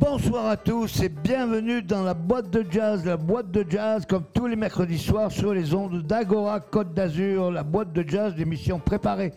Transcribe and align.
Bonsoir 0.00 0.46
à 0.46 0.56
tous 0.56 1.02
et 1.02 1.10
bienvenue 1.10 1.82
dans 1.82 2.02
la 2.02 2.14
boîte 2.14 2.48
de 2.48 2.64
jazz. 2.70 3.04
La 3.04 3.18
boîte 3.18 3.50
de 3.50 3.66
jazz, 3.68 4.06
comme 4.08 4.24
tous 4.32 4.46
les 4.46 4.56
mercredis 4.56 4.98
soirs, 4.98 5.30
sur 5.30 5.52
les 5.52 5.74
ondes 5.74 6.00
d'Agora 6.04 6.58
Côte 6.58 6.94
d'Azur. 6.94 7.50
La 7.50 7.62
boîte 7.62 7.92
de 7.92 8.02
jazz, 8.08 8.34
l'émission 8.34 8.78
préparée 8.78 9.34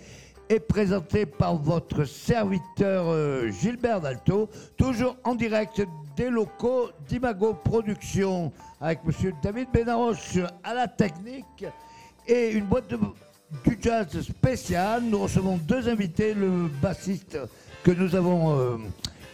et 0.49 0.61
présentée 0.61 1.25
par 1.25 1.57
votre 1.57 2.05
serviteur 2.05 3.07
euh, 3.09 3.49
Gilbert 3.51 3.99
Dalto, 3.99 4.49
toujours 4.77 5.17
en 5.25 5.35
direct 5.35 5.81
des 6.15 6.29
locaux 6.29 6.91
d'Imago 7.09 7.55
Productions, 7.61 8.53
avec 8.79 9.03
monsieur 9.03 9.33
David 9.43 9.67
Benaroche 9.73 10.37
à 10.63 10.73
la 10.73 10.87
technique 10.87 11.65
et 12.25 12.51
une 12.51 12.63
boîte 12.63 12.89
de, 12.89 12.97
du 13.65 13.77
jazz 13.81 14.07
spéciale. 14.21 15.03
Nous 15.03 15.19
recevons 15.19 15.57
deux 15.57 15.89
invités, 15.89 16.33
le 16.33 16.69
bassiste 16.81 17.37
que 17.83 17.91
nous 17.91 18.15
avons. 18.15 18.57
euh, 18.57 18.77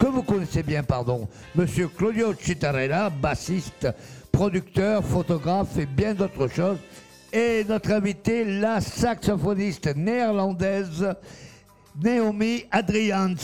que 0.00 0.06
vous 0.06 0.22
connaissez 0.22 0.62
bien, 0.62 0.82
pardon, 0.82 1.28
Monsieur 1.54 1.88
Claudio 1.88 2.32
Citarella, 2.32 3.10
bassiste, 3.10 3.86
producteur, 4.32 5.04
photographe 5.04 5.76
et 5.76 5.84
bien 5.84 6.14
d'autres 6.14 6.48
choses. 6.48 6.78
Et 7.32 7.64
notre 7.68 7.92
invité, 7.92 8.44
la 8.44 8.80
saxophoniste 8.80 9.94
néerlandaise 9.94 11.06
Naomi 12.02 12.64
Adrians. 12.70 13.34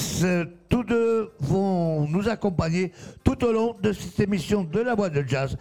Tous 0.70 0.82
deux 0.82 1.30
vont 1.40 2.08
nous 2.08 2.26
accompagner 2.26 2.90
tout 3.22 3.44
au 3.44 3.52
long 3.52 3.76
de 3.82 3.92
cette 3.92 4.18
émission 4.20 4.64
de 4.64 4.80
la 4.80 4.96
boîte 4.96 5.12
de 5.12 5.24
jazz. 5.28 5.58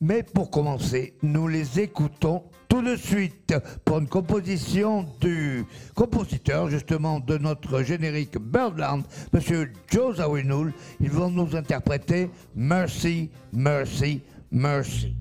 Mais 0.00 0.22
pour 0.22 0.50
commencer, 0.50 1.12
nous 1.22 1.48
les 1.48 1.80
écoutons 1.80 2.44
tout 2.70 2.82
de 2.82 2.94
suite 2.94 3.52
pour 3.84 3.98
une 3.98 4.08
composition 4.08 5.04
du 5.20 5.64
compositeur 5.94 6.70
justement 6.70 7.18
de 7.18 7.36
notre 7.36 7.82
générique 7.82 8.38
Birdland, 8.38 9.02
Monsieur 9.32 9.72
Joe 9.90 10.16
Zawinul. 10.18 10.72
Ils 11.00 11.10
vont 11.10 11.30
nous 11.30 11.56
interpréter 11.56 12.30
Mercy, 12.54 13.28
Mercy, 13.52 14.22
Mercy. 14.52 15.16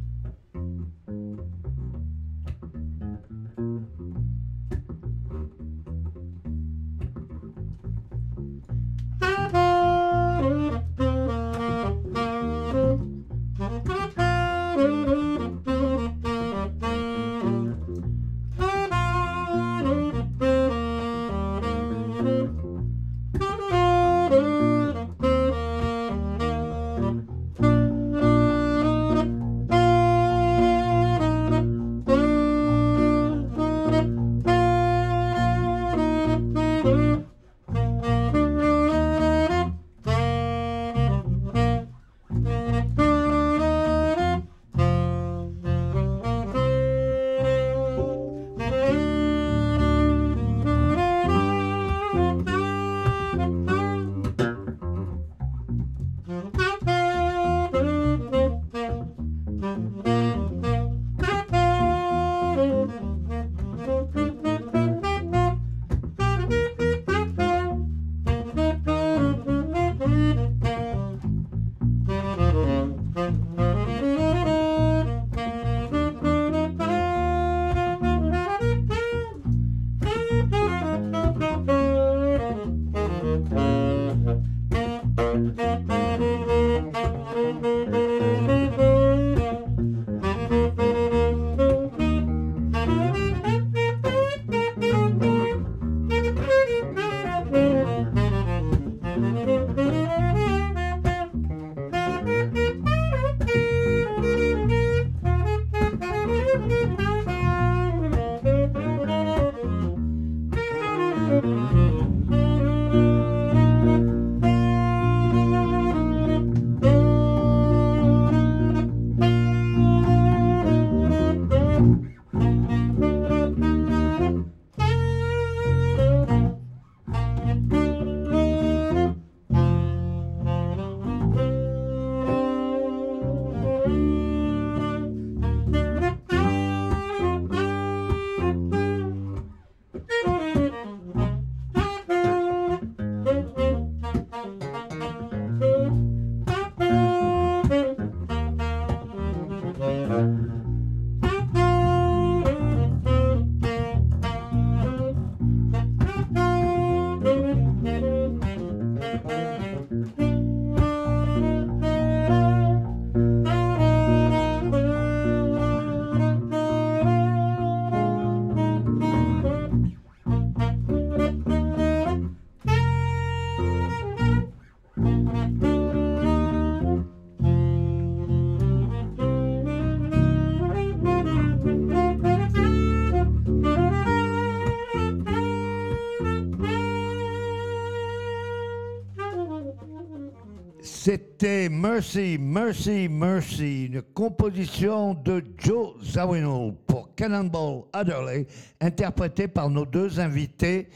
C'était 191.40 191.70
Mercy, 191.70 192.38
Mercy, 192.38 193.08
Mercy, 193.08 193.86
une 193.86 194.02
composition 194.02 195.14
de 195.14 195.42
Joe 195.58 195.94
Zawinul 196.04 196.74
pour 196.86 197.16
Cannonball 197.16 197.84
Adderley, 197.94 198.46
interprétée 198.82 199.48
par 199.48 199.70
nos 199.70 199.86
deux 199.86 200.20
invités, 200.20 200.90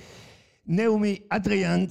Naomi 0.68 1.22
Adrians 1.30 1.88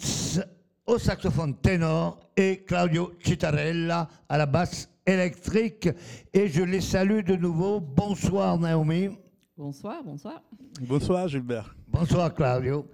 au 0.84 0.99
saxophone 0.99 1.54
ténor 1.62 2.20
et 2.37 2.58
Claudio 2.58 3.12
Citarella 3.25 4.06
à 4.28 4.37
la 4.37 4.44
basse 4.44 4.90
électrique. 5.06 5.88
Et 6.34 6.49
je 6.49 6.62
les 6.62 6.82
salue 6.82 7.25
de 7.25 7.37
nouveau. 7.37 7.81
Bonsoir 7.81 8.58
Naomi. 8.58 9.08
Bonsoir, 9.56 10.04
bonsoir. 10.04 10.43
Bonsoir 10.82 11.26
Gilbert. 11.26 11.75
Bonsoir 11.88 12.34
Claudio. 12.34 12.87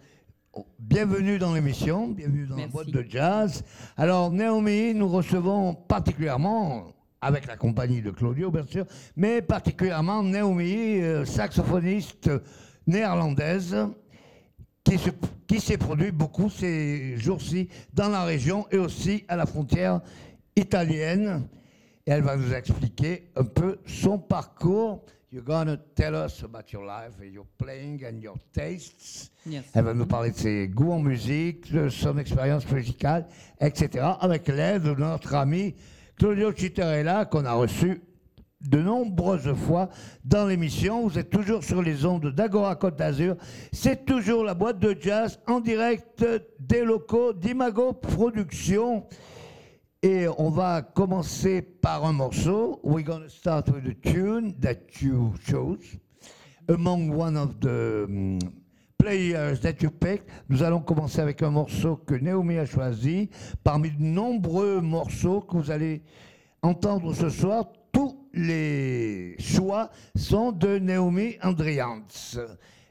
Bienvenue 0.79 1.39
dans 1.39 1.55
l'émission, 1.55 2.09
bienvenue 2.09 2.47
dans 2.47 2.57
Merci. 2.57 2.69
la 2.69 2.73
boîte 2.73 2.91
de 2.91 3.05
jazz. 3.09 3.63
Alors 3.97 4.31
Naomi, 4.33 4.95
nous 4.95 5.09
recevons 5.09 5.75
particulièrement, 5.75 6.87
avec 7.21 7.47
la 7.47 7.57
compagnie 7.57 8.01
de 8.01 8.11
Claudio 8.11 8.51
bien 8.51 8.65
sûr, 8.67 8.87
mais 9.17 9.43
particulièrement 9.43 10.23
Naomi, 10.23 11.01
euh, 11.01 11.25
saxophoniste 11.25 12.31
néerlandaise, 12.87 13.77
qui 14.83 14.99
se- 14.99 15.11
qui 15.47 15.61
s'est 15.61 15.79
produit 15.79 16.13
beaucoup 16.13 16.49
ces 16.49 17.17
jours-ci 17.19 17.69
dans 17.93 18.09
la 18.09 18.25
région 18.25 18.67
et 18.71 18.79
aussi 18.79 19.25
à 19.29 19.37
la 19.37 19.47
frontière 19.47 20.01
italienne 20.57 21.47
et 22.07 22.11
elle 22.13 22.23
va 22.23 22.37
nous 22.37 22.53
expliquer 22.55 23.31
un 23.37 23.45
peu 23.45 23.79
son 23.87 24.19
parcours. 24.19 25.05
You're 25.31 25.45
gonna 25.45 25.77
tell 25.95 26.15
us 26.15 26.43
about 26.43 26.73
your 26.73 26.87
life 26.87 27.21
and 27.21 27.31
your 27.31 27.45
playing 27.59 28.03
and 28.03 28.23
your 28.23 28.37
tastes. 28.51 29.31
Yes. 29.45 29.65
Elle 29.75 29.85
va 29.85 29.93
nous 29.93 30.07
parler 30.07 30.31
de 30.31 30.37
ses 30.37 30.69
goûts 30.69 30.93
en 30.93 31.01
musique, 31.01 31.71
de 31.71 31.91
son 31.91 32.17
expérience 32.17 32.67
musicale, 32.71 33.27
etc. 33.61 34.07
Avec 34.21 34.49
l'aide 34.49 34.85
de 34.85 34.95
notre 34.95 35.35
ami 35.35 35.75
Claudio 36.17 36.51
Citerella 36.57 37.27
qu'on 37.27 37.45
a 37.45 37.53
reçu 37.53 38.01
de 38.63 38.79
nombreuses 38.79 39.53
fois 39.53 39.91
dans 40.25 40.47
l'émission. 40.47 41.07
Vous 41.07 41.19
êtes 41.19 41.29
toujours 41.29 41.63
sur 41.63 41.83
les 41.83 42.07
ondes 42.07 42.33
d'Agora 42.35 42.75
Côte 42.77 42.97
d'Azur. 42.97 43.37
C'est 43.71 44.07
toujours 44.07 44.45
la 44.45 44.55
boîte 44.55 44.79
de 44.79 44.97
jazz 44.99 45.39
en 45.47 45.61
direct 45.61 46.25
des 46.59 46.85
locaux 46.85 47.35
d'Imago 47.35 47.93
Productions. 47.93 49.07
Et 50.01 50.29
on 50.39 50.49
va 50.49 50.83
commencer 50.83 51.61
par 51.61 52.05
un 52.05 52.13
morceau. 52.13 52.79
We're 52.85 53.03
going 53.03 53.25
to 53.25 53.29
start 53.29 53.69
with 53.69 53.85
a 53.85 53.95
tune 53.95 54.55
that 54.61 55.03
you 55.03 55.35
chose 55.45 55.99
among 56.69 57.11
one 57.11 57.37
of 57.37 57.59
the 57.59 58.05
um, 58.05 58.39
players 58.97 59.61
that 59.63 59.83
you 59.83 59.91
picked. 59.91 60.31
Nous 60.49 60.63
allons 60.63 60.79
commencer 60.83 61.21
avec 61.21 61.43
un 61.43 61.51
morceau 61.51 61.97
que 61.97 62.15
Naomi 62.15 62.59
a 62.59 62.65
choisi. 62.65 63.29
Parmi 63.65 63.91
de 63.91 64.01
nombreux 64.01 64.81
morceaux 64.81 65.41
que 65.41 65.57
vous 65.57 65.73
allez 65.73 66.05
entendre 66.63 67.13
ce 67.13 67.29
soir, 67.29 67.65
tous 67.91 68.29
les 68.33 69.35
choix 69.41 69.91
sont 70.15 70.53
de 70.53 70.79
Naomi 70.79 71.35
Andrians. 71.43 72.39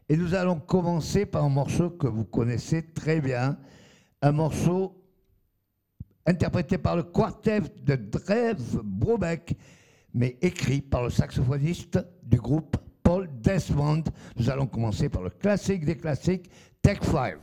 Et 0.10 0.18
nous 0.18 0.36
allons 0.36 0.60
commencer 0.60 1.26
par 1.26 1.46
un 1.46 1.50
morceau 1.50 1.90
que 1.90 2.08
vous 2.08 2.26
connaissez 2.26 2.82
très 2.82 3.22
bien, 3.22 3.58
un 4.22 4.34
morceau 4.34 5.07
interprété 6.28 6.78
par 6.78 6.96
le 6.96 7.04
quartet 7.04 7.62
de 7.84 7.96
Dreve 7.96 8.82
Brobeck, 8.84 9.56
mais 10.14 10.38
écrit 10.42 10.82
par 10.82 11.04
le 11.04 11.10
saxophoniste 11.10 12.00
du 12.24 12.38
groupe 12.38 12.78
Paul 13.02 13.30
Desmond. 13.42 14.04
Nous 14.38 14.50
allons 14.50 14.68
commencer 14.68 15.10
par 15.10 15.24
le 15.24 15.30
classique 15.30 15.86
des 15.86 15.96
classiques, 15.96 16.52
Tech 16.82 17.00
5. 17.02 17.36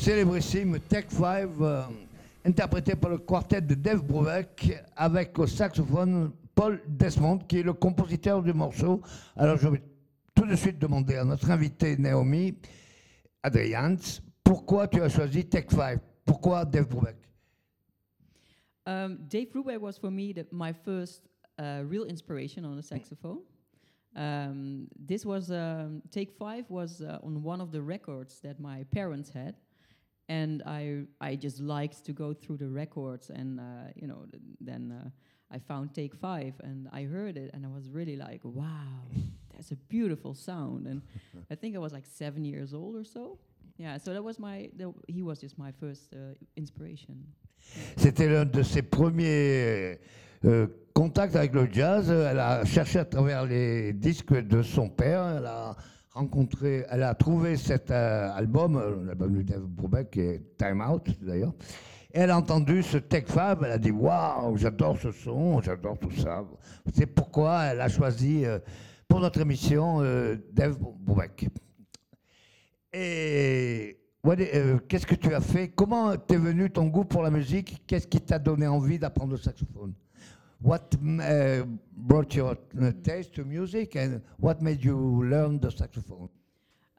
Célébrissime 0.00 0.80
Tech 0.80 1.04
5, 1.10 1.50
euh, 1.60 1.82
interprété 2.46 2.96
par 2.96 3.10
le 3.10 3.18
quartet 3.18 3.60
de 3.60 3.74
Dave 3.74 4.02
Brubeck, 4.02 4.72
avec 4.96 5.38
au 5.38 5.46
saxophone 5.46 6.32
Paul 6.54 6.80
Desmond, 6.88 7.38
qui 7.40 7.58
est 7.58 7.62
le 7.62 7.74
compositeur 7.74 8.42
du 8.42 8.54
morceau. 8.54 9.02
Alors 9.36 9.58
je 9.58 9.68
vais 9.68 9.82
tout 10.34 10.46
de 10.46 10.56
suite 10.56 10.78
demander 10.78 11.16
à 11.16 11.24
notre 11.24 11.50
invité 11.50 11.98
Naomi 11.98 12.54
Adrians, 13.42 14.22
pourquoi 14.42 14.88
tu 14.88 15.02
as 15.02 15.10
choisi 15.10 15.44
Tech 15.44 15.66
5 15.68 16.00
Pourquoi 16.24 16.64
Dave 16.64 16.88
Brubeck? 16.88 17.16
Um, 18.86 19.18
Dave 19.28 19.50
Brubeck 19.52 19.80
was 19.80 19.98
for 19.98 20.10
me 20.10 20.32
the, 20.32 20.46
my 20.50 20.72
first 20.72 21.28
uh, 21.58 21.82
real 21.84 22.04
inspiration 22.04 22.64
on 22.64 22.74
the 22.74 22.82
saxophone. 22.82 23.40
Um, 24.16 24.88
this 24.98 25.26
was 25.26 25.50
um, 25.50 26.00
Take 26.10 26.32
Five 26.32 26.64
was 26.70 27.02
uh, 27.02 27.18
on 27.22 27.42
one 27.42 27.60
of 27.60 27.70
the 27.70 27.82
records 27.82 28.40
that 28.40 28.58
my 28.58 28.84
parents 28.90 29.30
had, 29.30 29.56
and 30.30 30.62
I 30.64 31.02
I 31.20 31.34
just 31.34 31.60
liked 31.60 32.04
to 32.06 32.12
go 32.12 32.32
through 32.32 32.58
the 32.58 32.68
records, 32.68 33.30
and 33.30 33.58
uh, 33.58 33.90
you 33.96 34.06
know 34.06 34.22
th- 34.30 34.42
then 34.60 34.82
uh, 34.92 35.56
I 35.56 35.58
found 35.58 35.92
Take 35.92 36.14
Five, 36.14 36.54
and 36.62 36.88
I 36.92 37.02
heard 37.02 37.36
it, 37.36 37.50
and 37.52 37.66
I 37.66 37.68
was 37.68 37.90
really 37.90 38.16
like, 38.16 38.40
wow, 38.44 39.02
that's 39.52 39.72
a 39.72 39.76
beautiful 39.88 40.32
sound, 40.34 40.86
and 40.86 41.02
I 41.50 41.56
think 41.56 41.74
I 41.74 41.80
was 41.80 41.92
like 41.92 42.06
seven 42.06 42.44
years 42.44 42.72
old 42.72 42.94
or 42.94 43.04
so. 43.04 43.38
Yeah, 43.76 43.98
so 43.98 44.12
that 44.12 44.22
was 44.22 44.38
my 44.38 44.70
the, 44.76 44.94
he 45.08 45.22
was 45.22 45.40
just 45.40 45.58
my 45.58 45.72
first 45.72 46.14
uh, 46.14 46.34
inspiration. 46.56 47.16
C'était 47.96 48.28
l'un 48.28 48.46
de 48.46 48.62
ses 48.62 48.82
premiers 48.82 49.98
euh, 50.44 50.66
contacts 50.94 51.36
avec 51.36 51.52
le 51.54 51.68
jazz. 51.70 52.08
Elle 52.10 52.38
a 52.38 52.64
cherché 52.64 53.00
à 53.00 53.04
travers 53.04 53.44
les 53.44 53.92
disques 53.92 54.32
de 54.32 54.62
son 54.62 54.88
père. 54.88 55.22
Elle 55.36 55.46
a 55.46 55.76
rencontré, 56.12 56.84
elle 56.90 57.02
a 57.02 57.14
trouvé 57.14 57.56
cet 57.56 57.90
euh, 57.90 58.30
album, 58.32 58.76
euh, 58.76 59.04
l'album 59.04 59.36
de 59.36 59.42
Dave 59.42 59.66
Brubeck, 59.66 60.10
qui 60.10 60.20
est 60.20 60.56
Time 60.56 60.80
Out 60.80 61.08
d'ailleurs. 61.22 61.54
Et 62.12 62.18
elle 62.18 62.30
a 62.30 62.38
entendu 62.38 62.82
ce 62.82 62.98
Tech 62.98 63.26
Fab, 63.26 63.62
elle 63.64 63.72
a 63.72 63.78
dit 63.78 63.92
Waouh, 63.92 64.56
j'adore 64.56 64.98
ce 64.98 65.12
son, 65.12 65.60
j'adore 65.60 65.98
tout 65.98 66.10
ça. 66.10 66.44
C'est 66.92 67.06
pourquoi 67.06 67.64
elle 67.64 67.80
a 67.80 67.88
choisi 67.88 68.44
euh, 68.44 68.58
pour 69.06 69.20
notre 69.20 69.40
émission 69.40 70.00
Dave 70.52 70.78
Brubeck. 70.78 71.48
Et 72.92 73.98
qu'est-ce 74.88 75.06
que 75.06 75.14
tu 75.14 75.34
as 75.34 75.40
fait? 75.40 75.68
Comment 75.68 76.16
t'es 76.16 76.36
venu 76.36 76.70
ton 76.70 76.86
goût 76.86 77.04
pour 77.04 77.22
la 77.22 77.30
musique? 77.30 77.82
Qu'est-ce 77.86 78.06
qui 78.06 78.20
t'a 78.20 78.38
donné 78.38 78.66
envie 78.66 78.98
d'apprendre 78.98 79.32
le 79.32 79.38
saxophone? 79.38 79.94
What 80.62 80.94
uh, 80.94 81.64
brought 81.96 82.34
your 82.34 82.52
uh, 82.52 82.92
taste 83.02 83.34
to 83.34 83.44
music 83.44 83.96
and 83.96 84.22
what 84.38 84.60
made 84.60 84.84
you 84.84 84.96
learn 85.24 85.58
the 85.58 85.70
saxophone? 85.70 86.28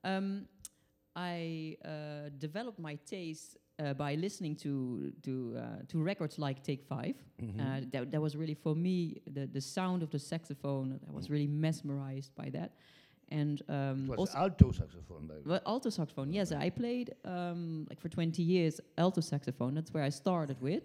Um, 0.03 0.47
I 1.15 1.77
uh, 1.85 2.29
developed 2.39 2.79
my 2.79 2.95
taste 3.05 3.57
uh, 3.77 3.93
by 3.93 4.15
listening 4.15 4.55
to 4.55 5.11
to 5.21 5.55
uh, 5.57 5.61
to 5.89 6.01
records 6.03 6.39
like 6.39 6.63
Take 6.63 6.83
5 6.83 7.15
Uh, 7.59 7.81
that, 7.91 8.11
that 8.11 8.21
was 8.21 8.35
really 8.35 8.55
for 8.55 8.75
me 8.75 9.21
the 9.33 9.47
the 9.47 9.61
sound 9.61 10.03
of 10.03 10.09
the 10.09 10.19
saxophone. 10.19 10.99
I 11.09 11.11
was 11.11 11.29
really 11.29 11.47
mesmerized 11.47 12.31
by 12.35 12.49
that, 12.51 12.71
and 13.29 13.61
um, 13.67 14.09
It 14.11 14.19
was 14.19 14.35
alto 14.35 14.71
saxophone, 14.71 15.27
by 15.27 15.35
well, 15.45 15.61
alto 15.65 15.89
saxophone. 15.89 16.33
Yes, 16.33 16.51
I 16.51 16.69
played 16.69 17.07
um, 17.25 17.85
like 17.89 17.99
for 17.99 18.09
20 18.09 18.41
years 18.43 18.81
alto 18.97 19.21
saxophone. 19.21 19.73
That's 19.75 19.91
where 19.93 20.03
I 20.07 20.11
started 20.11 20.57
with, 20.61 20.83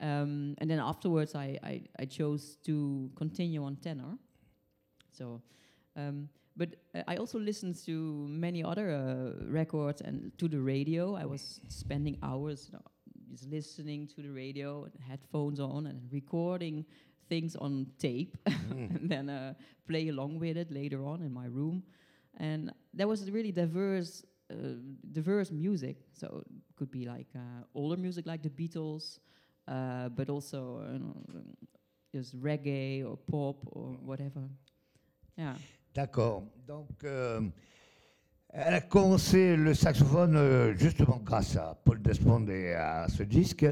um, 0.00 0.54
and 0.58 0.70
then 0.70 0.78
afterwards 0.78 1.34
I, 1.34 1.58
I 1.62 1.82
I 1.98 2.04
chose 2.04 2.56
to 2.64 3.10
continue 3.16 3.64
on 3.64 3.76
tenor. 3.76 4.18
So, 5.10 5.42
um, 5.96 6.28
but 6.56 6.76
uh, 6.94 7.02
I 7.08 7.16
also 7.16 7.38
listened 7.38 7.76
to 7.86 8.26
many 8.28 8.62
other 8.62 8.90
uh, 8.90 9.44
records 9.50 10.00
and 10.02 10.32
to 10.38 10.48
the 10.48 10.60
radio. 10.60 11.14
I 11.14 11.24
was 11.24 11.60
spending 11.68 12.18
hours 12.22 12.68
you 12.70 12.78
know, 12.78 12.84
just 13.30 13.48
listening 13.50 14.06
to 14.08 14.22
the 14.22 14.30
radio, 14.30 14.84
and 14.84 14.92
headphones 15.08 15.60
on, 15.60 15.86
and 15.86 16.00
recording 16.12 16.84
things 17.28 17.56
on 17.56 17.86
tape, 17.98 18.36
and 18.46 19.08
then 19.10 19.28
uh, 19.28 19.54
play 19.88 20.08
along 20.08 20.38
with 20.38 20.56
it 20.56 20.70
later 20.70 21.04
on 21.04 21.22
in 21.22 21.32
my 21.32 21.46
room. 21.46 21.82
And 22.38 22.72
there 22.92 23.08
was 23.08 23.30
really 23.30 23.52
diverse, 23.52 24.24
uh, 24.50 24.76
diverse 25.12 25.50
music. 25.50 25.96
So 26.12 26.42
it 26.46 26.76
could 26.76 26.90
be 26.90 27.06
like 27.06 27.28
uh, 27.34 27.64
older 27.74 27.96
music, 27.96 28.26
like 28.26 28.42
the 28.42 28.50
Beatles, 28.50 29.18
uh, 29.68 30.08
but 30.10 30.28
also 30.28 30.80
you 30.92 30.98
know, 30.98 31.14
just 32.12 32.40
reggae 32.40 33.04
or 33.04 33.16
pop 33.16 33.56
or 33.72 33.96
whatever. 34.04 34.42
Yeah. 35.36 35.54
D'accord. 35.94 36.44
Donc, 36.66 37.04
euh, 37.04 37.40
elle 38.50 38.74
a 38.74 38.80
commencé 38.80 39.56
le 39.56 39.74
saxophone 39.74 40.36
euh, 40.36 40.74
justement 40.74 41.20
grâce 41.24 41.56
à 41.56 41.78
Paul 41.84 42.00
Desmond 42.00 42.46
et 42.48 42.74
à 42.74 43.06
ce 43.08 43.22
disque. 43.22 43.66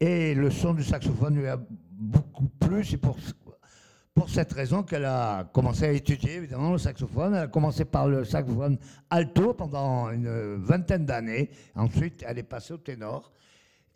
Et 0.00 0.34
le 0.34 0.50
son 0.50 0.74
du 0.74 0.82
saxophone 0.82 1.36
lui 1.36 1.46
a 1.46 1.58
beaucoup 1.90 2.48
plu. 2.48 2.84
C'est 2.84 2.96
pour 2.96 4.28
cette 4.28 4.52
raison 4.52 4.82
qu'elle 4.82 5.04
a 5.04 5.44
commencé 5.52 5.84
à 5.84 5.92
étudier 5.92 6.36
évidemment 6.36 6.72
le 6.72 6.78
saxophone. 6.78 7.34
Elle 7.34 7.42
a 7.44 7.48
commencé 7.48 7.84
par 7.84 8.08
le 8.08 8.24
saxophone 8.24 8.78
alto 9.10 9.54
pendant 9.54 10.10
une 10.10 10.56
vingtaine 10.56 11.06
d'années. 11.06 11.50
Ensuite, 11.74 12.24
elle 12.26 12.38
est 12.38 12.44
passée 12.44 12.74
au 12.74 12.78
ténor. 12.78 13.32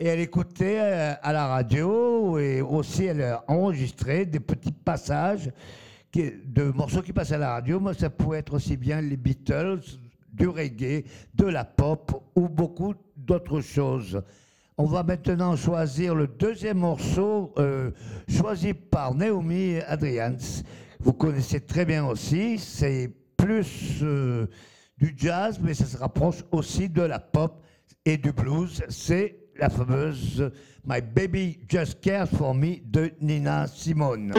Et 0.01 0.07
elle 0.07 0.21
écoutait 0.21 0.79
euh, 0.81 1.15
à 1.23 1.33
la 1.33 1.49
radio 1.49 2.39
et 2.39 2.61
aussi 2.61 3.05
elle 3.05 3.23
a 3.23 3.45
enregistré 3.49 4.27
des 4.27 4.41
petits 4.41 4.73
passages 4.73 5.51
de 6.15 6.65
morceaux 6.71 7.03
qui 7.03 7.13
passaient 7.13 7.35
à 7.35 7.39
la 7.39 7.53
radio. 7.55 7.81
Moi, 7.81 7.95
ça 7.95 8.11
pouvait 8.11 8.39
être 8.39 8.55
aussi 8.55 8.77
bien 8.77 9.01
les 9.01 9.17
Beatles, 9.17 9.81
du 10.33 10.49
reggae, 10.49 11.05
de 11.35 11.47
la 11.47 11.65
pop 11.65 12.31
ou 12.35 12.49
beaucoup 12.49 12.95
d'autres 13.17 13.61
choses. 13.61 14.23
On 14.77 14.85
va 14.85 15.03
maintenant 15.03 15.57
choisir 15.57 16.15
le 16.15 16.29
deuxième 16.29 16.79
morceau 16.79 17.53
euh, 17.59 17.91
choisi 18.29 18.75
par 18.75 19.15
Naomi 19.15 19.79
Adrians. 19.87 20.63
Vous 21.01 21.13
connaissez 21.13 21.61
très 21.61 21.85
bien 21.85 22.07
aussi. 22.07 22.59
C'est 22.59 23.13
plus 23.37 24.01
euh, 24.03 24.47
du 24.97 25.15
jazz, 25.17 25.59
mais 25.61 25.75
ça 25.75 25.87
se 25.87 25.97
rapproche 25.97 26.45
aussi 26.53 26.89
de 26.89 27.03
la 27.03 27.19
pop 27.19 27.61
et 28.05 28.17
du 28.17 28.33
blues. 28.33 28.85
C'est 28.89 29.48
la 29.59 29.69
fameuse 29.69 30.53
My 30.85 31.01
Baby 31.01 31.59
Just 31.69 32.01
Cares 32.01 32.29
for 32.29 32.55
Me 32.55 32.81
de 32.85 33.13
Nina 33.21 33.67
Simone. 33.67 34.33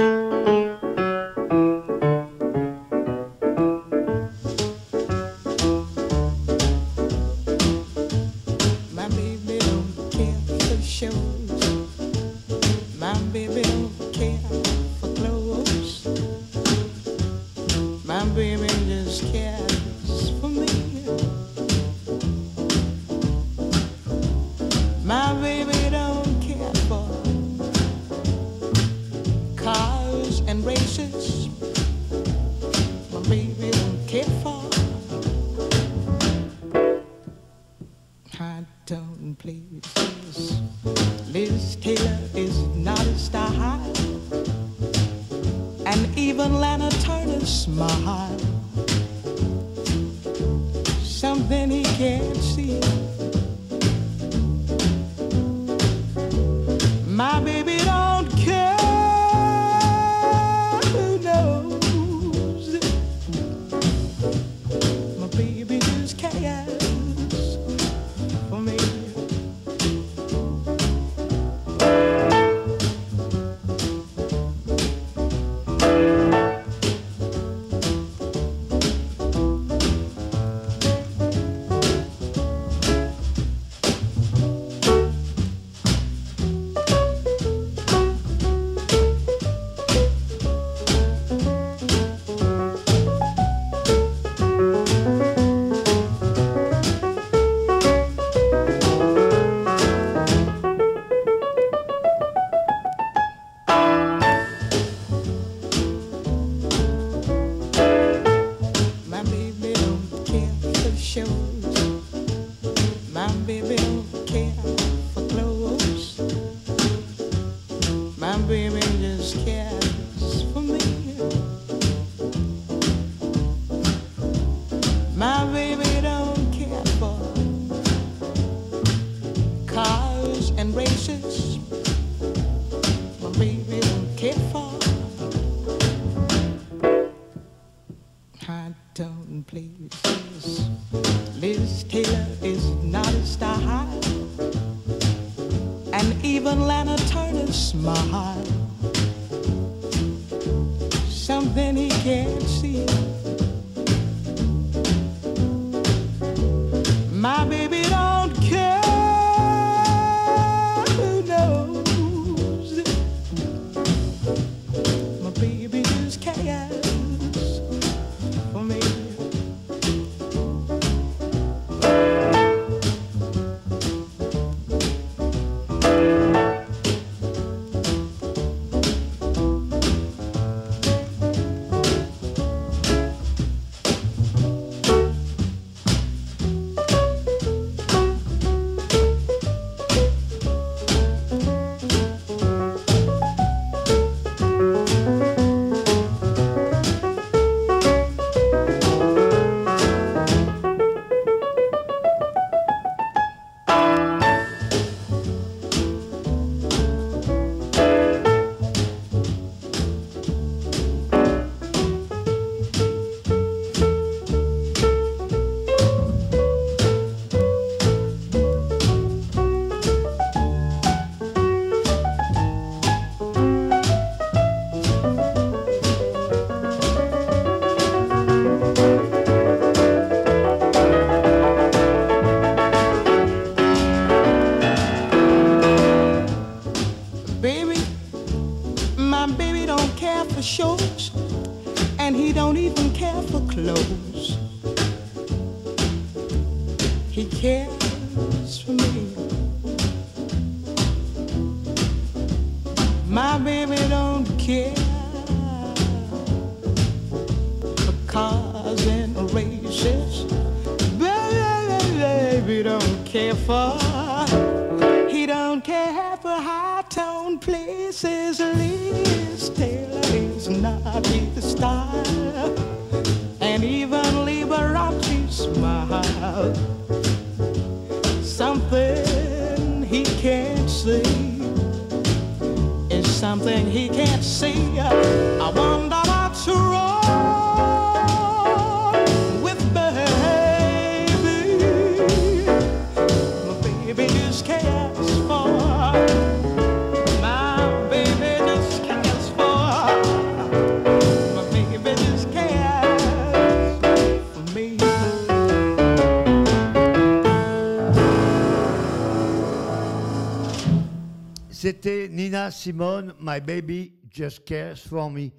My 313.40 313.46
Baby 313.46 313.94
Just 314.10 314.46
Cares 314.46 314.86
For 314.86 315.10
Me. 315.10 315.32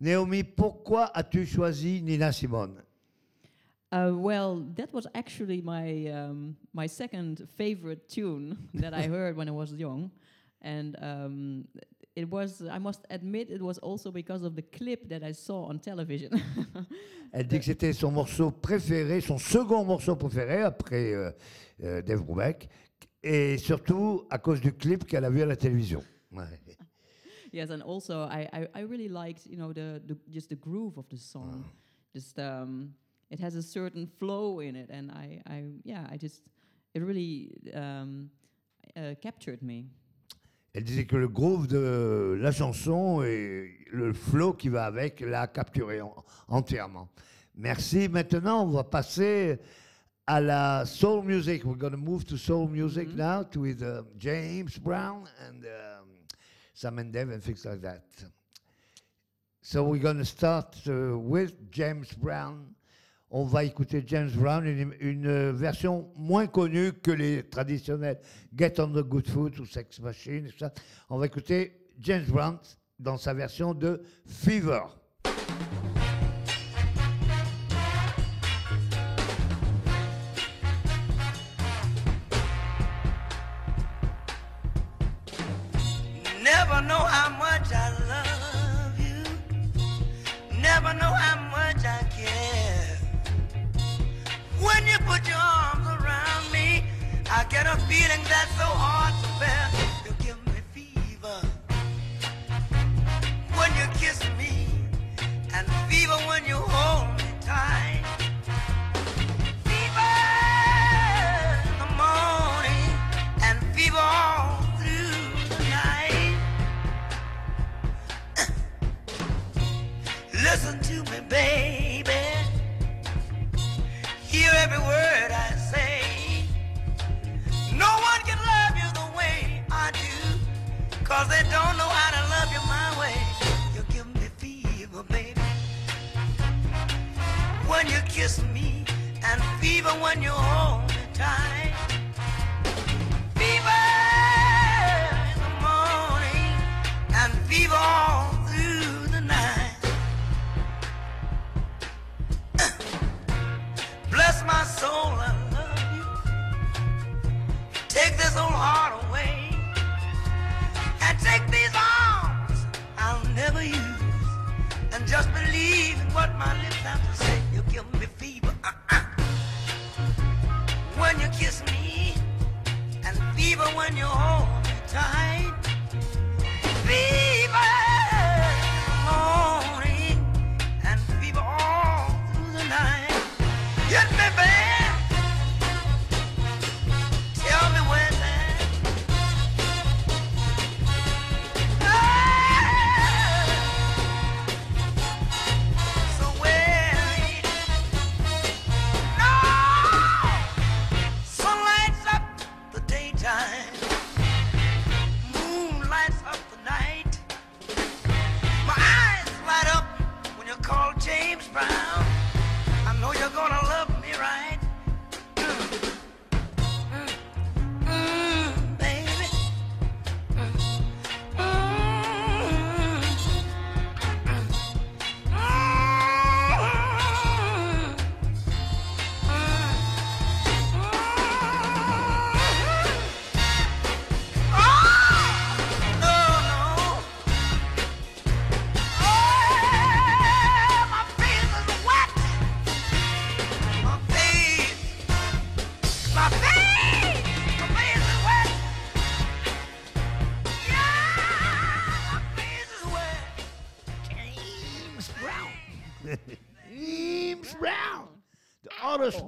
Naomi, 0.00 0.42
pourquoi 0.42 1.04
as-tu 1.14 1.46
choisi 1.46 2.02
Nina 2.02 2.32
Simone? 2.32 2.82
Uh, 3.92 4.10
well, 4.12 4.66
that 4.74 4.92
was 4.92 5.06
actually 5.14 5.62
my 5.62 6.08
um, 6.08 6.56
my 6.74 6.88
second 6.88 7.46
favorite 7.56 8.08
tune 8.08 8.56
that 8.74 8.92
I 8.92 9.02
heard 9.14 9.36
when 9.36 9.48
I 9.48 9.52
was 9.52 9.72
young, 9.72 10.10
and 10.62 10.96
um, 11.00 11.64
it 12.16 12.28
was. 12.28 12.62
I 12.68 12.78
must 12.78 13.06
admit, 13.08 13.50
it 13.50 13.62
was 13.62 13.78
also 13.78 14.10
because 14.10 14.42
of 14.42 14.56
the 14.56 14.62
clip 14.62 15.08
that 15.08 15.22
I 15.22 15.30
saw 15.30 15.66
on 15.68 15.78
television. 15.78 16.32
Elle 17.32 17.46
dit 17.46 17.58
que 17.58 17.64
c'était 17.64 17.92
son 17.92 18.10
morceau 18.10 18.50
préféré, 18.50 19.20
son 19.20 19.38
second 19.38 19.84
morceau 19.84 20.16
préféré 20.16 20.62
après 20.62 21.12
euh, 21.12 21.30
euh, 21.84 22.02
Dave 22.02 22.24
Brubeck, 22.24 22.68
Et 23.22 23.58
surtout 23.58 24.24
à 24.28 24.38
cause 24.38 24.60
du 24.60 24.72
clip 24.72 25.04
qu'elle 25.04 25.24
a 25.24 25.30
vu 25.30 25.42
à 25.42 25.46
la 25.46 25.56
télévision. 25.56 26.02
Ouais. 26.32 26.44
Yes, 27.52 27.70
and 27.70 27.82
also 27.82 28.22
I, 28.22 28.48
I, 28.52 28.66
I 28.74 28.80
really 28.82 29.08
liked 29.08 29.46
you 29.46 29.56
know 29.56 29.72
the, 29.72 30.00
the 30.06 30.16
just 30.30 30.48
the 30.48 30.56
groove 30.56 30.98
of 30.98 31.08
the 31.08 31.16
song. 31.16 31.64
Just 32.14 32.38
um, 32.38 32.94
it 33.30 33.40
has 33.40 33.54
a 33.54 33.62
certain 33.62 34.06
flow 34.06 34.60
in 34.60 34.76
it, 34.76 34.90
and 34.90 35.10
I, 35.10 35.40
I 35.46 35.64
yeah 35.84 36.06
I 36.10 36.16
just 36.18 36.42
it 36.94 37.00
really 37.02 37.50
um, 37.74 38.30
uh, 38.96 39.14
captured 39.20 39.62
me. 39.62 39.86
Elle 40.74 40.84
disait 40.84 41.06
que 41.06 41.16
le 41.16 41.28
groove 41.28 41.66
de 41.66 42.36
la 42.40 42.52
chanson 42.52 43.22
et 43.22 43.70
le 43.90 44.12
flow 44.12 44.52
qui 44.52 44.68
va 44.68 44.84
avec 44.84 45.20
l'a 45.20 45.46
capturé 45.46 46.00
en- 46.02 46.14
entièrement. 46.48 47.08
Merci. 47.56 48.08
Maintenant, 48.08 48.64
on 48.64 48.70
va 48.70 48.84
passer 48.84 49.58
à 50.26 50.40
la 50.40 50.84
soul 50.84 51.24
music. 51.24 51.64
We're 51.64 51.74
going 51.76 51.92
to 51.92 51.96
move 51.96 52.24
to 52.26 52.36
soul 52.36 52.68
music 52.68 53.08
now 53.16 53.42
to 53.44 53.60
with 53.62 53.82
uh, 53.82 54.02
James 54.18 54.78
Brown 54.78 55.24
and 55.48 55.64
um, 55.64 55.87
Sam 56.78 57.00
and 57.00 57.10
Dave 57.10 57.30
and 57.30 57.42
things 57.42 57.64
like 57.64 57.80
that. 57.80 58.04
So 59.62 59.82
we're 59.82 60.00
going 60.00 60.18
to 60.18 60.24
start 60.24 60.76
uh, 60.86 61.18
with 61.18 61.72
James 61.72 62.12
Brown. 62.12 62.72
On 63.32 63.44
va 63.44 63.64
écouter 63.64 64.04
James 64.06 64.30
Brown, 64.30 64.64
une, 64.64 64.94
une 65.00 65.50
version 65.50 66.08
moins 66.14 66.46
connue 66.46 66.92
que 66.92 67.10
les 67.10 67.42
traditionnels 67.42 68.20
Get 68.56 68.78
on 68.78 68.92
the 68.92 69.02
Good 69.02 69.28
Foot 69.28 69.58
ou 69.58 69.66
Sex 69.66 69.98
Machine. 69.98 70.46
tout 70.52 70.58
ça. 70.58 70.72
On 71.10 71.18
va 71.18 71.26
écouter 71.26 71.88
James 71.98 72.26
Brown 72.28 72.56
dans 72.96 73.18
sa 73.18 73.34
version 73.34 73.74
de 73.74 74.00
Fever. 74.24 74.84
Put 95.08 95.26
your 95.26 95.38
arms 95.40 95.86
around 95.86 96.44
me, 96.52 96.84
I 97.30 97.44
get 97.48 97.66
a 97.66 97.76
feeling 97.88 98.22
that's 98.28 98.52
so 98.60 98.68
hard 98.84 99.14
to 99.24 99.28
bear. 99.40 99.67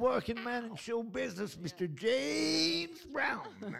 Working 0.01 0.43
man 0.43 0.65
in 0.65 0.77
show 0.77 1.03
business, 1.03 1.57
Mr. 1.57 1.89
James 1.95 3.07
Brown. 3.13 3.47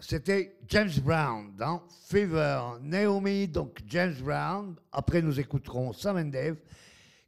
C'était 0.00 0.58
James 0.68 1.00
Brown 1.02 1.54
dans 1.56 1.82
Fever. 2.08 2.78
Naomi, 2.82 3.48
donc 3.48 3.80
James 3.86 4.14
Brown. 4.20 4.76
Après, 4.92 5.22
nous 5.22 5.40
écouterons 5.40 5.92
Sam 5.92 6.16
and 6.18 6.26
Dave. 6.30 6.58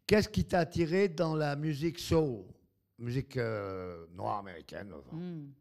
Qu'est-ce 0.06 0.28
qui 0.28 0.44
t'a 0.44 0.60
attiré 0.60 1.08
dans 1.08 1.34
la 1.34 1.56
musique 1.56 1.98
soul? 1.98 2.44
Musique 2.98 3.36
euh, 3.36 4.06
noire 4.14 4.38
américaine. 4.38 4.92
enfin. 4.92 5.16
Mm. 5.16 5.52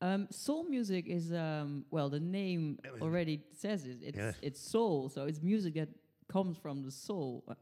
Um, 0.00 0.28
soul 0.30 0.64
music 0.70 1.08
is 1.08 1.32
um, 1.32 1.84
well, 1.90 2.08
the 2.08 2.20
name 2.20 2.78
already 3.00 3.42
says 3.52 3.84
it. 3.84 4.16
It's 4.40 4.60
soul, 4.60 5.08
so 5.08 5.24
it's 5.26 5.42
music 5.42 5.74
that 5.74 5.88
comes 6.28 6.56
from 6.56 6.84
the 6.84 6.90
soul. 6.90 7.42
Uh, 7.48 7.54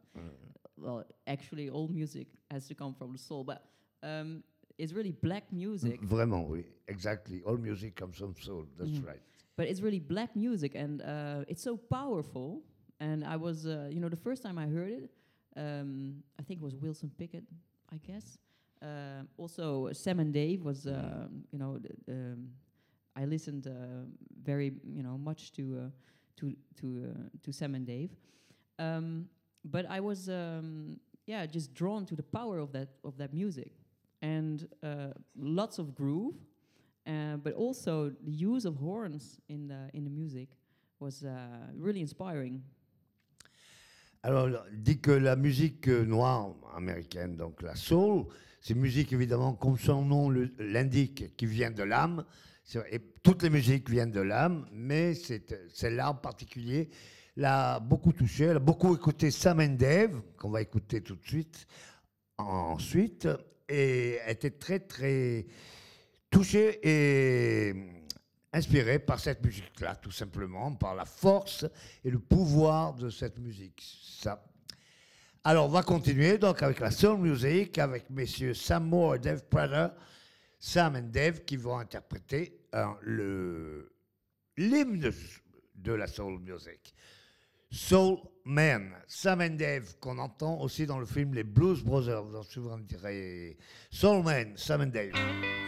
Well, 0.79 1.05
actually, 1.27 1.71
all 1.71 1.89
music 1.89 2.29
has 2.51 2.67
to 2.69 2.75
come 2.75 2.95
from 2.95 3.13
the 3.13 3.19
soul, 3.19 3.45
but 3.45 3.63
um, 4.03 4.43
it's 4.79 4.93
really 4.93 5.13
black 5.13 5.45
music. 5.53 6.01
Vraiment, 6.03 6.49
oui. 6.49 6.65
Exactly. 6.89 7.43
All 7.45 7.57
music 7.57 7.97
comes 7.97 8.17
from 8.19 8.35
soul. 8.37 8.67
That's 8.79 8.91
Mhm. 8.99 9.07
right. 9.07 9.21
but 9.57 9.67
it's 9.69 9.81
really 9.81 9.99
black 10.01 10.37
music 10.37 10.75
and 10.75 11.01
uh, 11.01 11.43
it's 11.49 11.63
so 11.63 11.79
powerful 11.79 12.61
and 13.01 13.25
i 13.25 13.37
was 13.37 13.65
uh, 13.67 13.89
you 13.91 14.01
know 14.01 14.09
the 14.11 14.23
first 14.29 14.43
time 14.43 14.59
i 14.59 14.67
heard 14.67 14.91
it 14.91 15.11
um, 15.57 16.23
i 16.39 16.43
think 16.43 16.61
it 16.61 16.65
was 16.65 16.75
wilson 16.77 17.11
pickett 17.17 17.43
i 17.91 17.97
guess 18.07 18.37
uh, 18.83 19.23
also 19.39 19.91
sam 19.93 20.21
and 20.21 20.33
dave 20.35 20.63
was 20.63 20.87
um, 20.87 21.43
you 21.53 21.59
know 21.59 21.79
um, 22.09 22.51
i 23.17 23.25
listened 23.25 23.67
uh, 23.67 24.05
very 24.45 24.73
you 24.97 25.03
know 25.03 25.17
much 25.17 25.53
to 25.53 25.63
uh, 25.81 25.91
to 26.37 26.55
to 26.79 26.87
uh, 27.09 27.29
to 27.43 27.51
sam 27.51 27.75
and 27.75 27.87
dave 27.87 28.11
um, 28.79 29.27
but 29.65 29.87
i 29.89 30.01
was 30.01 30.29
um, 30.29 31.01
yeah 31.27 31.47
just 31.47 31.75
drawn 31.75 32.05
to 32.05 32.15
the 32.15 32.23
power 32.23 32.59
of 32.59 32.73
that 32.73 32.89
of 33.05 33.17
that 33.17 33.33
music 33.33 33.73
and 34.23 34.69
uh, 34.83 35.13
lots 35.37 35.79
of 35.79 35.95
groove 35.95 36.35
Uh, 37.07 37.37
but 37.37 37.55
also 37.55 38.11
the 38.25 38.33
use 38.33 38.65
of 38.65 38.75
horns 38.77 39.39
in 39.49 39.69
the 39.69 39.89
in 39.95 40.03
the 40.03 40.11
music 40.11 40.49
was 40.99 41.23
uh, 41.23 41.29
really 41.79 42.01
inspiring. 42.01 42.61
Alors, 44.25 44.49
dit 44.73 44.99
que 44.99 45.13
la 45.13 45.37
musique 45.37 45.87
noire 45.87 46.57
américaine, 46.75 47.37
donc 47.37 47.63
la 47.63 47.77
soul, 47.77 48.25
c'est 48.61 48.75
musique 48.75 49.13
évidemment, 49.13 49.55
comme 49.55 49.79
son 49.79 50.05
nom 50.05 50.31
l'indique, 50.59 51.37
qui 51.37 51.47
vient 51.47 51.71
de 51.71 51.85
l'âme. 51.85 52.25
Et 52.91 52.99
toutes 53.23 53.45
les 53.45 53.51
musiques 53.51 53.89
viennent 53.89 54.11
de 54.11 54.23
l'âme, 54.23 54.67
mais 54.73 55.15
c'est 55.15 55.69
celle-là 55.73 56.11
en 56.11 56.17
particulier 56.17 56.89
l'a 57.37 57.81
beaucoup 57.81 58.13
touché. 58.13 58.45
Elle 58.45 58.57
a 58.57 58.61
beaucoup 58.61 58.95
écouté 58.95 59.31
Sam 59.31 59.61
and 59.61 59.77
Dave, 59.79 60.21
qu'on 60.39 60.51
va 60.51 60.63
écouter 60.63 61.01
tout 61.03 61.17
de 61.17 61.27
suite, 61.27 61.67
ensuite, 62.39 63.29
et 63.69 64.19
était 64.27 64.51
très 64.51 64.81
très 64.81 65.47
touchée 66.31 66.81
et 66.83 67.75
inspirée 68.53 68.99
par 68.99 69.21
cette 69.21 69.45
musique-là, 69.45 69.97
tout 69.97 70.11
simplement, 70.11 70.75
par 70.75 70.95
la 70.95 71.05
force 71.05 71.67
et 72.05 72.11
le 72.11 72.19
pouvoir 72.19 72.95
de 72.95 73.11
cette 73.11 73.39
musique. 73.39 73.83
Ça. 74.03 74.43
Alors, 75.45 75.67
on 75.67 75.71
va 75.71 75.83
continuer 75.83 76.39
donc 76.39 76.63
avec 76.63 76.81
la 76.81 76.91
soul 76.91 77.19
music, 77.19 77.79
avec 77.79 78.11
messieurs 78.11 78.55
Sam 78.55 78.89
Moore 78.89 79.17
et 79.17 79.19
Dave 79.19 79.45
Prater, 79.49 79.89
Sam 80.59 80.97
et 80.97 81.03
Dave 81.03 81.45
qui 81.45 81.57
vont 81.57 81.79
interpréter 81.79 82.59
euh, 82.75 82.87
le 83.03 83.93
l'hymne 84.57 85.13
de 85.75 85.93
la 85.93 86.07
soul 86.07 86.41
music. 86.41 86.95
Soul 87.77 88.21
Man, 88.47 88.95
Sam 89.07 89.43
and 89.43 89.57
Dave, 89.59 89.97
qu'on 90.01 90.19
entend 90.19 90.59
aussi 90.63 90.87
dans 90.87 90.99
le 90.99 91.05
film 91.05 91.35
Les 91.35 91.45
Blues 91.45 91.85
Brothers, 91.85 92.25
dans 92.25 92.79
dirait 92.79 93.59
Soul 93.91 94.25
Man, 94.25 94.55
Sam 94.57 94.81
and 94.81 94.87
Dave. 94.87 95.66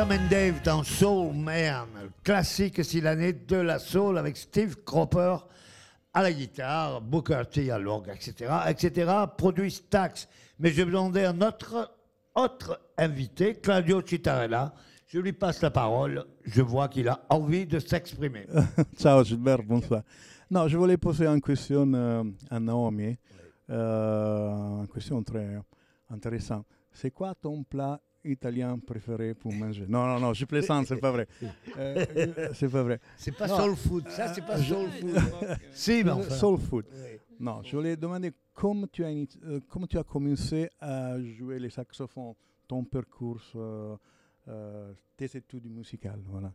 Sam 0.00 0.12
and 0.12 0.30
Dave 0.30 0.62
dans 0.64 0.82
Soul 0.82 1.34
Man, 1.34 1.86
classique 2.24 2.82
s'il 2.82 3.06
année 3.06 3.34
de 3.34 3.56
la 3.56 3.78
soul 3.78 4.16
avec 4.16 4.34
Steve 4.38 4.76
Cropper 4.82 5.36
à 6.14 6.22
la 6.22 6.32
guitare, 6.32 7.02
Booker 7.02 7.42
T 7.52 7.70
à 7.70 7.78
l'orgue, 7.78 8.08
etc., 8.08 8.50
etc., 8.66 9.12
produit 9.36 9.70
Stax. 9.70 10.26
Mais 10.58 10.70
je 10.70 10.76
vais 10.76 10.86
demander 10.86 11.24
à 11.24 11.34
notre 11.34 11.94
autre 12.34 12.80
invité, 12.96 13.56
Claudio 13.56 14.00
Citarella. 14.00 14.72
Je 15.06 15.18
lui 15.18 15.34
passe 15.34 15.60
la 15.60 15.70
parole. 15.70 16.24
Je 16.46 16.62
vois 16.62 16.88
qu'il 16.88 17.06
a 17.06 17.20
envie 17.28 17.66
de 17.66 17.78
s'exprimer. 17.78 18.46
Ciao 18.96 19.22
Gilbert, 19.22 19.62
bonsoir. 19.62 20.00
Non, 20.50 20.66
je 20.66 20.78
voulais 20.78 20.96
poser 20.96 21.26
une 21.26 21.42
question 21.42 21.92
euh, 21.92 22.24
à 22.48 22.58
Naomi. 22.58 23.18
Euh, 23.68 24.80
une 24.80 24.88
question 24.88 25.22
très 25.22 25.60
intéressante. 26.08 26.64
C'est 26.90 27.10
quoi 27.10 27.34
ton 27.34 27.62
plat 27.64 28.00
italien 28.24 28.78
préféré 28.78 29.34
pour 29.34 29.52
manger 29.52 29.86
Non, 29.88 30.06
non, 30.06 30.20
non, 30.20 30.32
je 30.34 30.44
plaisante, 30.44 30.86
c'est 30.86 30.96
pas 31.00 31.10
vrai. 31.12 31.26
Euh, 31.78 32.04
euh, 32.16 32.48
c'est 32.54 32.68
pas 32.68 32.82
vrai. 32.82 33.00
C'est 33.16 33.32
pas 33.36 33.46
Non. 33.46 33.56
soul 33.58 33.76
food, 33.76 34.08
ça 34.08 34.32
c'est 34.34 34.44
pas 34.44 34.58
soul 34.58 34.88
food. 35.00 35.16
si, 35.72 36.02
mais 36.04 36.10
enfin. 36.10 36.30
Soul 36.34 36.58
food. 36.58 36.84
Oui. 36.92 37.18
Non, 37.38 37.62
je 37.62 37.74
voulais 37.76 37.96
demander 37.96 38.32
comment 38.52 38.86
tu 38.86 39.04
as, 39.04 39.08
euh, 39.08 39.60
comment 39.68 39.86
tu 39.86 39.96
as 39.98 40.04
commencé 40.04 40.68
à 40.78 41.18
jouer 41.20 41.58
les 41.58 41.70
saxophones, 41.70 42.34
ton 42.68 42.84
parcours, 42.84 43.40
euh, 43.56 43.96
euh, 44.48 44.92
tes 45.16 45.36
études 45.36 45.66
musicales, 45.70 46.20
voilà. 46.26 46.52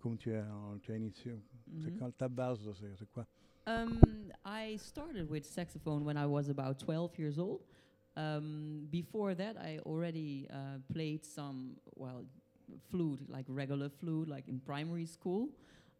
Comment 0.00 0.16
tu 0.16 0.32
as, 0.32 0.46
tu 0.82 0.92
as 0.92 0.96
initié 0.96 1.34
C'est 1.82 1.90
Mhm. 1.90 1.98
quoi 1.98 2.10
ta 2.16 2.28
base 2.28 2.60
C'est 2.78 2.96
c'est 2.98 3.10
quoi? 3.10 3.26
Um, 3.66 3.98
I 4.46 4.78
started 4.78 5.28
with 5.30 5.44
saxophone 5.44 6.02
when 6.04 6.16
I 6.16 6.24
was 6.26 6.48
about 6.48 6.78
12 6.78 7.18
years 7.18 7.38
old. 7.38 7.60
Um, 8.16 8.86
before 8.90 9.34
that, 9.34 9.56
I 9.56 9.78
already 9.86 10.46
uh, 10.52 10.78
played 10.92 11.24
some, 11.24 11.76
well, 11.94 12.24
flute, 12.90 13.20
like 13.28 13.44
regular 13.48 13.88
flute, 13.88 14.28
like 14.28 14.48
in 14.48 14.60
primary 14.60 15.06
school. 15.06 15.48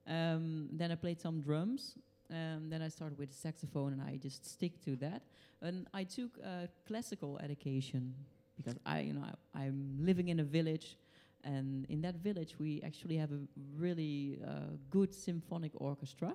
Um, 0.06 0.68
then 0.72 0.90
I 0.90 0.94
played 0.94 1.20
some 1.20 1.40
drums. 1.40 1.96
Um, 2.30 2.68
then 2.68 2.80
I 2.82 2.88
started 2.88 3.18
with 3.18 3.32
saxophone, 3.32 3.92
and 3.92 4.02
I 4.02 4.16
just 4.16 4.44
stick 4.48 4.80
to 4.84 4.96
that. 4.96 5.22
And 5.62 5.88
I 5.92 6.04
took 6.04 6.38
uh, 6.44 6.66
classical 6.86 7.38
education 7.38 8.14
because 8.56 8.78
I, 8.86 9.00
you 9.00 9.14
know, 9.14 9.24
I, 9.54 9.62
I'm 9.64 9.96
living 10.00 10.28
in 10.28 10.40
a 10.40 10.44
village, 10.44 10.96
and 11.44 11.86
in 11.88 12.00
that 12.02 12.16
village 12.16 12.56
we 12.58 12.82
actually 12.82 13.16
have 13.16 13.32
a 13.32 13.40
really 13.76 14.38
uh, 14.46 14.76
good 14.90 15.14
symphonic 15.14 15.72
orchestra. 15.74 16.34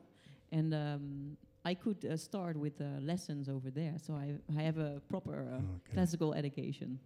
And 0.52 0.74
um, 0.74 1.38
I 1.68 1.76
could 1.76 2.06
uh, 2.06 2.16
start 2.16 2.56
with 2.58 2.80
uh, 2.80 3.00
lessons 3.02 3.50
over 3.50 3.72
there. 3.72 3.98
So 3.98 4.14
I, 4.14 4.38
I 4.56 4.62
have 4.68 4.78
a 4.78 5.00
proper 5.10 5.34
uh, 5.34 5.62
classical 5.92 6.34
education. 6.36 7.00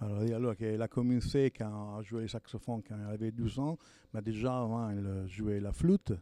Alors, 0.00 0.24
il- 0.24 0.32
alors 0.34 0.56
qu'elle 0.56 0.80
a 0.80 0.88
commencé 0.88 1.50
quand 1.50 1.98
à 1.98 2.02
jouer 2.02 2.22
le 2.22 2.28
saxophone 2.28 2.82
quand 2.82 2.96
elle 2.98 3.12
avait 3.14 3.30
12 3.30 3.58
ans, 3.58 3.78
mais 4.14 4.22
déjà 4.22 4.60
avant 4.62 4.88
elle 4.90 5.26
jouait 5.28 5.60
la 5.60 5.72
flûte. 5.72 6.12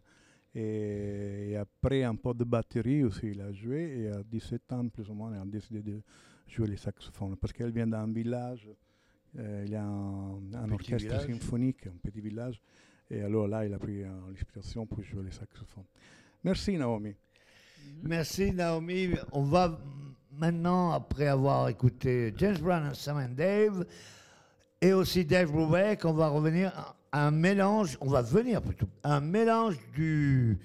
Et, 0.53 1.51
et 1.53 1.57
après 1.57 2.03
un 2.03 2.17
peu 2.17 2.35
de 2.35 2.43
batterie 2.45 3.05
aussi, 3.05 3.29
il 3.29 3.41
a 3.41 3.53
joué. 3.53 4.01
Et 4.01 4.09
à 4.09 4.23
17 4.25 4.73
ans, 4.73 4.89
plus 4.89 5.09
ou 5.09 5.15
moins, 5.15 5.33
elle 5.33 5.41
a 5.41 5.45
décidé 5.45 5.81
de 5.81 6.03
jouer 6.49 6.67
le 6.67 6.77
saxophone. 6.77 7.37
Parce 7.37 7.53
qu'elle 7.53 7.71
vient 7.71 7.87
d'un 7.87 8.13
village, 8.13 8.69
euh, 9.39 9.63
il 9.65 9.71
y 9.73 9.77
a 9.77 9.85
un, 9.85 10.71
orchestre 10.73 10.97
village. 11.07 11.27
symphonique, 11.27 11.87
un 11.87 11.97
petit 12.03 12.21
village. 12.21 12.61
Et 13.09 13.23
alors 13.23 13.47
là, 13.47 13.65
il 13.65 13.73
a 13.73 13.79
pris 13.79 14.03
euh, 14.03 14.09
l'inspiration 14.29 14.87
pour 14.87 15.01
jouer 15.03 15.23
le 15.23 15.31
saxophone. 15.31 15.85
Merci 16.43 16.77
Naomi. 16.77 17.15
Merci 18.03 18.53
Naomi. 18.53 19.11
On 19.33 19.43
va 19.43 19.79
maintenant, 20.33 20.93
après 20.93 21.27
avoir 21.27 21.69
écouté 21.69 22.33
James 22.39 22.57
Brown, 22.59 22.95
Sam 22.95 23.19
and 23.19 23.35
Dave, 23.37 23.85
et 24.81 24.93
aussi 24.95 25.25
Dave 25.25 25.53
Brubeck, 25.53 26.05
on 26.07 26.15
va 26.15 26.29
revenir 26.29 26.95
à 27.13 27.27
un 27.27 27.31
mélange, 27.31 27.99
on 28.01 28.09
va 28.09 28.23
venir 28.23 28.63
plutôt, 28.63 28.87
un 29.05 29.21
mélange 29.21 29.77
du 29.95 30.59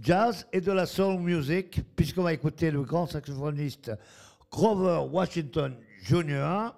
jazz 0.00 0.46
et 0.52 0.60
de 0.60 0.72
la 0.72 0.86
soul 0.86 1.18
music, 1.20 1.82
puisqu'on 1.96 2.22
va 2.22 2.32
écouter 2.32 2.70
le 2.70 2.82
grand 2.82 3.06
saxophoniste 3.06 3.92
Grover 4.50 5.06
Washington 5.12 5.74
Jr. 6.02 6.72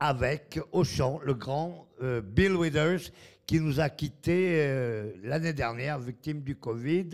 avec 0.00 0.58
au 0.72 0.84
chant 0.84 1.20
le 1.22 1.34
grand 1.34 1.86
euh, 2.02 2.22
Bill 2.22 2.52
Withers 2.52 3.10
qui 3.46 3.60
nous 3.60 3.80
a 3.80 3.90
quittés 3.90 4.56
euh, 4.56 5.12
l'année 5.22 5.52
dernière, 5.52 5.98
victime 5.98 6.40
du 6.40 6.56
Covid. 6.56 7.10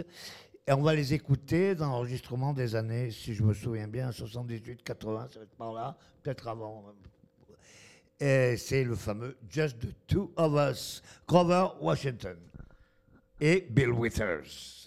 Et 0.68 0.72
on 0.74 0.83
va 0.83 0.94
les 0.94 1.14
écouter 1.14 1.74
dans 1.74 1.87
l'enregistrement 1.87 2.52
des 2.52 2.76
années, 2.76 3.11
si 3.11 3.33
je 3.33 3.42
me 3.42 3.54
souviens 3.54 3.88
bien, 3.88 4.12
78, 4.12 4.83
80, 4.83 5.28
ça 5.33 5.38
va 5.38 5.44
être 5.46 5.57
par 5.57 5.72
là, 5.72 5.96
peut-être 6.22 6.46
avant. 6.46 6.85
Et 8.20 8.54
c'est 8.59 8.85
le 8.85 8.94
fameux 8.94 9.38
Just 9.48 9.78
the 9.78 9.94
Two 10.07 10.31
of 10.37 10.52
Us, 10.70 11.02
Grover 11.26 11.68
Washington 11.81 12.37
et 13.40 13.66
Bill 13.70 13.92
Withers. 13.92 14.87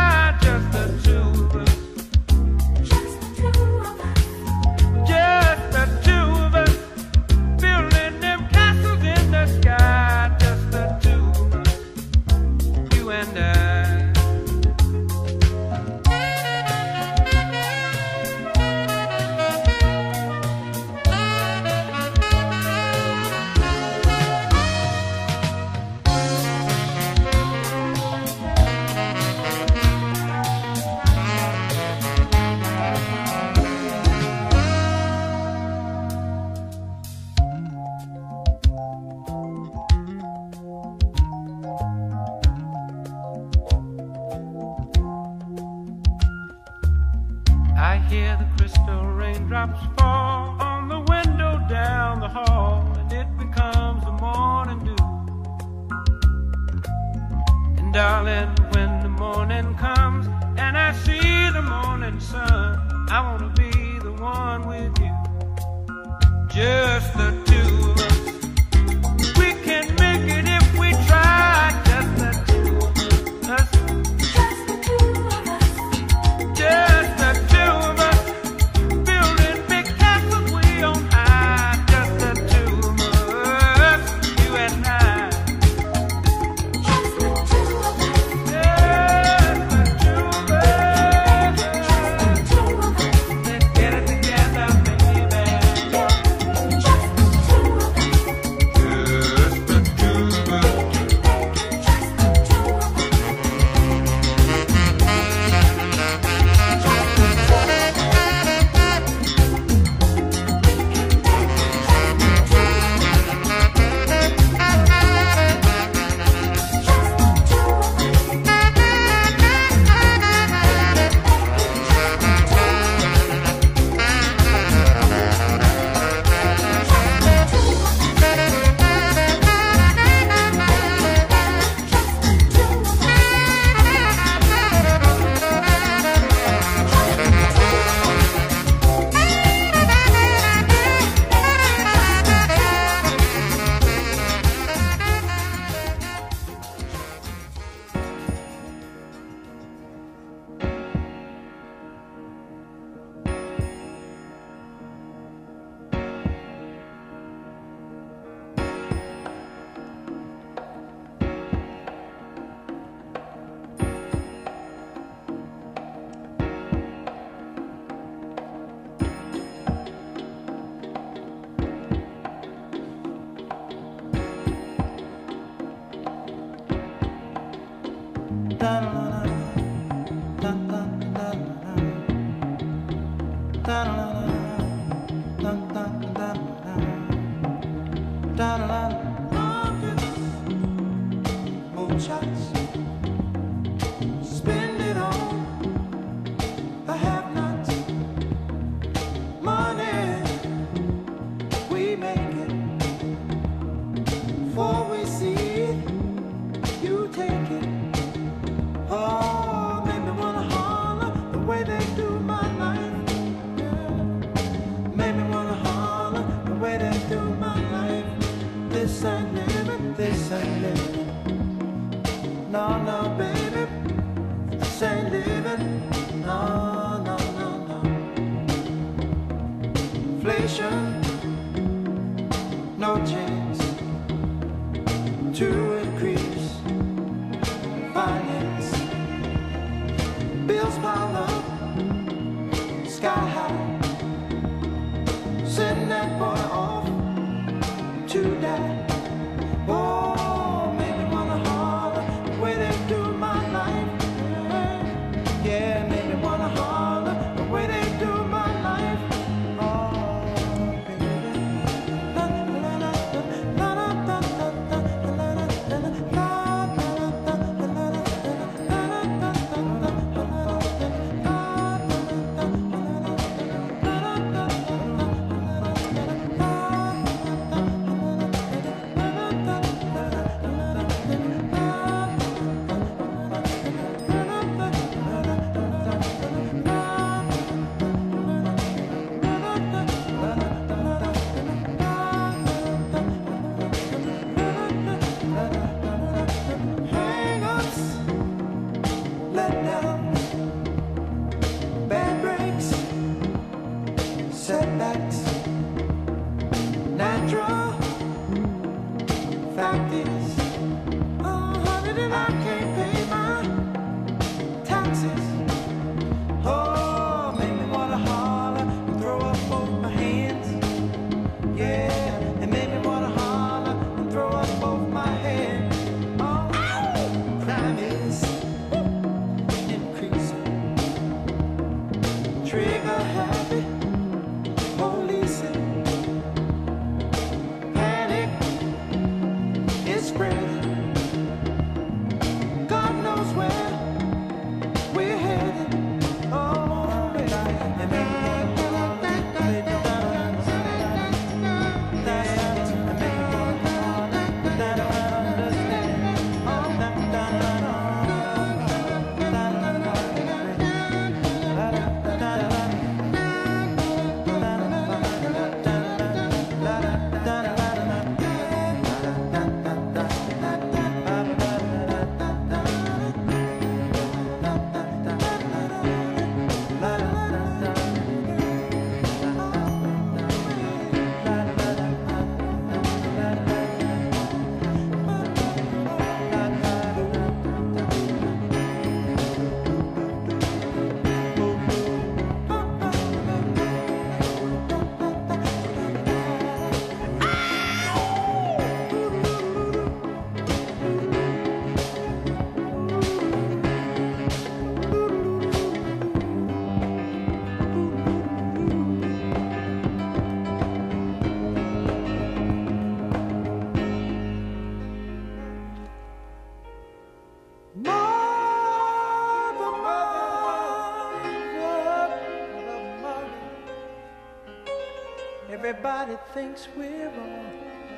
Everybody 425.71 426.17
thinks 426.33 426.67
we're 426.75 427.07
on 427.07 427.45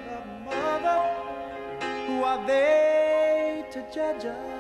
the 0.06 0.46
mother. 0.46 1.10
Who 2.06 2.24
are 2.24 2.46
they 2.46 3.66
to 3.72 3.82
judge 3.92 4.26
us? 4.26 4.53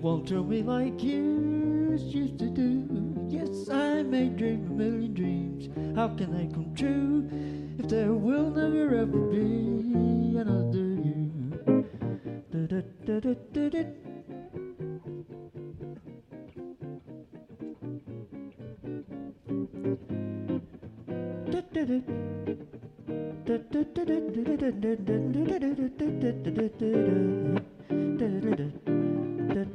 won't 0.00 0.30
me 0.30 0.62
like 0.62 1.02
you 1.02 1.98
used 1.98 2.38
to 2.38 2.48
do. 2.48 2.88
Yes, 3.28 3.68
I 3.68 4.02
may 4.02 4.28
dream 4.28 4.66
a 4.66 4.72
million 4.72 5.12
dreams. 5.12 5.68
How 5.94 6.08
can 6.08 6.32
they 6.36 6.46
come 6.52 6.74
true? 6.74 6.99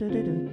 do 0.10 0.24
do 0.24 0.24
do. 0.24 0.45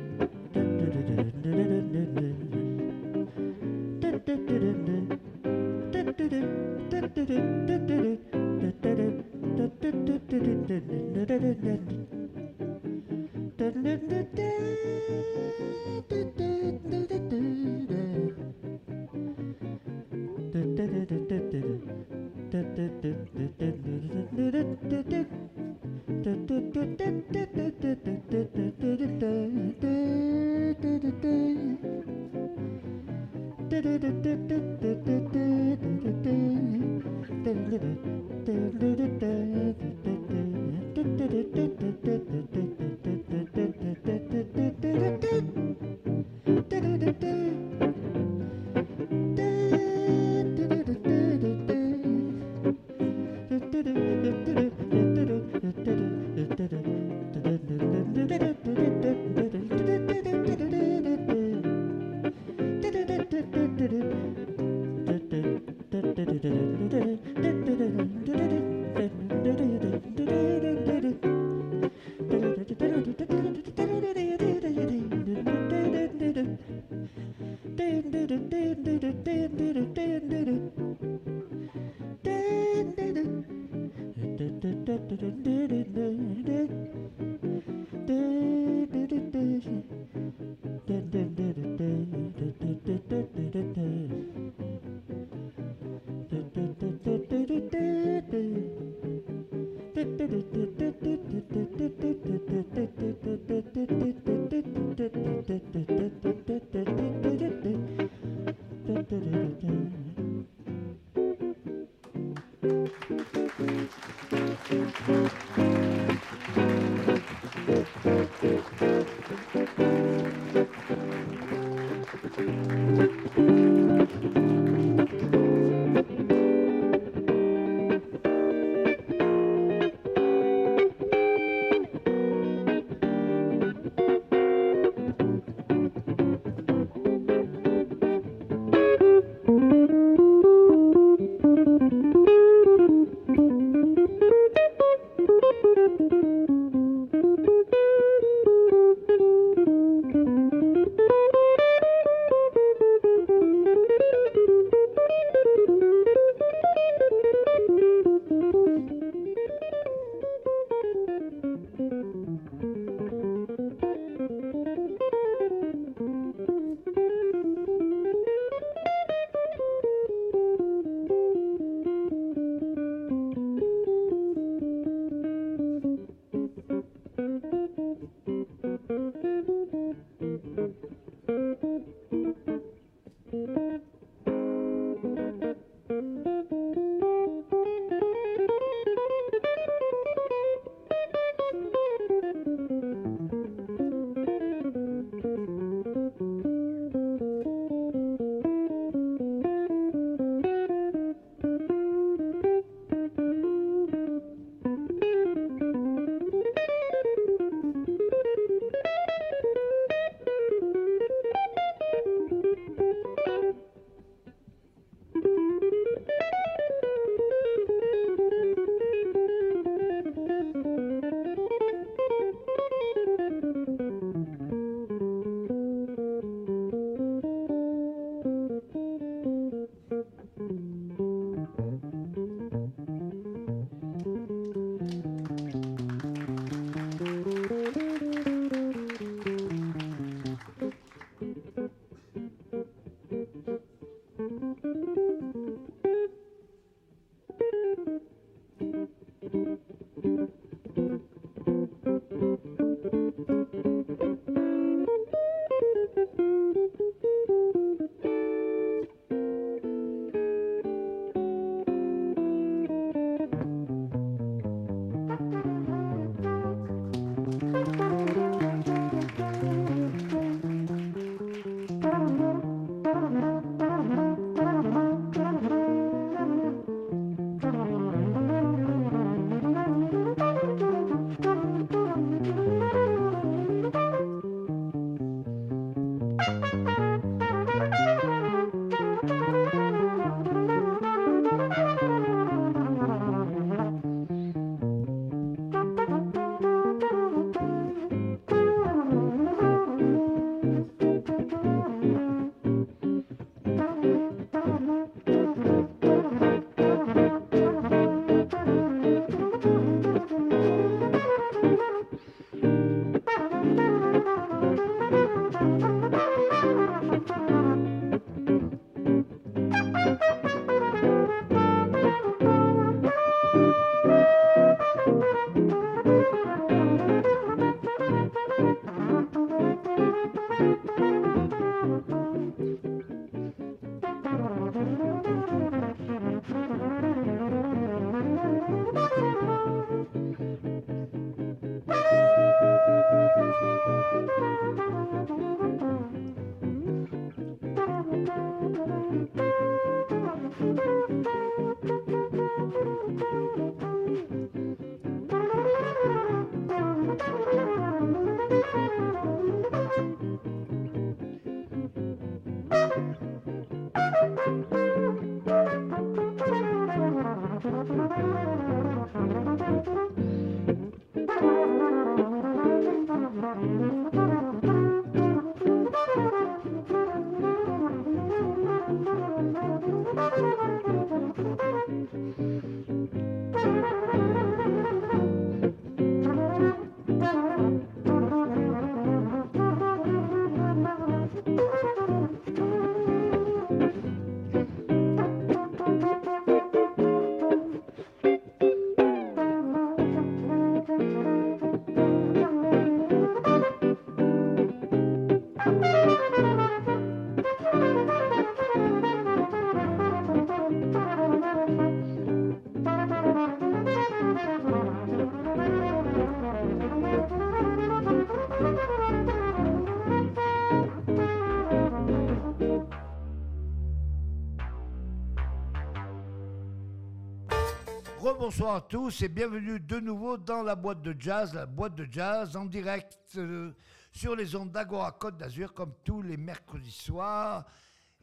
Rebonsoir 428.32 428.54
à 428.54 428.60
tous 428.62 429.02
et 429.02 429.08
bienvenue 429.10 429.60
de 429.60 429.78
nouveau 429.78 430.16
dans 430.16 430.42
la 430.42 430.56
boîte 430.56 430.80
de 430.80 430.96
jazz, 430.98 431.34
la 431.34 431.44
boîte 431.44 431.74
de 431.74 431.86
jazz 431.90 432.34
en 432.34 432.46
direct 432.46 432.98
euh, 433.16 433.52
sur 433.90 434.16
les 434.16 434.34
ondes 434.34 434.50
d'Agora 434.50 434.92
Côte 434.92 435.18
d'Azur 435.18 435.52
comme 435.52 435.74
tous 435.84 436.00
les 436.00 436.16
mercredis 436.16 436.72
soirs 436.72 437.44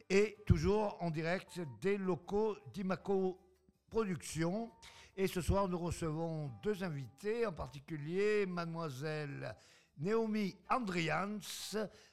et 0.08 0.36
toujours 0.46 0.96
en 1.00 1.10
direct 1.10 1.60
des 1.80 1.98
locaux 1.98 2.56
d'Imaco 2.72 3.40
Productions. 3.88 4.70
Et 5.16 5.26
ce 5.26 5.40
soir, 5.40 5.66
nous 5.66 5.78
recevons 5.78 6.52
deux 6.62 6.84
invités, 6.84 7.44
en 7.44 7.52
particulier 7.52 8.46
mademoiselle 8.46 9.56
Naomi 9.98 10.54
Andrians, 10.68 11.40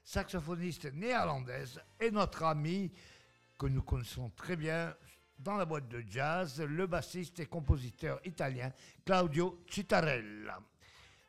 saxophoniste 0.04 0.92
néerlandaise, 0.92 1.80
et 2.00 2.10
notre 2.10 2.46
amie 2.46 2.92
que 3.60 3.68
nous 3.68 3.84
connaissons 3.84 4.32
très 4.32 4.56
bien 4.56 4.96
dans 5.40 5.56
la 5.56 5.66
boîte 5.66 5.88
de 5.88 6.04
jazz, 6.08 6.62
le 6.62 6.88
bassiste 6.88 7.40
et 7.40 7.46
compositeur 7.46 8.20
italien 8.26 8.72
Claudio 9.06 9.64
Citarella. 9.70 10.60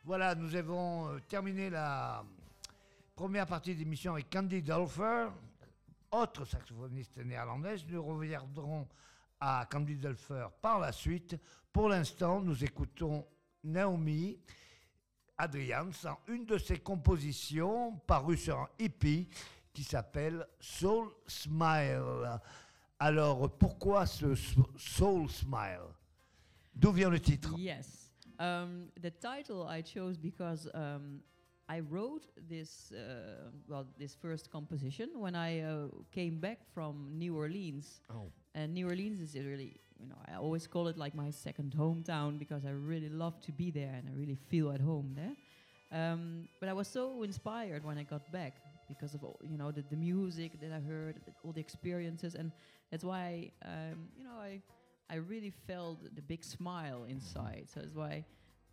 Voilà, 0.03 0.33
nous 0.35 0.55
avons 0.55 1.09
euh, 1.09 1.19
terminé 1.27 1.69
la 1.69 2.23
première 3.15 3.45
partie 3.45 3.75
d'émission 3.75 4.13
avec 4.13 4.29
Candy 4.29 4.61
Dulfer, 4.61 5.27
autre 6.11 6.45
saxophoniste 6.45 7.17
néerlandaise. 7.17 7.85
Nous 7.87 8.01
reviendrons 8.01 8.87
à 9.39 9.67
Candy 9.69 9.97
Dulfer 9.97 10.47
par 10.61 10.79
la 10.79 10.91
suite. 10.91 11.35
Pour 11.71 11.89
l'instant, 11.89 12.41
nous 12.41 12.63
écoutons 12.63 13.25
Naomi 13.63 14.39
Adrians 15.37 15.91
en 16.05 16.17
une 16.27 16.45
de 16.45 16.57
ses 16.57 16.79
compositions 16.79 17.97
parues 18.07 18.37
sur 18.37 18.57
un 18.57 18.69
hippie 18.79 19.29
qui 19.73 19.83
s'appelle 19.83 20.45
Soul 20.59 21.09
Smile. 21.27 22.39
Alors, 22.99 23.49
pourquoi 23.57 24.05
ce 24.05 24.35
Soul 24.77 25.29
Smile 25.29 25.87
D'où 26.75 26.91
vient 26.91 27.09
le 27.09 27.19
titre 27.19 27.55
Yes. 27.57 28.11
Um, 28.39 28.89
the 29.01 29.11
title 29.11 29.65
I 29.69 29.81
chose 29.81 30.17
because 30.17 30.69
um, 30.73 31.21
I 31.69 31.79
wrote 31.79 32.27
this, 32.49 32.91
uh, 32.91 33.51
well, 33.69 33.85
this 33.97 34.15
first 34.15 34.51
composition 34.51 35.09
when 35.15 35.35
I 35.35 35.61
uh, 35.61 35.87
came 36.11 36.39
back 36.39 36.59
from 36.73 37.17
New 37.17 37.37
Orleans. 37.37 38.01
Oh. 38.09 38.31
And 38.53 38.73
New 38.73 38.87
Orleans 38.87 39.21
is 39.21 39.35
really, 39.35 39.79
you 39.97 40.07
know, 40.07 40.17
I 40.27 40.35
always 40.35 40.67
call 40.67 40.87
it 40.87 40.97
like 40.97 41.15
my 41.15 41.29
second 41.29 41.75
hometown 41.77 42.37
because 42.37 42.65
I 42.65 42.71
really 42.71 43.09
love 43.09 43.39
to 43.41 43.51
be 43.53 43.71
there 43.71 43.93
and 43.93 44.09
I 44.09 44.13
really 44.17 44.37
feel 44.49 44.71
at 44.71 44.81
home 44.81 45.15
there. 45.15 45.35
Um, 45.91 46.47
but 46.59 46.67
I 46.67 46.73
was 46.73 46.87
so 46.87 47.23
inspired 47.23 47.85
when 47.85 47.97
I 47.97 48.03
got 48.03 48.29
back 48.31 48.55
because 48.89 49.13
of 49.13 49.23
all, 49.23 49.39
you 49.43 49.57
know 49.57 49.71
the, 49.71 49.83
the 49.89 49.95
music 49.95 50.59
that 50.61 50.71
I 50.71 50.79
heard, 50.79 51.21
all 51.43 51.51
the 51.51 51.61
experiences, 51.61 52.35
and 52.35 52.51
that's 52.91 53.03
why 53.03 53.51
um, 53.63 54.09
you 54.17 54.23
know 54.23 54.37
I 54.39 54.61
I 55.09 55.15
really 55.15 55.53
felt 55.67 56.15
the 56.15 56.21
big 56.21 56.43
smile 56.43 57.05
inside. 57.07 57.67
So 57.73 57.81
that's 57.81 57.95
why 57.95 58.25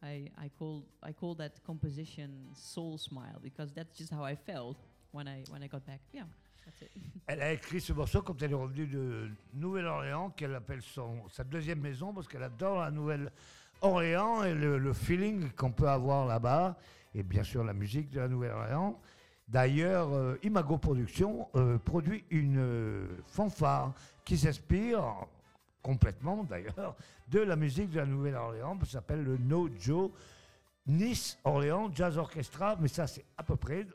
I 0.02 0.30
I 0.38 0.50
call 0.58 0.84
I 1.02 1.12
call 1.12 1.34
that 1.36 1.62
composition 1.64 2.30
Soul 2.54 2.98
Smile 2.98 3.38
because 3.42 3.72
that's 3.72 3.96
just 3.96 4.12
how 4.12 4.24
I 4.24 4.34
felt 4.34 4.76
when 5.12 5.28
I 5.28 5.44
when 5.50 5.62
I 5.62 5.66
got 5.68 5.86
back. 5.86 6.00
Yeah. 6.12 6.24
Elle 7.28 7.42
a 7.42 7.52
écrit 7.52 7.80
ce 7.80 7.92
morceau 7.92 8.22
quand 8.22 8.40
elle 8.42 8.52
est 8.52 8.54
revenue 8.54 8.86
de 8.86 9.30
Nouvelle-Orléans, 9.54 10.30
qu'elle 10.30 10.54
appelle 10.54 10.82
son, 10.82 11.28
sa 11.28 11.44
deuxième 11.44 11.80
maison, 11.80 12.12
parce 12.12 12.28
qu'elle 12.28 12.42
adore 12.42 12.80
la 12.80 12.90
Nouvelle-Orléans 12.90 14.44
et 14.44 14.54
le, 14.54 14.78
le 14.78 14.92
feeling 14.92 15.50
qu'on 15.52 15.72
peut 15.72 15.88
avoir 15.88 16.26
là-bas, 16.26 16.76
et 17.14 17.22
bien 17.22 17.42
sûr 17.42 17.64
la 17.64 17.72
musique 17.72 18.10
de 18.10 18.20
la 18.20 18.28
Nouvelle-Orléans. 18.28 19.00
D'ailleurs, 19.48 20.12
euh, 20.12 20.38
Imago 20.42 20.76
Productions 20.76 21.48
euh, 21.54 21.78
produit 21.78 22.24
une 22.30 22.58
euh, 22.58 23.06
fanfare 23.28 23.92
qui 24.24 24.36
s'inspire 24.36 25.04
complètement 25.82 26.42
d'ailleurs, 26.42 26.96
de 27.28 27.38
la 27.38 27.54
musique 27.54 27.90
de 27.90 28.00
la 28.00 28.06
Nouvelle-Orléans. 28.06 28.76
Ça 28.80 28.92
s'appelle 28.92 29.22
le 29.22 29.38
No 29.38 29.68
Joe 29.78 30.10
Nice 30.88 31.38
Orléans 31.44 31.90
Jazz 31.94 32.18
Orchestra, 32.18 32.76
mais 32.80 32.88
ça 32.88 33.06
c'est 33.06 33.24
à 33.38 33.44
peu 33.44 33.54
près 33.54 33.86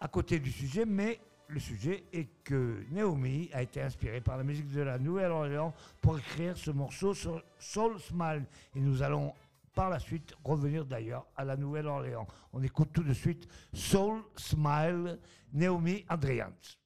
à 0.00 0.08
côté 0.08 0.40
du 0.40 0.50
sujet, 0.50 0.84
mais 0.84 1.20
le 1.46 1.60
sujet 1.60 2.02
est 2.12 2.28
que 2.42 2.84
Naomi 2.90 3.50
a 3.52 3.62
été 3.62 3.80
inspirée 3.80 4.20
par 4.20 4.36
la 4.36 4.42
musique 4.42 4.72
de 4.72 4.80
la 4.80 4.98
Nouvelle-Orléans 4.98 5.72
pour 6.00 6.18
écrire 6.18 6.56
ce 6.56 6.72
morceau 6.72 7.14
sur 7.14 7.40
Soul 7.58 8.00
Smile. 8.00 8.44
Et 8.74 8.80
nous 8.80 9.02
allons 9.02 9.32
par 9.74 9.90
la 9.90 9.98
suite 9.98 10.34
revenir 10.44 10.84
d'ailleurs 10.84 11.26
à 11.36 11.44
la 11.44 11.56
Nouvelle-Orléans. 11.56 12.26
On 12.52 12.62
écoute 12.62 12.90
tout 12.92 13.02
de 13.02 13.12
suite 13.12 13.48
Soul 13.72 14.22
Smile, 14.36 15.18
Naomi 15.52 16.04
Andrians. 16.08 16.81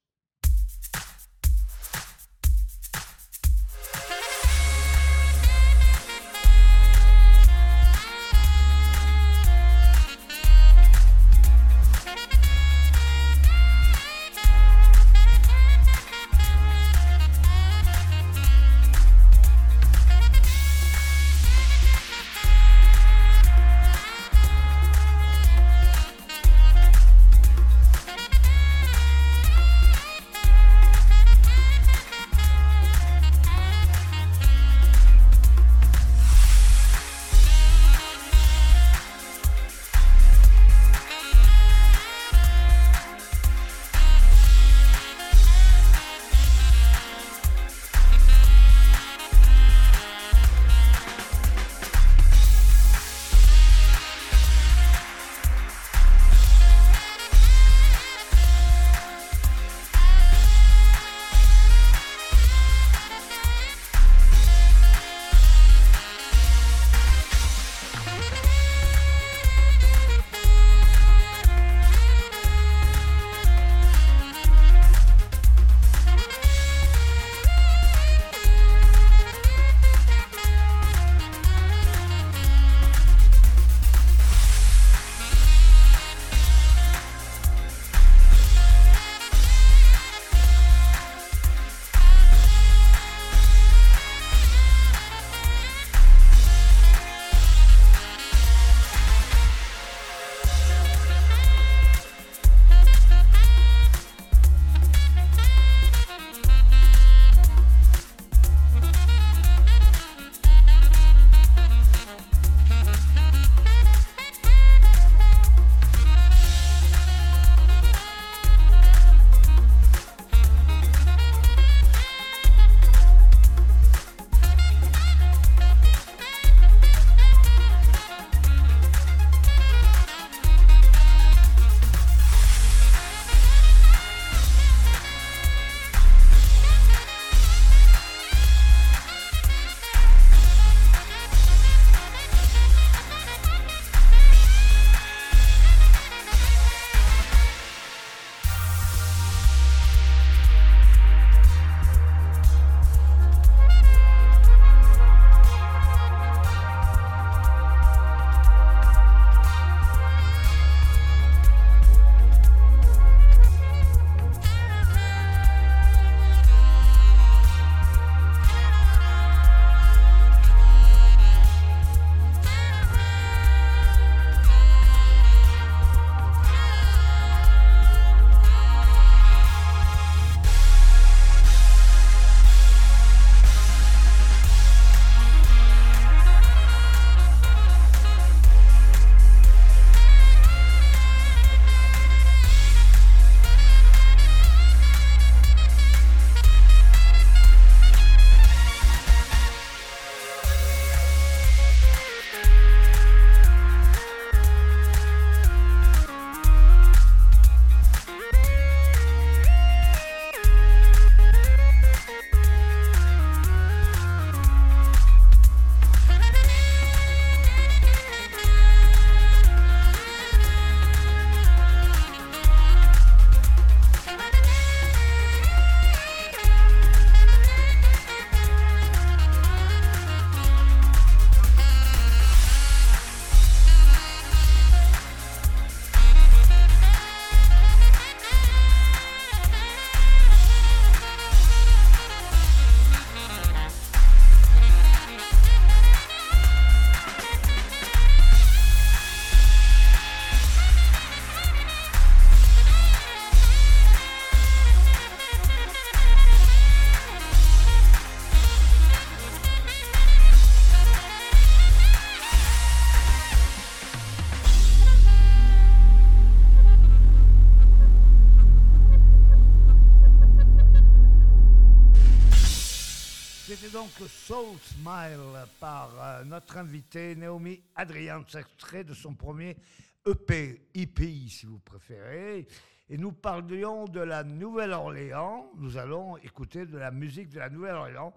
Donc 273.86 274.08
Soul 274.08 274.58
Smile 274.62 275.46
par 275.60 275.90
euh, 276.00 276.24
notre 276.24 276.56
invité 276.56 277.14
Naomi 277.14 277.62
Adrian, 277.76 278.24
extrait 278.36 278.82
de 278.82 278.94
son 278.94 279.14
premier 279.14 279.56
EP, 280.04 280.60
EP 280.74 281.28
si 281.28 281.46
vous 281.46 281.60
préférez. 281.60 282.48
Et 282.88 282.98
nous 282.98 283.12
parlions 283.12 283.84
de 283.84 284.00
la 284.00 284.24
Nouvelle-Orléans. 284.24 285.52
Nous 285.58 285.76
allons 285.76 286.16
écouter 286.16 286.66
de 286.66 286.78
la 286.78 286.90
musique 286.90 287.28
de 287.28 287.38
la 287.38 287.48
Nouvelle-Orléans. 287.48 288.12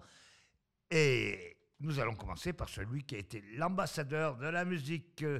Et 0.90 1.56
nous 1.78 2.00
allons 2.00 2.16
commencer 2.16 2.52
par 2.52 2.68
celui 2.68 3.04
qui 3.04 3.14
a 3.14 3.18
été 3.18 3.44
l'ambassadeur 3.56 4.38
de 4.38 4.46
la 4.46 4.64
musique 4.64 5.22
euh, 5.22 5.38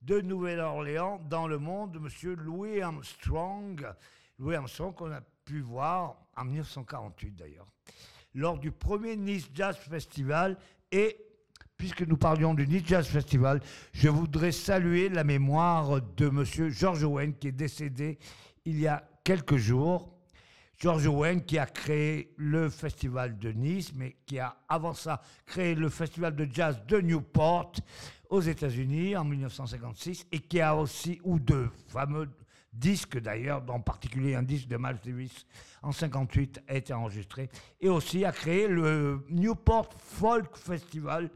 de 0.00 0.20
Nouvelle-Orléans 0.20 1.18
dans 1.28 1.48
le 1.48 1.58
monde, 1.58 1.98
Monsieur 1.98 2.36
Louis 2.36 2.80
Armstrong. 2.80 3.84
Louis 4.38 4.54
Armstrong 4.54 4.94
qu'on 4.94 5.10
a 5.10 5.22
pu 5.44 5.60
voir 5.60 6.16
en 6.36 6.44
1948 6.44 7.34
d'ailleurs, 7.34 7.66
lors 8.34 8.58
du 8.58 8.70
premier 8.70 9.16
Nice 9.16 9.48
Jazz 9.54 9.76
Festival. 9.76 10.56
Et 10.90 11.16
puisque 11.76 12.02
nous 12.02 12.16
parlions 12.16 12.54
du 12.54 12.66
Nice 12.66 12.82
Jazz 12.86 13.06
Festival, 13.06 13.60
je 13.92 14.08
voudrais 14.08 14.52
saluer 14.52 15.08
la 15.08 15.24
mémoire 15.24 16.00
de 16.00 16.28
Monsieur 16.28 16.70
George 16.70 17.02
Owen 17.04 17.34
qui 17.34 17.48
est 17.48 17.52
décédé 17.52 18.18
il 18.64 18.80
y 18.80 18.86
a 18.86 19.04
quelques 19.24 19.56
jours. 19.56 20.08
George 20.78 21.06
Owen 21.06 21.44
qui 21.44 21.58
a 21.58 21.66
créé 21.66 22.34
le 22.36 22.68
festival 22.68 23.38
de 23.38 23.52
Nice, 23.52 23.92
mais 23.94 24.16
qui 24.26 24.40
a 24.40 24.56
avant 24.68 24.94
ça 24.94 25.20
créé 25.46 25.74
le 25.74 25.88
festival 25.88 26.34
de 26.34 26.48
jazz 26.52 26.82
de 26.88 27.00
Newport 27.00 27.72
aux 28.30 28.40
États-Unis 28.40 29.16
en 29.16 29.24
1956 29.24 30.26
et 30.32 30.40
qui 30.40 30.60
a 30.60 30.74
aussi, 30.74 31.20
ou 31.22 31.38
deux 31.38 31.70
fameux 31.86 32.28
disques 32.72 33.18
d'ailleurs, 33.18 33.62
en 33.68 33.80
particulier 33.80 34.34
un 34.34 34.42
disque 34.42 34.68
de 34.68 34.76
Miles 34.76 35.00
Davis 35.04 35.46
en 35.82 35.92
58 35.92 36.62
a 36.68 36.74
été 36.76 36.92
enregistré, 36.92 37.48
et 37.80 37.88
aussi 37.88 38.24
a 38.24 38.32
créé 38.32 38.68
le 38.68 39.24
Newport 39.30 39.90
Folk 39.98 40.56
Festival 40.56 41.30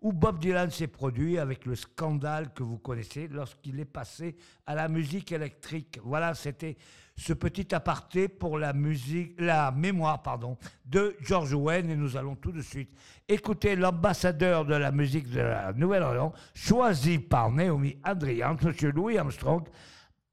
où 0.00 0.12
Bob 0.12 0.38
Dylan 0.38 0.70
s'est 0.70 0.86
produit 0.86 1.38
avec 1.38 1.66
le 1.66 1.74
scandale 1.74 2.52
que 2.52 2.62
vous 2.62 2.78
connaissez 2.78 3.26
lorsqu'il 3.28 3.80
est 3.80 3.84
passé 3.84 4.36
à 4.64 4.74
la 4.74 4.88
musique 4.88 5.32
électrique. 5.32 5.98
Voilà, 6.04 6.34
c'était 6.34 6.76
ce 7.16 7.32
petit 7.32 7.74
aparté 7.74 8.28
pour 8.28 8.58
la 8.58 8.72
musique, 8.72 9.34
la 9.40 9.72
mémoire, 9.72 10.22
pardon, 10.22 10.56
de 10.84 11.16
George 11.20 11.52
Owen 11.52 11.90
et 11.90 11.96
nous 11.96 12.16
allons 12.16 12.36
tout 12.36 12.52
de 12.52 12.62
suite 12.62 12.90
écouter 13.28 13.74
l'ambassadeur 13.74 14.64
de 14.64 14.76
la 14.76 14.92
musique 14.92 15.28
de 15.30 15.40
la 15.40 15.72
Nouvelle-Orléans, 15.72 16.32
choisi 16.54 17.18
par 17.18 17.50
Naomi 17.50 17.96
Adrian, 18.04 18.56
Monsieur 18.62 18.92
Louis 18.92 19.18
Armstrong, 19.18 19.64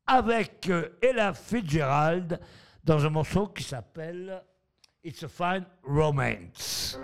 avec 0.08 0.70
euh, 0.70 0.90
Ella 1.02 1.34
Fitzgerald 1.34 2.40
dans 2.84 3.06
un 3.06 3.10
morceau 3.10 3.48
qui 3.48 3.64
s'appelle 3.64 4.44
It's 5.04 5.24
a 5.24 5.28
Fine 5.28 5.66
Romance. 5.84 7.00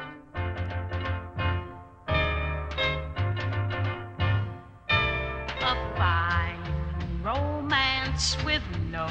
a 5.63 5.75
fine 5.95 7.23
romance 7.23 8.35
with 8.43 8.63
no 8.89 9.07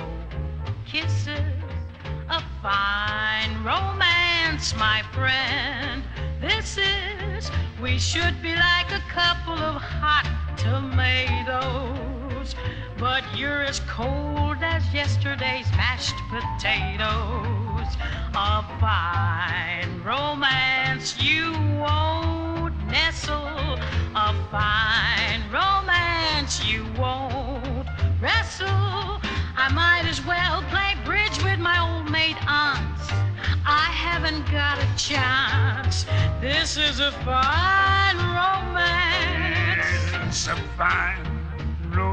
kisses. 0.86 1.40
A 2.28 2.42
fine 2.62 3.64
romance, 3.64 4.74
my 4.76 5.02
friend. 5.12 6.02
This 6.40 6.76
is, 6.78 7.50
we 7.80 7.98
should 7.98 8.42
be 8.42 8.54
like 8.54 8.90
a 8.90 9.02
couple 9.08 9.54
of 9.54 9.76
hot 9.80 10.26
tomatoes. 10.56 12.09
But 12.98 13.22
you're 13.36 13.62
as 13.62 13.80
cold 13.80 14.56
as 14.62 14.82
yesterday's 14.94 15.70
mashed 15.72 16.16
potatoes. 16.30 17.86
A 18.34 18.64
fine 18.80 20.02
romance 20.02 21.22
you 21.22 21.52
won't 21.78 22.74
nestle. 22.86 23.78
A 24.14 24.34
fine 24.50 25.42
romance 25.52 26.64
you 26.64 26.86
won't 26.98 27.86
wrestle. 28.22 29.20
I 29.56 29.70
might 29.74 30.08
as 30.08 30.24
well 30.24 30.62
play 30.70 30.94
bridge 31.04 31.42
with 31.44 31.58
my 31.58 31.78
old 31.78 32.10
maid 32.10 32.36
aunts. 32.46 33.10
I 33.66 33.92
haven't 33.92 34.50
got 34.50 34.78
a 34.78 34.88
chance. 34.96 36.06
This 36.40 36.78
is 36.78 37.00
a 37.00 37.12
fine 37.22 38.16
romance. 38.16 39.84
It's 40.26 40.46
a 40.46 40.56
fine 40.78 41.39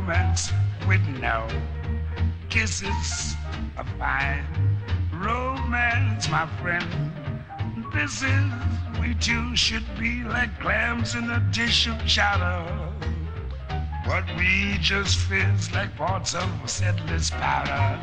romance 0.07 0.53
with 0.87 1.05
no 1.19 1.45
kisses. 2.47 3.35
A 3.77 3.83
fine 3.99 4.45
romance, 5.11 6.29
my 6.29 6.47
friend. 6.61 6.87
This 7.93 8.23
is, 8.23 8.51
we 9.01 9.15
two 9.15 9.53
should 9.57 9.83
be 9.99 10.23
like 10.23 10.57
clams 10.61 11.15
in 11.15 11.29
a 11.29 11.41
dish 11.51 11.87
of 11.87 11.97
chowder. 12.05 12.65
But 14.05 14.23
we 14.37 14.77
just 14.79 15.17
fizz 15.17 15.73
like 15.73 15.93
parts 15.97 16.33
of 16.33 16.49
a 16.63 16.67
settler's 16.69 17.29
powder. 17.29 17.99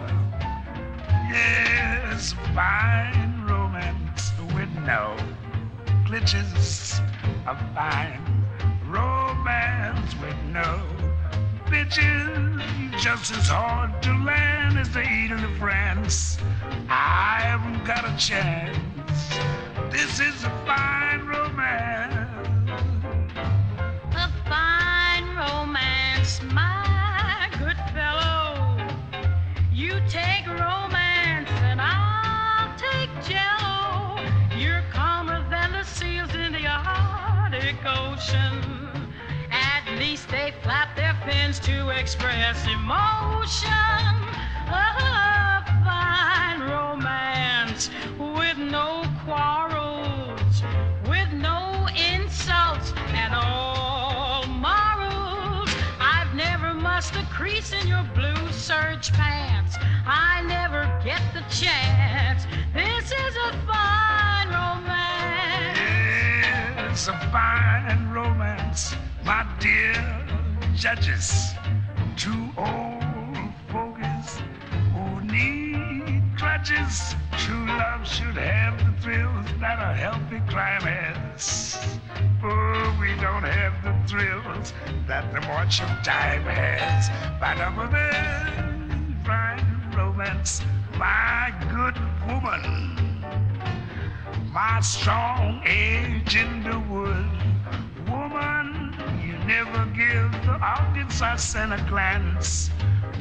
Yes, 1.31 2.35
fine 2.55 3.47
romance 3.49 4.31
with 4.55 4.69
no 4.85 5.17
glitches. 6.05 7.01
A 7.47 7.57
fine 7.75 8.21
romance 8.91 10.15
with 10.21 10.37
no 10.53 11.14
bitches. 11.75 13.01
Just 13.03 13.33
as 13.33 13.49
hard 13.49 14.01
to 14.03 14.13
land 14.25 14.79
as 14.79 14.89
the 14.91 15.03
Eden 15.03 15.43
of 15.43 15.57
France. 15.59 16.39
I 16.89 17.41
haven't 17.43 17.85
got 17.85 18.05
a 18.09 18.17
chance. 18.17 18.79
This 19.91 20.21
is 20.21 20.45
a 20.45 20.51
fine 20.65 21.27
romance. 21.27 22.31
A 24.25 24.29
fine 24.49 25.27
romance, 25.37 26.41
my 26.53 27.51
good 27.59 27.81
fellow. 27.93 28.79
You 29.73 30.01
take 30.09 30.47
romance 30.47 31.51
and 31.69 31.81
I'll 31.81 32.73
take 32.79 33.11
jello. 33.29 34.23
You're 34.57 34.85
calmer 34.93 35.45
than 35.51 35.73
the 35.73 35.83
seals 35.83 36.33
in 36.35 36.53
the 36.53 36.67
Arctic 36.69 37.77
Ocean. 37.85 38.74
At 40.05 40.11
least 40.11 40.29
they 40.29 40.53
flap 40.63 40.95
their 40.97 41.17
fins 41.25 41.59
to 41.61 41.89
express 41.89 42.67
emotion. 42.67 43.71
A 44.69 45.65
fine 45.83 46.61
romance 46.61 47.89
with 48.19 48.59
no 48.59 49.03
quarrels, 49.25 50.63
with 51.09 51.33
no 51.33 51.89
insults 51.97 52.93
and 53.15 53.35
all 53.35 54.45
morals. 54.47 55.71
I've 55.99 56.35
never 56.35 56.75
mussed 56.75 57.17
a 57.17 57.25
crease 57.33 57.73
in 57.73 57.89
your 57.89 58.05
blue 58.15 58.53
serge 58.53 59.11
pants. 59.15 59.79
I 60.05 60.43
never 60.47 60.85
get 61.03 61.23
the 61.33 61.41
chance. 61.49 62.45
This 62.75 63.07
is 63.11 63.37
a 63.49 63.53
fine 63.67 64.49
romance. 64.53 65.79
It's 66.93 67.09
a 67.09 67.19
fine 67.33 68.11
romance, 68.13 68.95
my 69.25 69.47
dear 69.59 69.95
judges. 70.75 71.55
Two 72.17 72.49
old 72.57 73.03
fogies 73.69 74.43
who 74.93 75.21
need 75.23 76.23
crutches. 76.37 77.15
True 77.39 77.67
love 77.67 78.07
should 78.07 78.37
have 78.37 78.79
the 78.79 79.01
thrills 79.03 79.47
that 79.61 79.79
a 79.79 79.95
healthy 79.95 80.41
crime 80.51 80.83
has. 80.83 81.99
Oh, 82.43 82.97
we 83.01 83.15
don't 83.21 83.45
have 83.45 83.75
the 83.83 83.95
thrills 84.09 84.73
that 85.07 85.33
the 85.33 85.41
march 85.43 85.81
of 85.81 85.89
time 86.03 86.43
has. 86.43 87.09
But 87.41 87.61
of 87.61 87.91
this 87.91 89.27
fine 89.27 89.93
romance, 89.97 90.63
my 90.99 91.53
good 91.71 91.97
woman 92.27 93.05
my 94.55 94.81
strong 94.81 95.61
age 95.67 96.37
in 96.37 96.63
the 96.63 96.79
wood. 96.79 97.27
Woman, 98.09 98.84
never 99.47 99.85
give 99.87 100.33
the 100.47 100.59
audience 100.63 101.21
a 101.21 101.37
send 101.37 101.73
a 101.73 101.81
glance. 101.89 102.71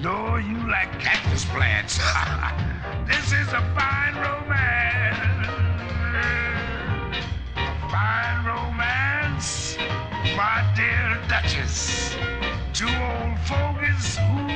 No, 0.01 0.37
you 0.37 0.57
like 0.69 0.91
cactus 0.99 1.45
plants. 1.45 1.97
this 3.07 3.33
is 3.33 3.47
a 3.49 3.61
fine 3.75 4.15
romance. 4.15 5.47
A 7.55 7.89
fine 7.89 8.45
romance, 8.45 9.77
my 10.37 10.73
dear 10.75 11.19
Duchess. 11.27 12.15
Two 12.73 12.87
old 12.87 13.37
fogies 13.39 14.17
who 14.17 14.47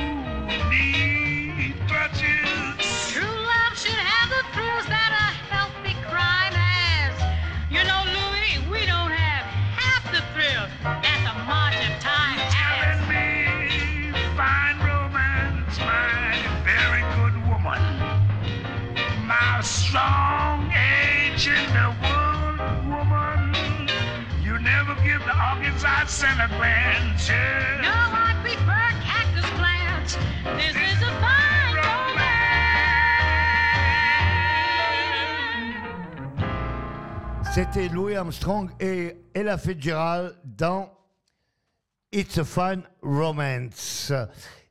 need 0.70 1.74
crutches. 1.86 2.77
C'était 37.52 37.88
Louis 37.88 38.16
Armstrong 38.16 38.70
et 38.80 39.18
Ella 39.34 39.58
Fitzgerald 39.58 40.34
dans 40.44 40.90
It's 42.10 42.38
a 42.38 42.44
Fine 42.44 42.84
Romance. 43.02 44.10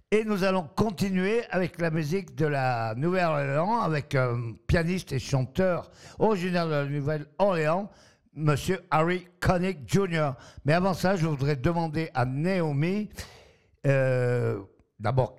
Et 0.09 0.23
nous 0.23 0.43
allons 0.43 0.68
continuer 0.76 1.43
avec 1.51 1.80
la 1.80 1.91
musique 1.91 2.34
de 2.34 2.47
la 2.47 2.95
Nouvelle-Orléans, 2.95 3.81
avec 3.81 4.15
un 4.15 4.53
pianiste 4.65 5.11
et 5.11 5.19
chanteur 5.19 5.91
originaire 6.18 6.65
de 6.65 6.72
la 6.72 6.85
Nouvelle-Orléans, 6.85 7.91
Monsieur 8.38 8.81
Harry 8.91 9.27
Connick 9.39 9.80
Jr. 9.88 10.34
Mais 10.64 10.73
avant 10.73 10.93
ça, 10.93 11.15
je 11.15 11.26
voudrais 11.26 11.55
demander 11.55 12.11
à 12.14 12.23
Naomi, 12.23 13.09
euh, 13.88 14.61
d'abord, 14.99 15.35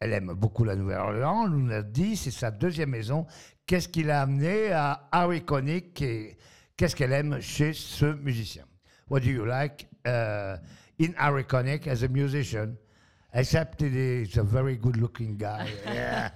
elle 0.00 0.14
aime 0.14 0.32
beaucoup 0.32 0.64
la 0.64 0.74
Nouvelle-Orléans, 0.74 1.44
elle 1.44 1.50
nous 1.50 1.66
l'a 1.68 1.82
dit, 1.82 2.16
c'est 2.16 2.30
sa 2.30 2.50
deuxième 2.50 2.88
maison. 2.88 3.26
Qu'est-ce 3.66 3.88
qui 3.88 4.02
l'a 4.02 4.22
amené 4.22 4.72
à 4.72 5.06
Harry 5.12 5.44
Connick 5.44 6.00
et 6.00 6.38
qu'est-ce 6.78 6.96
qu'elle 6.96 7.12
aime 7.12 7.40
chez 7.40 7.74
ce 7.74 8.06
musicien? 8.06 8.64
What 9.10 9.20
do 9.20 9.26
you 9.28 9.44
like 9.44 9.86
uh, 10.06 10.56
in 10.98 11.12
Harry 11.18 11.44
Connick 11.44 11.86
as 11.88 12.02
a 12.02 12.08
musician? 12.08 12.74
Except 13.34 13.82
it 13.82 13.94
is 13.94 14.38
a 14.38 14.42
very 14.42 14.76
good-looking 14.76 15.36
guy. 15.36 15.68
Yeah. 15.86 16.30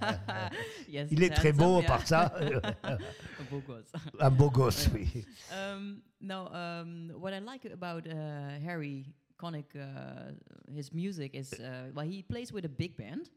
Yes, 0.87 1.09
Il 1.11 1.23
est 1.23 1.31
très 1.31 1.51
beau, 1.51 1.81
handsome, 1.81 1.87
par 1.87 2.41
yeah. 2.41 2.61
ça. 2.83 2.97
A 3.55 3.61
beau 3.61 3.61
gosse. 3.67 3.91
Un 4.19 4.31
beau 4.31 4.49
gosse, 4.49 4.89
oui. 4.93 5.25
Um, 5.51 6.01
no, 6.19 6.47
um, 6.47 7.11
what 7.19 7.33
I 7.33 7.39
like 7.39 7.65
about 7.65 8.07
uh, 8.07 8.59
Harry 8.63 9.05
Connick, 9.37 9.75
uh, 9.75 10.31
his 10.73 10.91
music 10.93 11.35
is, 11.35 11.53
uh, 11.53 11.91
well, 11.93 12.05
he 12.05 12.21
plays 12.23 12.51
with 12.51 12.65
a 12.65 12.69
big 12.69 12.97
band. 12.97 13.29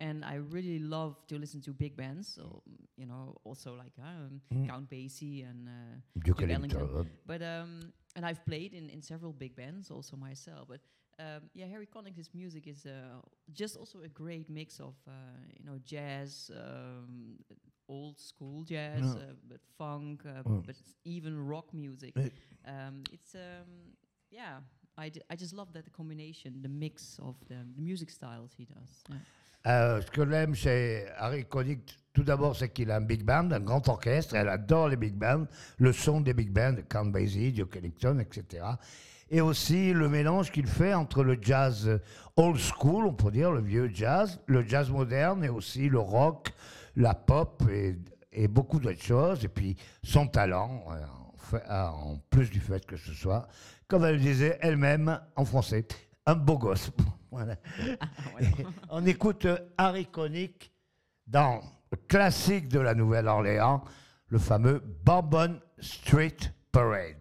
And 0.00 0.24
I 0.24 0.34
really 0.34 0.80
love 0.80 1.14
to 1.28 1.38
listen 1.38 1.60
to 1.62 1.72
big 1.72 1.96
bands. 1.96 2.26
So, 2.28 2.62
you 2.96 3.06
know, 3.06 3.36
also 3.44 3.74
like 3.76 3.92
um, 4.02 4.40
Mm. 4.52 4.66
Count 4.68 4.90
Basie 4.90 5.44
and 5.48 5.68
uh, 5.68 6.22
Duke 6.24 6.42
Ellington. 6.42 7.06
But 7.26 7.40
um, 7.42 7.92
and 8.16 8.26
I've 8.26 8.44
played 8.44 8.74
in, 8.74 8.90
in 8.90 9.00
several 9.02 9.32
big 9.32 9.54
bands 9.54 9.90
also 9.90 10.16
myself. 10.16 10.66
But 10.68 10.80
um, 11.20 11.42
yeah, 11.54 11.66
Harry 11.66 11.86
Connick's 11.86 12.16
his 12.16 12.30
music 12.34 12.66
is 12.66 12.84
uh, 12.86 13.20
just 13.52 13.76
also 13.76 14.00
a 14.02 14.08
great 14.08 14.48
mix 14.50 14.80
of 14.80 14.94
uh, 15.06 15.12
you 15.56 15.64
know 15.64 15.78
jazz, 15.84 16.50
um, 16.56 17.36
old 17.90 18.18
school 18.18 18.64
jazz, 18.64 19.02
uh, 19.02 19.34
but 19.48 19.60
funk, 19.76 20.22
uh, 20.24 20.42
but 20.66 20.76
even 21.04 21.34
rock 21.46 21.66
music. 21.74 22.14
Eh. 22.16 22.28
Um, 22.66 23.02
it's 23.12 23.34
um, 23.34 23.96
yeah. 24.30 24.60
I, 24.98 25.08
d- 25.08 25.22
I 25.30 25.36
just 25.36 25.54
love 25.54 25.72
that 25.72 25.90
combination, 25.92 26.60
the 26.62 26.68
mix 26.68 27.18
of 27.22 27.34
the, 27.48 27.54
the 27.76 27.82
music 27.82 28.10
styles 28.10 28.52
he 28.56 28.66
does. 28.66 29.02
Yeah. 29.08 29.16
Euh, 29.66 30.00
ce 30.00 30.10
que 30.10 30.28
j'aime 30.28 30.54
chez 30.54 31.06
Harry 31.18 31.44
Connick, 31.44 31.98
tout 32.14 32.22
d'abord, 32.22 32.56
c'est 32.56 32.70
qu'il 32.70 32.90
a 32.90 32.96
un 32.96 33.02
big 33.02 33.22
band, 33.24 33.50
un 33.50 33.60
grand 33.60 33.86
orchestre. 33.88 34.34
Elle 34.34 34.48
adore 34.48 34.88
les 34.88 34.96
big 34.96 35.14
bands, 35.14 35.46
le 35.78 35.92
son 35.92 36.22
des 36.22 36.32
big 36.32 36.50
bands, 36.50 36.76
Count 36.88 37.06
Basie, 37.06 37.52
Duke 37.52 37.76
Ellington, 37.76 38.18
etc. 38.20 38.64
Et 39.30 39.40
aussi 39.40 39.92
le 39.92 40.08
mélange 40.08 40.50
qu'il 40.50 40.66
fait 40.66 40.94
entre 40.94 41.22
le 41.22 41.38
jazz 41.40 42.00
old 42.36 42.58
school, 42.58 43.06
on 43.06 43.12
peut 43.12 43.30
dire, 43.30 43.52
le 43.52 43.60
vieux 43.60 43.90
jazz, 43.92 44.40
le 44.46 44.66
jazz 44.66 44.90
moderne 44.90 45.44
et 45.44 45.50
aussi 45.50 45.88
le 45.88 45.98
rock, 45.98 46.52
la 46.96 47.14
pop 47.14 47.62
et, 47.70 47.96
et 48.32 48.48
beaucoup 48.48 48.80
d'autres 48.80 49.02
choses. 49.02 49.44
Et 49.44 49.48
puis 49.48 49.76
son 50.02 50.26
talent, 50.26 50.84
euh, 50.90 51.04
en, 51.04 51.58
ah, 51.68 51.92
en 51.92 52.18
plus 52.30 52.50
du 52.50 52.60
fait 52.60 52.84
que 52.86 52.96
ce 52.96 53.12
soit, 53.12 53.48
comme 53.88 54.04
elle 54.04 54.16
le 54.16 54.20
disait 54.20 54.58
elle-même 54.60 55.20
en 55.36 55.44
français, 55.44 55.86
un 56.26 56.34
beau 56.34 56.58
gosse. 56.58 56.90
Voilà. 57.32 57.54
On 58.90 59.06
écoute 59.06 59.44
euh, 59.44 59.56
Harry 59.78 60.06
Connick 60.06 60.72
dans 61.28 61.60
le 61.92 61.96
classique 62.08 62.66
de 62.66 62.80
la 62.80 62.92
Nouvelle-Orléans, 62.92 63.84
le 64.26 64.38
fameux 64.40 64.82
Bourbon 65.04 65.60
Street 65.78 66.36
Parade. 66.72 67.16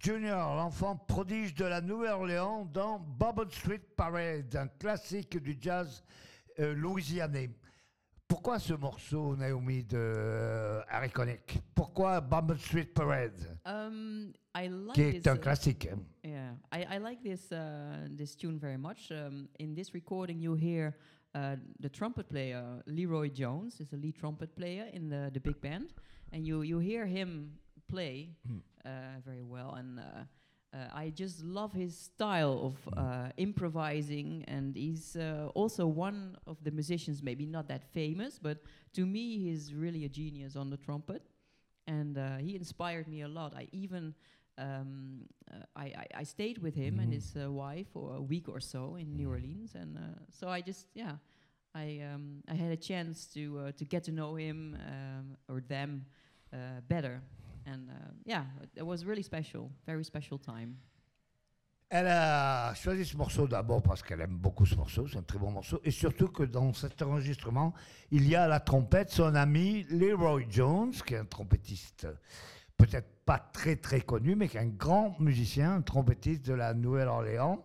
Jr., 0.00 0.54
l'enfant 0.56 0.96
prodige 0.96 1.54
de 1.54 1.66
la 1.66 1.82
Nouvelle-Orléans 1.82 2.64
dans 2.64 2.98
Bourbon 2.98 3.46
Street 3.50 3.82
Parade, 3.96 4.56
un 4.56 4.66
classique 4.66 5.36
du 5.42 5.58
jazz 5.60 6.02
euh, 6.58 6.72
louisianais. 6.74 7.50
Pourquoi 8.26 8.58
ce 8.58 8.72
morceau, 8.72 9.36
Naomi, 9.36 9.84
de 9.84 9.98
euh, 9.98 10.80
Harry 10.88 11.10
Connick? 11.10 11.58
Pourquoi 11.74 12.22
Bourbon 12.22 12.56
Street 12.56 12.86
Parade, 12.94 13.58
Um, 13.66 14.32
I 14.56 14.68
like 14.68 14.94
qui 14.94 15.02
this, 15.02 15.14
est 15.16 15.28
un 15.28 15.36
uh, 15.36 15.38
classique 15.40 15.88
hein 15.92 15.98
Yeah, 16.24 16.54
I, 16.72 16.96
I 16.96 16.98
like 16.98 17.22
this 17.22 17.52
uh, 17.52 18.08
this 18.16 18.34
tune 18.36 18.58
very 18.58 18.78
much. 18.78 19.10
Um, 19.10 19.48
in 19.58 19.74
this 19.74 19.92
recording, 19.92 20.40
you 20.40 20.54
hear 20.54 20.94
uh, 21.34 21.56
the 21.78 21.90
trumpet 21.90 22.26
player 22.28 22.82
Leroy 22.86 23.28
Jones 23.28 23.78
is 23.80 23.92
a 23.92 23.96
lead 23.96 24.16
trumpet 24.16 24.54
player 24.56 24.86
in 24.94 25.10
the, 25.10 25.30
the 25.30 25.40
big 25.40 25.60
band, 25.60 25.92
and 26.32 26.46
you 26.46 26.62
you 26.62 26.78
hear 26.78 27.04
him 27.04 27.52
play 27.86 28.30
uh, 28.48 28.54
very 29.24 29.42
well. 29.42 29.74
And 29.74 29.98
uh, 29.98 30.02
uh, 30.72 30.76
I 30.92 31.10
just 31.10 31.42
love 31.42 31.72
his 31.72 31.96
style 31.96 32.72
of 32.72 32.94
uh, 32.96 33.28
improvising, 33.36 34.44
and 34.46 34.76
he's 34.76 35.16
uh, 35.16 35.48
also 35.54 35.86
one 35.86 36.36
of 36.46 36.62
the 36.62 36.70
musicians, 36.70 37.22
maybe 37.22 37.46
not 37.46 37.66
that 37.68 37.84
famous, 37.92 38.38
but 38.38 38.62
to 38.94 39.04
me, 39.04 39.38
he's 39.38 39.74
really 39.74 40.04
a 40.04 40.08
genius 40.08 40.56
on 40.56 40.70
the 40.70 40.76
trumpet. 40.76 41.22
And 41.86 42.16
uh, 42.18 42.36
he 42.36 42.54
inspired 42.54 43.08
me 43.08 43.22
a 43.22 43.28
lot. 43.28 43.52
I 43.56 43.66
even 43.72 44.14
um, 44.58 45.22
uh, 45.50 45.64
I, 45.74 45.84
I, 45.84 46.06
I 46.16 46.22
stayed 46.22 46.58
with 46.58 46.74
him 46.74 47.00
and 47.00 47.12
his 47.12 47.34
uh, 47.36 47.50
wife 47.50 47.86
for 47.92 48.14
a 48.14 48.20
week 48.20 48.48
or 48.48 48.60
so 48.60 48.96
in 48.96 49.16
New 49.16 49.28
Orleans, 49.28 49.74
and 49.74 49.96
uh, 49.96 50.00
so 50.30 50.48
I 50.48 50.60
just 50.60 50.86
yeah, 50.94 51.16
I 51.74 52.00
um, 52.12 52.42
I 52.48 52.54
had 52.54 52.70
a 52.70 52.76
chance 52.76 53.26
to 53.34 53.58
uh, 53.58 53.72
to 53.72 53.84
get 53.84 54.04
to 54.04 54.12
know 54.12 54.36
him 54.36 54.76
um, 54.86 55.36
or 55.48 55.60
them 55.60 56.04
uh, 56.52 56.80
better, 56.88 57.22
and 57.66 57.88
uh, 57.88 58.12
yeah, 58.24 58.44
it 58.76 58.82
was 58.82 59.04
really 59.04 59.22
special, 59.22 59.70
very 59.86 60.04
special 60.04 60.38
time. 60.38 60.76
Elle 61.92 62.06
a 62.06 62.72
choisi 62.74 63.04
ce 63.04 63.16
morceau 63.16 63.48
d'abord 63.48 63.82
parce 63.82 64.00
qu'elle 64.02 64.20
aime 64.20 64.36
beaucoup 64.36 64.64
ce 64.64 64.76
morceau, 64.76 65.08
c'est 65.08 65.18
un 65.18 65.22
très 65.22 65.40
bon 65.40 65.50
morceau, 65.50 65.80
et 65.82 65.90
surtout 65.90 66.28
que 66.28 66.44
dans 66.44 66.72
cet 66.72 67.02
enregistrement, 67.02 67.74
il 68.12 68.28
y 68.28 68.36
a 68.36 68.44
à 68.44 68.48
la 68.48 68.60
trompette 68.60 69.10
son 69.10 69.34
ami 69.34 69.84
Leroy 69.90 70.44
Jones, 70.48 70.92
qui 71.04 71.14
est 71.14 71.18
un 71.18 71.24
trompettiste 71.24 72.06
peut-être 72.80 73.08
pas 73.24 73.38
très 73.38 73.76
très 73.76 74.00
connu, 74.00 74.34
mais 74.34 74.48
qui 74.48 74.56
est 74.56 74.60
un 74.60 74.66
grand 74.66 75.18
musicien, 75.20 75.74
un 75.74 75.82
trompettiste 75.82 76.46
de 76.46 76.54
la 76.54 76.74
Nouvelle-Orléans, 76.74 77.64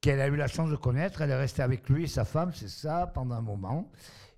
qu'elle 0.00 0.20
a 0.20 0.26
eu 0.26 0.36
la 0.36 0.48
chance 0.48 0.70
de 0.70 0.76
connaître. 0.76 1.20
Elle 1.20 1.30
est 1.30 1.36
restée 1.36 1.62
avec 1.62 1.88
lui 1.88 2.04
et 2.04 2.06
sa 2.06 2.24
femme, 2.24 2.52
c'est 2.54 2.68
ça, 2.68 3.10
pendant 3.14 3.36
un 3.36 3.42
moment. 3.42 3.90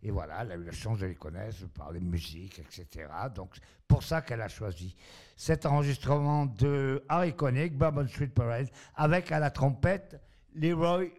Et 0.04 0.10
voilà, 0.10 0.42
elle 0.42 0.52
a 0.52 0.56
eu 0.56 0.64
la 0.64 0.72
chance 0.72 0.98
de 0.98 1.06
les 1.06 1.14
connaître, 1.14 1.60
de 1.60 1.66
parler 1.66 2.00
musique, 2.00 2.58
etc. 2.58 3.08
Donc, 3.34 3.56
pour 3.86 4.02
ça 4.02 4.20
qu'elle 4.20 4.40
a 4.40 4.48
choisi 4.48 4.96
cet 5.36 5.64
enregistrement 5.64 6.46
de 6.46 7.04
Harry 7.08 7.34
Connick, 7.36 7.76
Bourbon 7.78 8.08
Street 8.08 8.26
Parade, 8.26 8.68
avec 8.96 9.30
à 9.30 9.38
la 9.38 9.50
trompette 9.50 10.20
Leroy 10.54 11.10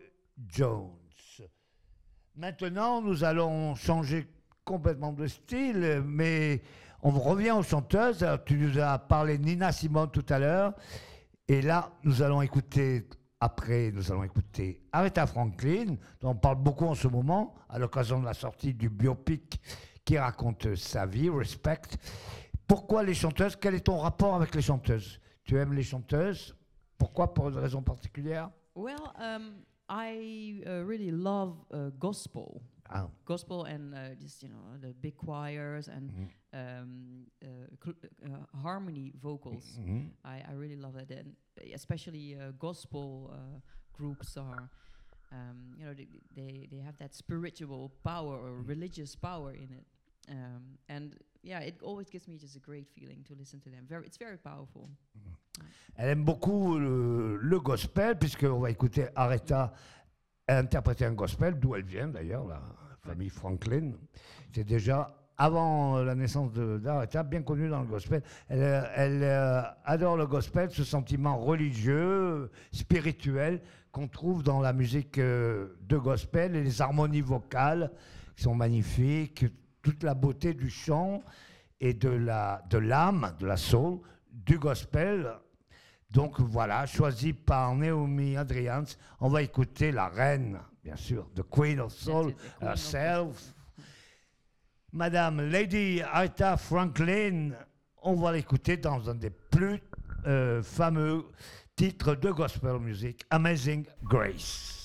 Jones. 0.47 0.91
Maintenant, 2.35 3.01
nous 3.01 3.23
allons 3.23 3.76
changer 3.76 4.27
complètement 4.65 5.14
de 5.14 5.27
style, 5.27 6.03
mais 6.05 6.61
on 7.03 7.11
revient 7.11 7.51
aux 7.51 7.64
chanteuses. 7.64 8.23
Alors, 8.23 8.43
tu 8.43 8.57
nous 8.57 8.80
as 8.80 8.99
parlé 8.99 9.38
de 9.38 9.45
Nina 9.45 9.72
Simone 9.72 10.11
tout 10.11 10.26
à 10.30 10.39
l'heure, 10.39 10.73
et 11.47 11.61
là, 11.61 11.91
nous 12.03 12.22
allons 12.22 12.41
écouter, 12.41 13.07
après, 13.44 13.91
nous 13.91 14.10
allons 14.10 14.24
écouter 14.24 14.80
Aretha 14.94 15.28
Franklin, 15.28 15.98
dont 16.22 16.30
on 16.30 16.36
parle 16.36 16.64
beaucoup 16.64 16.86
en 16.86 16.95
ce 16.95 17.10
moment, 17.10 17.53
à 17.68 17.78
l'occasion 17.78 18.22
de 18.22 18.26
la 18.26 18.34
sortie 18.34 18.74
du 18.74 18.88
biopic 18.88 19.60
qui 20.06 20.18
raconte 20.18 20.76
sa 20.76 21.06
vie, 21.06 21.30
Respect. 21.30 21.98
Pourquoi 22.65 23.03
les 23.03 23.14
chanteuses? 23.14 23.57
Quel 23.57 23.76
est 23.76 23.82
ton 23.82 23.98
rapport 23.98 24.36
avec 24.36 24.56
les 24.56 24.61
chanteuses? 24.61 25.20
Tu 25.44 25.57
aimes 25.57 25.74
les 25.74 25.84
chanteuses? 25.84 26.56
Pourquoi? 26.98 27.34
Pour 27.34 27.49
une 27.49 27.57
raison 27.57 27.82
particulière? 27.82 28.49
Well, 28.76 29.11
um, 29.20 29.56
I 29.90 30.64
uh, 30.65 30.86
really 30.88 31.11
love 31.11 31.57
uh, 31.74 31.90
gospel. 31.99 32.61
Ah. 32.90 33.10
gospel 33.26 33.65
and 33.65 33.94
uh, 33.94 34.15
just 34.22 34.44
you 34.44 34.49
know 34.49 34.78
the 34.80 34.94
big 35.02 35.15
choirs 35.18 35.90
and 35.90 36.11
um, 36.53 37.25
uh, 37.43 37.91
uh, 38.25 38.59
harmony 38.61 39.11
vocals. 39.21 39.80
I, 40.23 40.41
I 40.47 40.53
really 40.53 40.75
love 40.75 40.95
it, 40.95 41.11
and 41.11 41.35
especially 41.73 42.35
uh, 42.35 42.51
gospel 42.59 43.31
uh, 43.34 43.59
groups 43.93 44.38
are. 44.38 44.69
Um, 45.31 45.73
you 45.80 45.85
know, 45.85 45.93
they, 45.95 46.07
they 46.35 46.67
they 46.69 46.77
have 46.77 46.95
that 46.99 47.15
spiritual 47.15 47.91
power 48.03 48.38
or 48.38 48.61
religious 48.61 49.15
power 49.15 49.51
in 49.51 49.69
it, 49.71 49.85
um, 50.30 50.77
and 50.89 51.15
yeah, 51.41 51.59
it 51.59 51.81
always 51.81 52.07
gives 52.09 52.27
me 52.27 52.38
just 52.38 52.55
a 52.55 52.59
great 52.59 52.88
feeling 52.88 53.23
to 53.27 53.34
listen 53.34 53.59
to 53.61 53.69
them. 53.69 53.85
Very, 53.89 54.05
it's 54.05 54.17
very 54.17 54.38
powerful. 54.38 54.89
Elle 55.95 56.09
aime 56.09 56.23
beaucoup 56.23 56.77
le, 56.77 57.38
le 57.38 57.59
gospel, 57.59 58.17
puisqu'on 58.17 58.59
va 58.59 58.69
écouter 58.69 59.07
Aretha 59.15 59.73
interpréter 60.47 61.05
un 61.05 61.13
gospel, 61.13 61.59
d'où 61.59 61.75
elle 61.75 61.85
vient 61.85 62.07
d'ailleurs, 62.07 62.45
la 62.45 62.61
famille 63.01 63.30
Franklin. 63.30 63.93
C'est 64.53 64.63
déjà 64.63 65.15
avant 65.38 66.03
la 66.03 66.15
naissance 66.15 66.51
d'Aretha, 66.53 67.23
bien 67.23 67.41
connue 67.41 67.69
dans 67.69 67.81
le 67.81 67.88
gospel. 67.88 68.22
Elle, 68.49 68.61
euh, 68.61 68.84
elle, 68.95 69.23
euh, 69.23 69.61
adore 69.85 70.18
le 70.18 70.27
gospel, 70.27 70.69
ce 70.72 70.84
sentiment 70.84 71.38
religieux, 71.38 72.51
spirituel 72.72 73.61
qu'on 73.91 74.07
trouve 74.07 74.43
dans 74.43 74.60
la 74.60 74.73
musique 74.73 75.18
euh, 75.18 75.76
de 75.81 75.97
gospel 75.97 76.55
et 76.55 76.64
les 76.64 76.81
harmonies 76.81 77.22
vocales 77.22 77.91
qui 78.35 78.43
sont 78.43 78.55
magnifiques, 78.55 79.45
toute 79.81 80.03
la 80.03 80.14
beauté 80.14 80.53
du 80.53 80.69
chant 80.69 81.22
et 81.80 81.93
de 81.93 82.10
la 82.10 82.64
de 82.69 82.77
l'âme, 82.77 83.34
de 83.39 83.45
la 83.45 83.57
soul, 83.57 83.99
du 84.31 84.57
gospel. 84.57 85.31
Donc 86.10 86.39
voilà, 86.39 86.85
choisi 86.85 87.34
par 87.34 87.76
Naomi 87.76 88.38
Adrians, 88.38 88.84
on 89.19 89.30
va 89.30 89.41
écouter 89.41 89.91
la 89.91 90.07
reine, 90.07 90.60
bien 90.84 90.95
sûr, 90.95 91.27
the 91.35 91.41
Queen 91.49 91.80
of 91.80 91.91
Soul 91.91 92.35
herself, 92.61 93.53
Madame 94.94 95.41
Lady 95.49 96.03
Aretha 96.03 96.56
Franklin. 96.56 97.53
On 98.03 98.14
va 98.14 98.32
l'écouter 98.32 98.78
dans 98.78 99.10
un 99.10 99.15
des 99.15 99.32
plus 99.32 99.82
euh, 100.28 100.61
fameux 100.61 101.26
titres 101.76 102.14
de 102.14 102.30
gospel 102.30 102.78
music, 102.78 103.26
Amazing 103.32 103.86
Grace. 104.03 104.82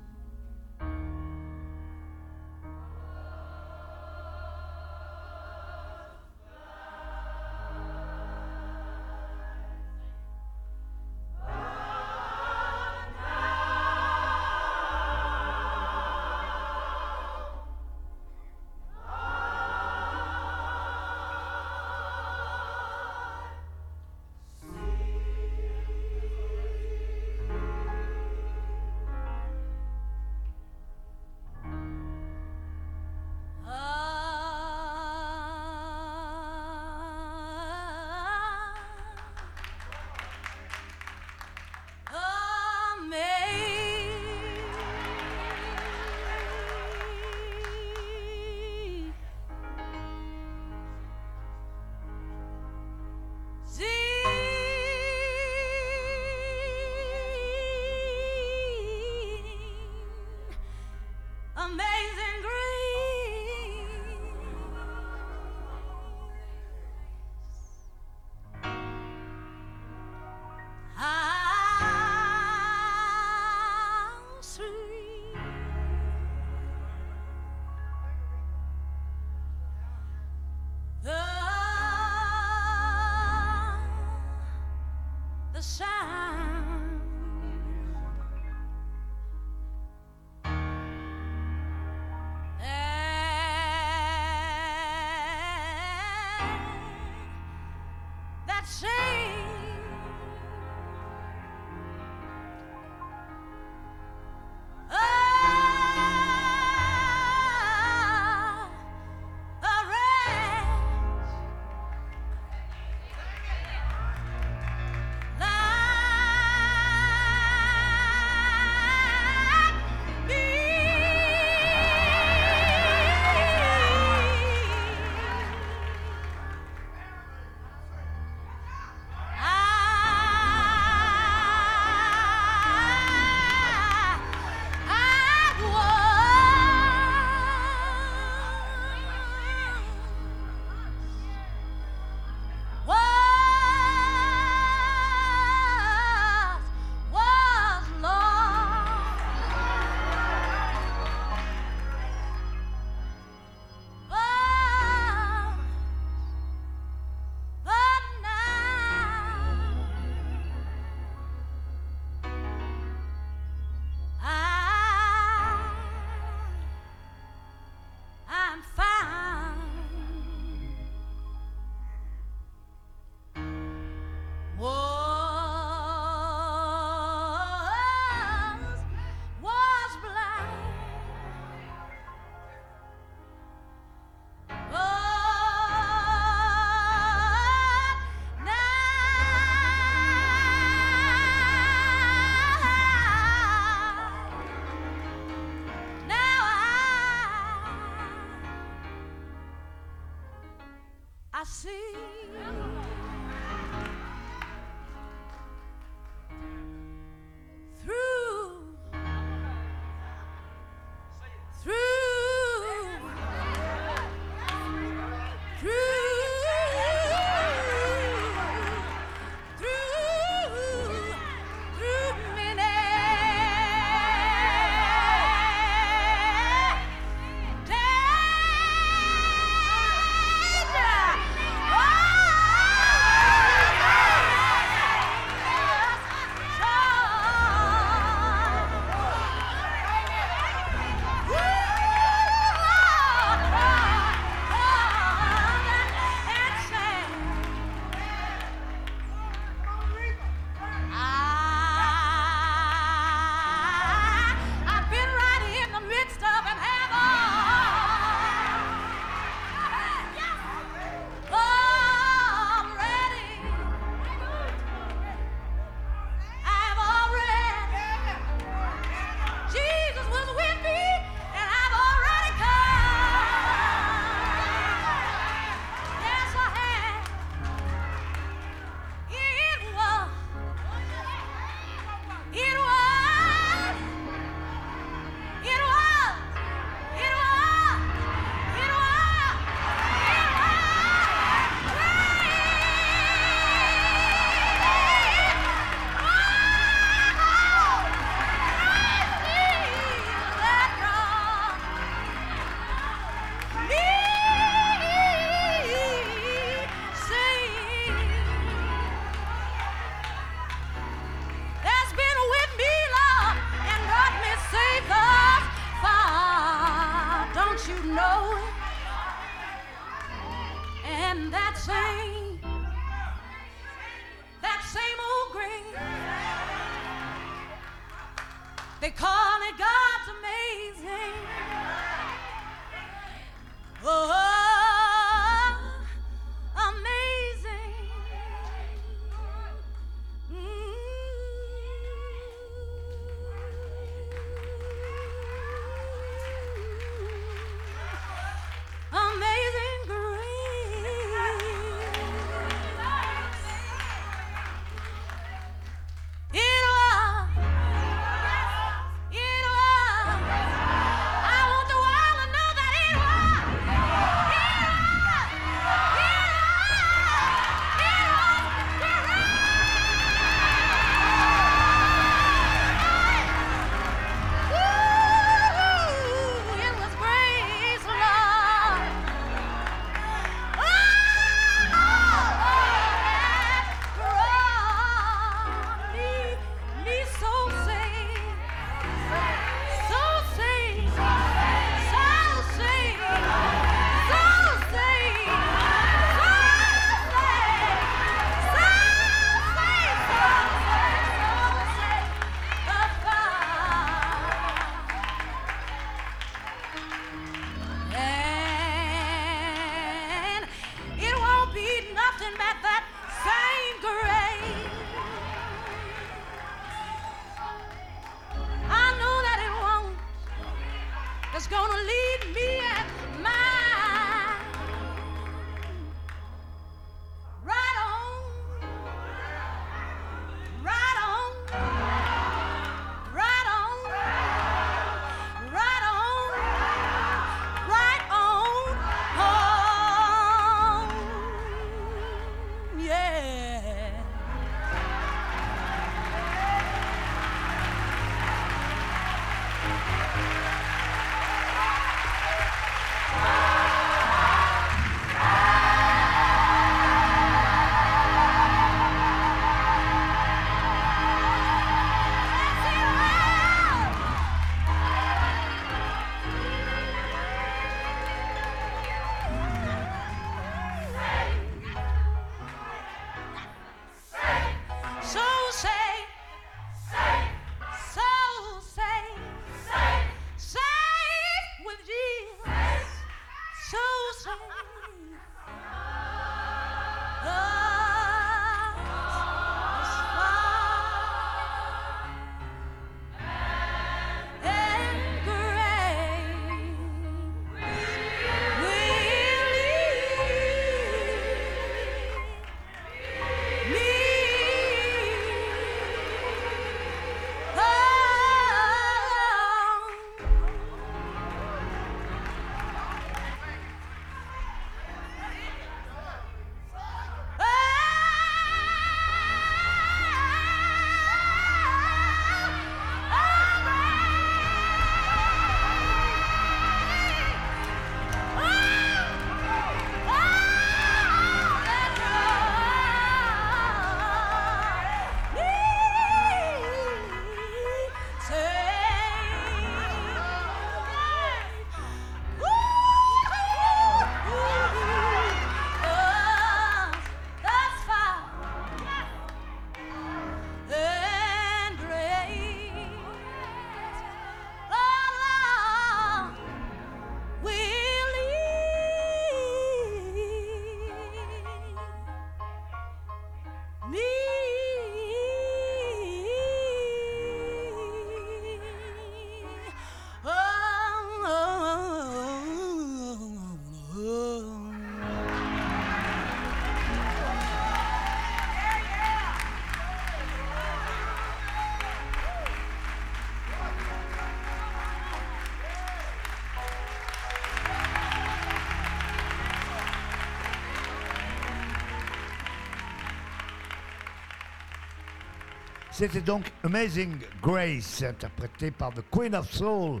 C'était 595.92 596.22
donc 596.22 596.50
Amazing 596.64 597.18
Grace, 597.42 598.02
interprété 598.02 598.70
par 598.70 598.94
The 598.94 599.02
Queen 599.10 599.34
of 599.34 599.52
Soul, 599.52 600.00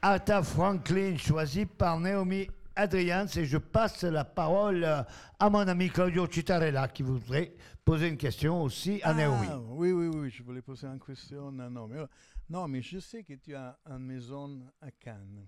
Arta 0.00 0.42
Franklin, 0.42 1.18
choisi 1.18 1.66
par 1.66 2.00
Naomi 2.00 2.48
Adrians. 2.74 3.26
Et 3.36 3.44
je 3.44 3.58
passe 3.58 4.02
la 4.02 4.24
parole 4.24 4.82
à 4.82 5.50
mon 5.50 5.68
ami 5.68 5.90
Claudio 5.90 6.26
Citarella, 6.26 6.88
qui 6.88 7.02
voudrait 7.02 7.52
poser 7.84 8.08
une 8.08 8.16
question 8.16 8.62
aussi 8.62 9.00
à 9.02 9.12
Naomi. 9.12 9.46
Ah, 9.50 9.60
oui, 9.60 9.92
oui, 9.92 10.08
oui, 10.08 10.30
je 10.30 10.42
voulais 10.42 10.62
poser 10.62 10.86
une 10.86 10.98
question 10.98 11.48
à 11.48 11.68
Naomi. 11.68 11.96
Non, 12.48 12.66
mais 12.66 12.80
je 12.80 12.98
sais 12.98 13.22
que 13.22 13.34
tu 13.34 13.54
as 13.54 13.78
une 13.90 14.06
maison 14.06 14.58
à 14.80 14.90
Cannes. 14.90 15.46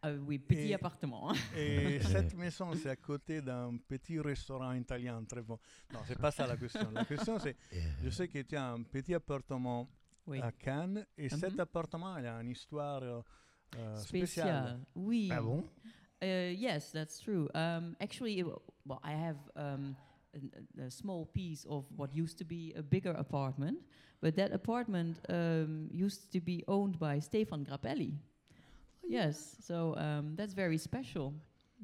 Ah 0.00 0.12
oui, 0.12 0.38
petit 0.38 0.68
Et- 0.70 0.74
appartement. 0.74 1.30
hein. 1.30 1.34
Et 1.56 1.98
cette 2.00 2.34
maison, 2.36 2.72
c'est 2.74 2.88
à 2.90 2.96
côté 2.96 3.40
d'un 3.42 3.76
petit 3.88 4.20
restaurant 4.20 4.72
italien 4.72 5.24
très 5.24 5.42
bon. 5.42 5.58
Non, 5.92 6.00
c'est 6.06 6.18
pas 6.18 6.30
ça 6.30 6.46
la 6.46 6.56
question. 6.56 6.90
La 6.92 7.04
question, 7.04 7.38
c'est, 7.38 7.56
je 8.04 8.10
sais 8.10 8.28
que 8.28 8.40
tu 8.42 8.54
as 8.56 8.70
un 8.72 8.82
petit 8.84 9.12
appartement 9.14 9.88
Oui. 10.26 10.40
à 10.40 10.52
Cannes, 10.52 11.04
et 11.16 11.28
cet 11.28 11.54
Mhm. 11.54 11.60
appartement, 11.60 12.16
il 12.18 12.26
a 12.26 12.40
une 12.40 12.50
histoire 12.50 13.02
euh, 13.02 13.20
euh, 13.76 13.96
spéciale. 13.96 14.46
Spécial. 14.76 14.80
Oui. 14.94 15.28
Ah 15.32 15.40
bon? 15.42 15.64
Uh, 16.22 16.52
yes, 16.54 16.92
that's 16.92 17.18
true. 17.20 17.48
Um, 17.54 17.94
actually, 18.00 18.42
well, 18.42 19.00
I 19.04 19.12
have 19.14 19.38
um, 19.56 19.96
a, 20.34 20.82
a 20.86 20.90
small 20.90 21.26
piece 21.26 21.64
of 21.66 21.86
what 21.96 22.10
used 22.14 22.38
to 22.38 22.44
be 22.44 22.72
a 22.76 22.82
bigger 22.82 23.12
apartment, 23.16 23.78
but 24.20 24.34
that 24.36 24.52
apartment 24.52 25.16
um, 25.28 25.88
used 25.92 26.30
to 26.32 26.40
be 26.40 26.62
owned 26.68 26.98
by 26.98 27.20
Stefan 27.20 27.64
Grappelli. 27.64 28.14
Yes, 29.06 29.56
so 29.60 29.94
um, 29.96 30.34
that's 30.36 30.54
very 30.54 30.78
special. 30.78 31.34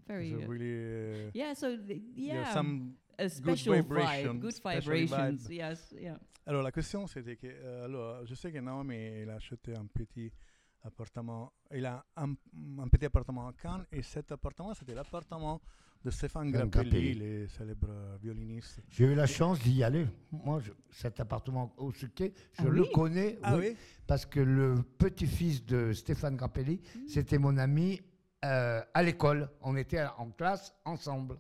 Very. 0.07 0.31
So 0.31 0.36
uh, 0.36 0.47
really, 0.49 1.27
uh, 1.27 1.31
yeah, 1.35 1.55
so 1.55 1.77
th- 1.77 2.03
there 2.16 2.36
are 2.36 2.43
yeah, 2.43 2.53
some 2.53 2.97
a 3.19 3.24
good 3.24 3.32
special 3.32 3.74
vibration, 3.74 4.39
vibe, 4.39 4.41
good 4.41 4.55
special 4.55 4.93
vibrations. 4.93 5.49
vibe. 5.49 5.57
Yes, 5.57 5.95
yeah. 5.99 6.19
Alors 6.47 6.62
la 6.62 6.73
question 6.73 7.07
c'était 7.07 7.36
que 7.36 7.47
euh, 7.47 7.85
alors 7.86 8.27
je 8.27 8.35
sais 8.35 8.53
que 8.53 8.59
Naomi 8.59 8.97
elle 8.97 9.31
a 9.31 9.36
acheté 9.36 9.73
un 9.74 9.86
petit 9.86 10.31
appartement, 10.82 11.53
il 11.73 11.86
a 11.86 12.05
un, 12.16 12.35
un 12.78 12.89
petit 12.89 13.07
appartement 13.07 13.49
à 13.49 13.53
Cannes 13.55 13.86
et 13.91 14.03
cet 14.03 14.31
appartement 14.31 14.74
c'était 14.74 14.95
l'appartement 14.95 15.62
de 16.05 16.10
Stéphane 16.10 16.51
Grappelli, 16.51 16.70
Grappelli. 16.90 17.14
le 17.14 17.48
célèbre 17.48 17.89
euh, 17.90 18.16
violoniste. 18.22 18.81
J'ai 18.90 19.06
eu 19.06 19.14
la 19.14 19.26
chance 19.26 19.59
d'y 19.60 19.82
aller. 19.82 20.06
Moi, 20.31 20.60
je- 20.60 20.72
cet 20.90 21.18
appartement 21.20 21.72
au 21.78 21.93
Suquet, 21.93 22.32
je 22.52 22.64
Ah 22.66 22.68
le 22.68 22.82
oui 22.82 22.89
connais. 22.93 23.39
Ah 23.43 23.56
oui, 23.56 23.68
oui 23.70 23.76
Parce 24.06 24.26
que 24.26 24.40
le 24.40 24.74
petit-fils 24.98 25.64
de 25.64 25.93
Stéphane 25.93 26.36
Grappelli, 26.36 26.81
Mm. 26.94 26.98
c'était 27.09 27.39
mon 27.39 27.56
ami 27.56 28.01
euh, 28.44 28.82
à 28.93 29.02
l'école. 29.02 29.48
On 29.62 29.74
était 29.76 30.05
en 30.18 30.31
classe 30.31 30.74
ensemble. 30.85 31.39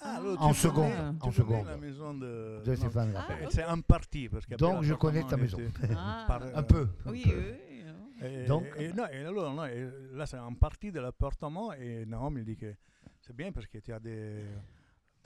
Ah, 0.00 0.16
alors, 0.16 0.40
En 0.42 0.52
tu 0.52 0.60
seconde, 0.60 0.90
connais- 0.92 1.18
en 1.20 1.30
seconde. 1.30 1.66
la 1.66 1.76
maison 1.76 2.14
de, 2.14 2.62
Stéphane 2.74 3.08
Ah, 3.10 3.12
Grappelli. 3.26 3.44
euh, 3.46 3.50
C'est 3.50 3.62
un 3.64 3.80
parti 3.80 4.28
parce 4.30 4.46
Donc, 4.48 4.82
je 4.82 4.94
connais 4.94 5.24
ta 5.24 5.36
maison. 5.36 5.58
par- 6.26 6.42
Un 6.54 6.62
peu. 6.62 6.88
un 7.04 7.10
Oui, 7.10 7.22
peu. 7.24 7.30
oui. 7.38 8.26
Et, 8.26 8.46
Donc- 8.46 8.64
et 8.78 8.90
non, 8.94 9.04
et 9.12 9.24
alors, 9.26 9.52
non, 9.54 9.66
et 9.66 9.86
là, 10.14 10.24
c'est 10.24 10.38
un 10.38 10.54
parti 10.54 10.90
de 10.90 11.00
l'appartement 11.00 11.74
et 11.74 12.06
Naomi 12.06 12.42
dit 12.44 12.56
que 12.56 12.74
c'est 13.26 13.34
bien 13.36 13.50
parce 13.52 13.66
que 13.66 13.78
tu 13.78 13.92
as 13.92 13.98
des, 14.00 14.44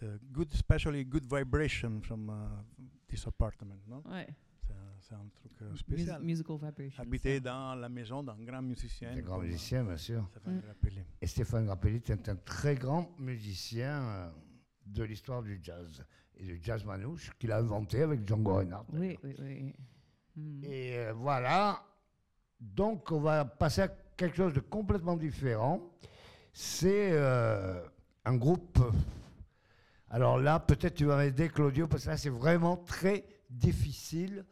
des 0.01 0.09
good, 0.33 0.53
especially 0.55 1.05
good 1.05 1.25
vibration 1.31 2.01
from 2.03 2.29
uh, 2.31 2.83
this 3.07 3.27
apartment, 3.27 3.81
non? 3.87 4.03
Ouais. 4.11 4.27
C'est 5.01 5.15
un, 5.15 5.27
truc 5.35 5.53
euh, 5.63 5.71
Mus- 5.71 5.79
spécial. 5.79 6.23
musical 6.23 6.57
vibrations. 6.57 7.03
Habiter 7.03 7.41
dans 7.41 7.75
la 7.75 7.89
maison 7.89 8.23
d'un 8.23 8.37
grand 8.45 8.63
musicien. 8.63 9.11
C'est 9.13 9.19
un 9.19 9.23
grand 9.23 9.39
euh, 9.41 9.45
musicien, 9.45 9.83
bien 9.85 9.97
sûr. 9.97 10.25
Stéphane 10.31 10.57
Mm. 10.57 10.61
Grappelli. 10.61 11.01
Et 11.21 11.27
Stéphane 11.27 11.65
Grappelli 11.67 11.97
est 12.07 12.29
un 12.29 12.37
très 12.37 12.75
grand 12.77 13.11
musicien 13.19 14.03
euh, 14.03 14.31
de 14.87 15.03
l'histoire 15.03 15.43
du 15.43 15.59
jazz 15.63 16.05
et 16.37 16.45
du 16.45 16.61
jazz 16.63 16.85
manouche 16.85 17.31
qu'il 17.39 17.51
a 17.51 17.59
inventé 17.59 18.03
avec 18.03 18.27
Django 18.29 18.55
Reinhardt. 18.57 18.87
Oui, 18.93 19.19
oui, 19.25 19.35
oui. 19.41 19.75
Mm. 20.37 20.65
Et 20.65 20.99
euh, 20.99 21.13
voilà. 21.15 21.83
Donc, 22.61 23.11
on 23.11 23.21
va 23.21 23.45
passer 23.47 23.81
à 23.83 23.89
quelque 24.17 24.37
chose 24.37 24.53
de 24.53 24.61
complètement 24.61 25.17
différent. 25.17 25.81
C'est 26.53 27.11
euh, 27.13 27.81
un 28.25 28.37
groupe. 28.37 28.79
Alors 30.11 30.39
là, 30.39 30.59
peut-être 30.59 30.95
tu 30.95 31.05
vas 31.05 31.17
m'aider, 31.17 31.49
Claudio, 31.49 31.87
parce 31.87 32.05
que 32.05 32.11
là, 32.11 32.17
c'est 32.17 32.31
vraiment 32.31 32.77
très 32.77 33.25
difficile 33.49 34.45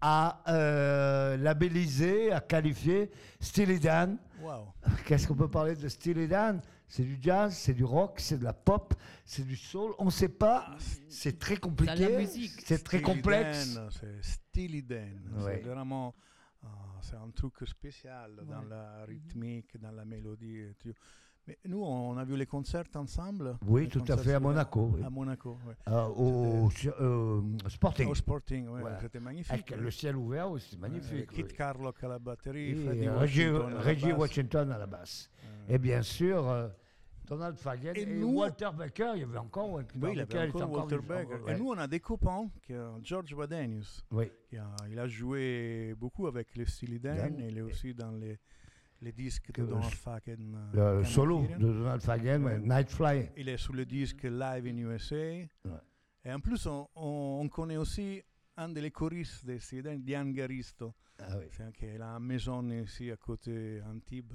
à 0.00 0.42
euh, 0.48 1.36
labelliser, 1.36 2.32
à 2.32 2.40
qualifier. 2.40 3.10
Steely 3.40 3.78
Dan. 3.78 4.18
Wow. 4.40 4.74
Qu'est-ce 5.06 5.28
qu'on 5.28 5.36
peut 5.36 5.50
parler 5.50 5.76
de 5.76 5.88
Steely 5.88 6.26
Dan? 6.26 6.60
C'est 6.88 7.04
du 7.04 7.18
jazz, 7.20 7.54
c'est 7.56 7.72
du 7.72 7.84
rock, 7.84 8.20
c'est 8.20 8.38
de 8.38 8.44
la 8.44 8.52
pop, 8.52 8.94
c'est 9.24 9.46
du 9.46 9.56
soul. 9.56 9.94
On 9.98 10.06
ne 10.06 10.10
sait 10.10 10.28
pas. 10.28 10.76
C'est 11.08 11.38
très 11.38 11.56
compliqué. 11.56 12.26
C'est 12.64 12.84
très 12.84 13.00
complexe. 13.00 13.78
C'est 13.98 14.22
Steely 14.22 14.82
Dan. 14.82 15.20
Ouais. 15.36 15.62
C'est 15.62 15.70
vraiment 15.70 16.14
euh, 16.64 16.68
c'est 17.00 17.16
un 17.16 17.30
truc 17.30 17.54
spécial 17.66 18.36
dans 18.48 18.62
la 18.62 19.04
rythmique, 19.04 19.80
dans 19.80 19.90
la 19.90 20.04
mélodie. 20.04 20.64
Mais 21.48 21.58
nous, 21.66 21.82
on 21.82 22.16
a 22.18 22.24
vu 22.24 22.36
les 22.36 22.46
concerts 22.46 22.84
ensemble. 22.94 23.56
Oui, 23.66 23.88
tout 23.88 24.04
à 24.06 24.16
fait, 24.16 24.34
à 24.34 24.38
Monaco. 24.40 24.92
oui. 24.94 25.02
À 25.04 25.10
Monaco, 25.10 25.58
oui. 25.66 25.74
Euh, 25.88 26.06
au 26.06 26.68
euh, 27.00 27.40
Sporting. 27.68 28.08
Au 28.08 28.14
Sporting, 28.14 28.66
Voilà. 28.68 29.00
c'était 29.00 29.18
magnifique. 29.18 29.52
Avec 29.52 29.70
le 29.72 29.90
ciel 29.90 30.16
ouvert, 30.16 30.48
oui, 30.52 30.64
c'est 30.70 30.78
magnifique. 30.78 31.30
Kit 31.32 31.42
oui. 31.42 31.52
Carlock 31.56 32.02
à 32.04 32.08
la 32.08 32.18
batterie, 32.20 32.74
euh, 32.86 33.18
Reggie, 33.18 33.48
Washington 33.50 33.66
à 33.66 33.74
la 33.74 33.80
Reggie 33.80 34.06
basse. 34.10 34.18
Washington 34.18 34.70
à 34.72 34.78
la 34.78 34.86
basse. 34.86 35.30
Et 35.68 35.78
bien 35.78 36.02
sûr, 36.02 36.70
Donald 37.26 37.56
Fagen 37.56 37.96
Et 37.96 38.02
et, 38.02 38.06
nous- 38.06 38.34
Walter 38.38 38.68
Becker. 38.78 39.12
Il 39.16 39.20
y 39.20 39.24
avait 39.24 39.38
encore 39.38 39.68
Walter 39.70 39.94
oui, 40.00 40.10
il 40.12 40.18
Becker, 40.20 40.38
avait 40.38 40.48
était 40.48 40.62
encore 40.62 40.70
Walter 40.78 40.98
vivant, 40.98 41.14
Becker. 41.16 41.42
ouais. 41.44 41.52
Et 41.54 41.58
nous, 41.58 41.68
on 41.70 41.78
a 41.78 41.88
des 41.88 41.98
copains, 42.00 42.48
qui, 42.62 42.72
George 43.02 43.32
Wadenius, 43.34 44.04
Oui, 44.12 44.30
qui 44.48 44.58
a, 44.58 44.66
il 44.88 44.98
a 44.98 45.08
joué 45.08 45.92
beaucoup 45.98 46.28
avec 46.28 46.54
les 46.54 46.66
Steely 46.66 47.00
Dan, 47.00 47.16
Dan. 47.16 47.40
et 47.40 47.48
il 47.48 47.58
est 47.58 47.62
aussi 47.62 47.94
dans 47.94 48.12
les, 48.12 48.38
les 49.02 49.12
disques 49.12 49.50
Que 49.52 49.62
de 49.62 49.66
Donald 49.66 49.92
Fagen. 49.94 50.56
euh, 50.76 50.98
le, 50.98 51.04
solo 51.04 51.46
de 51.58 51.72
Donald 51.72 52.00
Fagen, 52.02 52.44
ouais, 52.44 52.54
Ouais. 52.54 52.60
Night 52.60 52.88
Fly. 52.90 53.30
Il 53.36 53.48
est 53.48 53.56
sur 53.56 53.72
le 53.74 53.84
disque 53.84 54.22
Live 54.22 54.66
in 54.66 54.76
USA. 54.78 55.16
Et 56.24 56.32
en 56.32 56.38
plus, 56.40 56.66
on, 56.66 56.88
on- 56.94 57.40
on 57.42 57.48
connaît 57.48 57.76
aussi 57.76 58.22
un 58.56 58.68
des 58.68 58.90
choristes 58.90 59.44
de 59.44 59.58
Steely 59.58 59.82
Dan, 59.82 60.02
Diane 60.02 60.32
Garisto, 60.32 60.94
Ah 61.18 61.36
oui. 61.38 61.46
c'est 61.50 61.72
qui 61.76 61.86
a 61.86 62.04
une 62.16 62.24
maison 62.24 62.62
ici 62.70 63.10
à 63.10 63.16
côté 63.16 63.80
Antibes. 63.82 64.34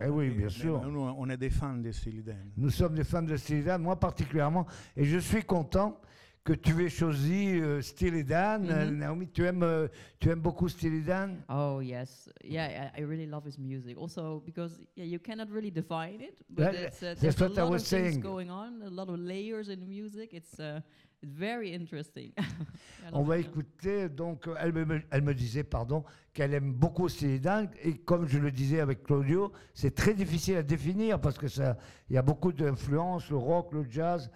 Eh 0.00 0.08
oui, 0.08 0.30
bien 0.30 0.48
sûr. 0.48 0.82
Nous, 0.90 1.00
on 1.00 1.28
est 1.30 1.36
des 1.38 1.48
fans 1.50 1.76
de 1.78 1.90
Steely 1.92 2.22
Dan. 2.22 2.50
Nous 2.56 2.70
sommes 2.70 2.94
des 2.96 3.04
fans 3.04 3.22
de 3.22 3.36
Steely 3.36 3.62
Dan, 3.62 3.82
moi 3.82 3.98
particulièrement. 3.98 4.66
Et 4.96 5.04
je 5.04 5.18
suis 5.18 5.42
content 5.44 6.00
que 6.46 6.52
tu 6.52 6.80
aies 6.84 6.88
choisi 6.88 7.58
euh, 7.60 7.82
Steely 7.82 8.22
Dan. 8.22 8.70
Euh, 8.70 8.86
Mhm. 8.86 8.98
Naomi, 8.98 9.26
tu 9.28 9.44
aimes, 9.44 9.64
euh, 9.64 9.88
tu 10.20 10.30
aimes 10.30 10.40
beaucoup 10.40 10.68
Steely 10.68 11.02
Dan? 11.02 11.42
Oh 11.48 11.80
yes, 11.82 12.30
yeah, 12.44 12.90
I, 12.96 13.00
I 13.00 13.04
really 13.04 13.26
love 13.26 13.44
his 13.44 13.58
music. 13.58 13.98
Also 13.98 14.40
because 14.46 14.78
yeah, 14.96 15.04
you 15.04 15.18
cannot 15.18 15.50
really 15.50 15.72
define 15.72 16.20
it, 16.20 16.36
but 16.48 16.72
Yeah, 16.72 16.86
it's, 16.86 17.02
uh, 17.02 17.14
there's 17.20 17.40
a 17.42 17.48
lot 17.48 17.74
of 17.74 17.82
things 17.82 17.88
saying. 17.88 18.20
going 18.20 18.48
on, 18.48 18.80
a 18.86 18.90
lot 18.90 19.08
of 19.08 19.18
layers 19.18 19.68
in 19.68 19.80
the 19.80 19.86
music. 19.88 20.32
It's 20.32 20.58
uh, 20.60 20.80
it's 21.20 21.24
very 21.24 21.72
interesting. 21.74 22.30
On 23.12 23.22
va 23.24 23.38
écouter, 23.38 24.08
donc, 24.08 24.48
elle 24.60 24.72
me, 24.72 25.00
elle 25.10 25.22
me 25.22 25.34
disait, 25.34 25.64
pardon, 25.64 26.04
qu'elle 26.32 26.54
aime 26.54 26.72
beaucoup 26.72 27.08
Steely 27.08 27.40
Dan, 27.40 27.68
et 27.82 27.94
comme 27.98 28.28
je 28.28 28.38
le 28.38 28.52
disais 28.52 28.78
avec 28.80 29.02
Claudio, 29.02 29.50
c'est 29.74 29.94
très 29.94 30.14
difficile 30.14 30.56
à 30.58 30.62
définir 30.62 31.20
parce 31.20 31.38
que 31.38 31.48
ça, 31.48 31.76
il 32.08 32.14
y 32.14 32.18
a 32.18 32.22
beaucoup 32.22 32.52
d'influences, 32.52 33.30
le 33.30 33.36
rock, 33.36 33.72
le 33.72 33.84
jazz, 33.90 34.30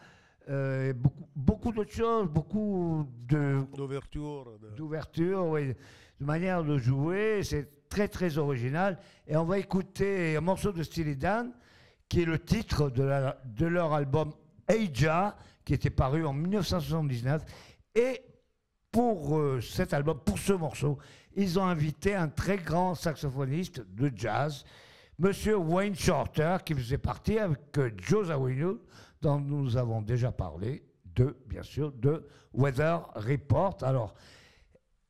euh, 0.51 0.93
beaucoup, 0.93 1.28
beaucoup 1.36 1.72
d'autres 1.72 1.93
choses, 1.93 2.28
beaucoup 2.28 3.06
de, 3.28 3.60
D'ouverture. 3.77 4.59
de- 4.60 4.70
d'ouverture, 4.77 5.47
oui, 5.47 5.68
de 5.68 6.24
manière 6.24 6.64
de 6.64 6.77
jouer, 6.78 7.43
c'est 7.44 7.89
très 7.89 8.09
très 8.09 8.36
original. 8.39 8.98
Et 9.27 9.36
on 9.36 9.44
va 9.44 9.59
écouter 9.59 10.36
un 10.36 10.40
morceau 10.40 10.72
de 10.72 10.82
Steely 10.82 11.16
Dan, 11.16 11.52
qui 12.09 12.22
est 12.22 12.27
le 12.27 12.39
titre 12.39 12.90
de, 12.90 13.02
la- 13.05 13.40
de 13.44 13.66
leur 13.66 13.93
album 13.93 14.32
Eija, 14.68 15.36
qui 15.64 15.74
était 15.74 15.90
paru 15.90 16.24
en 16.27 16.32
1979. 16.32 17.43
Et 17.94 18.20
pour 18.90 19.39
euh, 19.39 19.60
cet 19.60 19.94
album, 19.94 20.18
pour 20.24 20.39
ce 20.39 20.52
morceau, 20.52 20.98
ils 21.36 21.59
ont 21.60 21.64
invité 21.64 22.14
un 22.16 22.28
très 22.28 22.56
grand 22.56 22.94
saxophoniste 22.97 23.82
de 23.94 24.10
jazz, 24.14 24.64
Monsieur 25.18 25.56
Wayne 25.56 25.94
Shorter, 25.94 26.56
qui 26.64 26.74
faisait 26.74 26.98
partie 26.98 27.39
avec 27.39 27.60
euh, 27.78 27.90
Joe 27.98 28.28
Zawinul, 28.28 28.78
dont 29.20 29.40
nous 29.40 29.76
avons 29.76 30.02
déjà 30.02 30.32
parlé, 30.32 30.82
de, 31.05 31.36
bien 31.47 31.62
sûr, 31.62 31.92
de 31.92 32.26
Weather 32.55 33.09
Report. 33.14 33.76
Alors, 33.82 34.14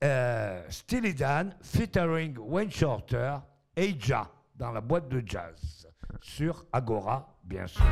euh, 0.03 0.65
Steely 0.69 1.15
Dan, 1.15 1.55
featuring 1.61 2.37
Wayne 2.39 2.71
Shorter, 2.71 3.37
Eija, 3.77 4.31
dans 4.55 4.73
la 4.73 4.81
boîte 4.81 5.09
de 5.09 5.23
jazz, 5.25 5.87
sur 6.21 6.65
Agora, 6.73 7.37
bien 7.45 7.67
sûr. 7.67 7.85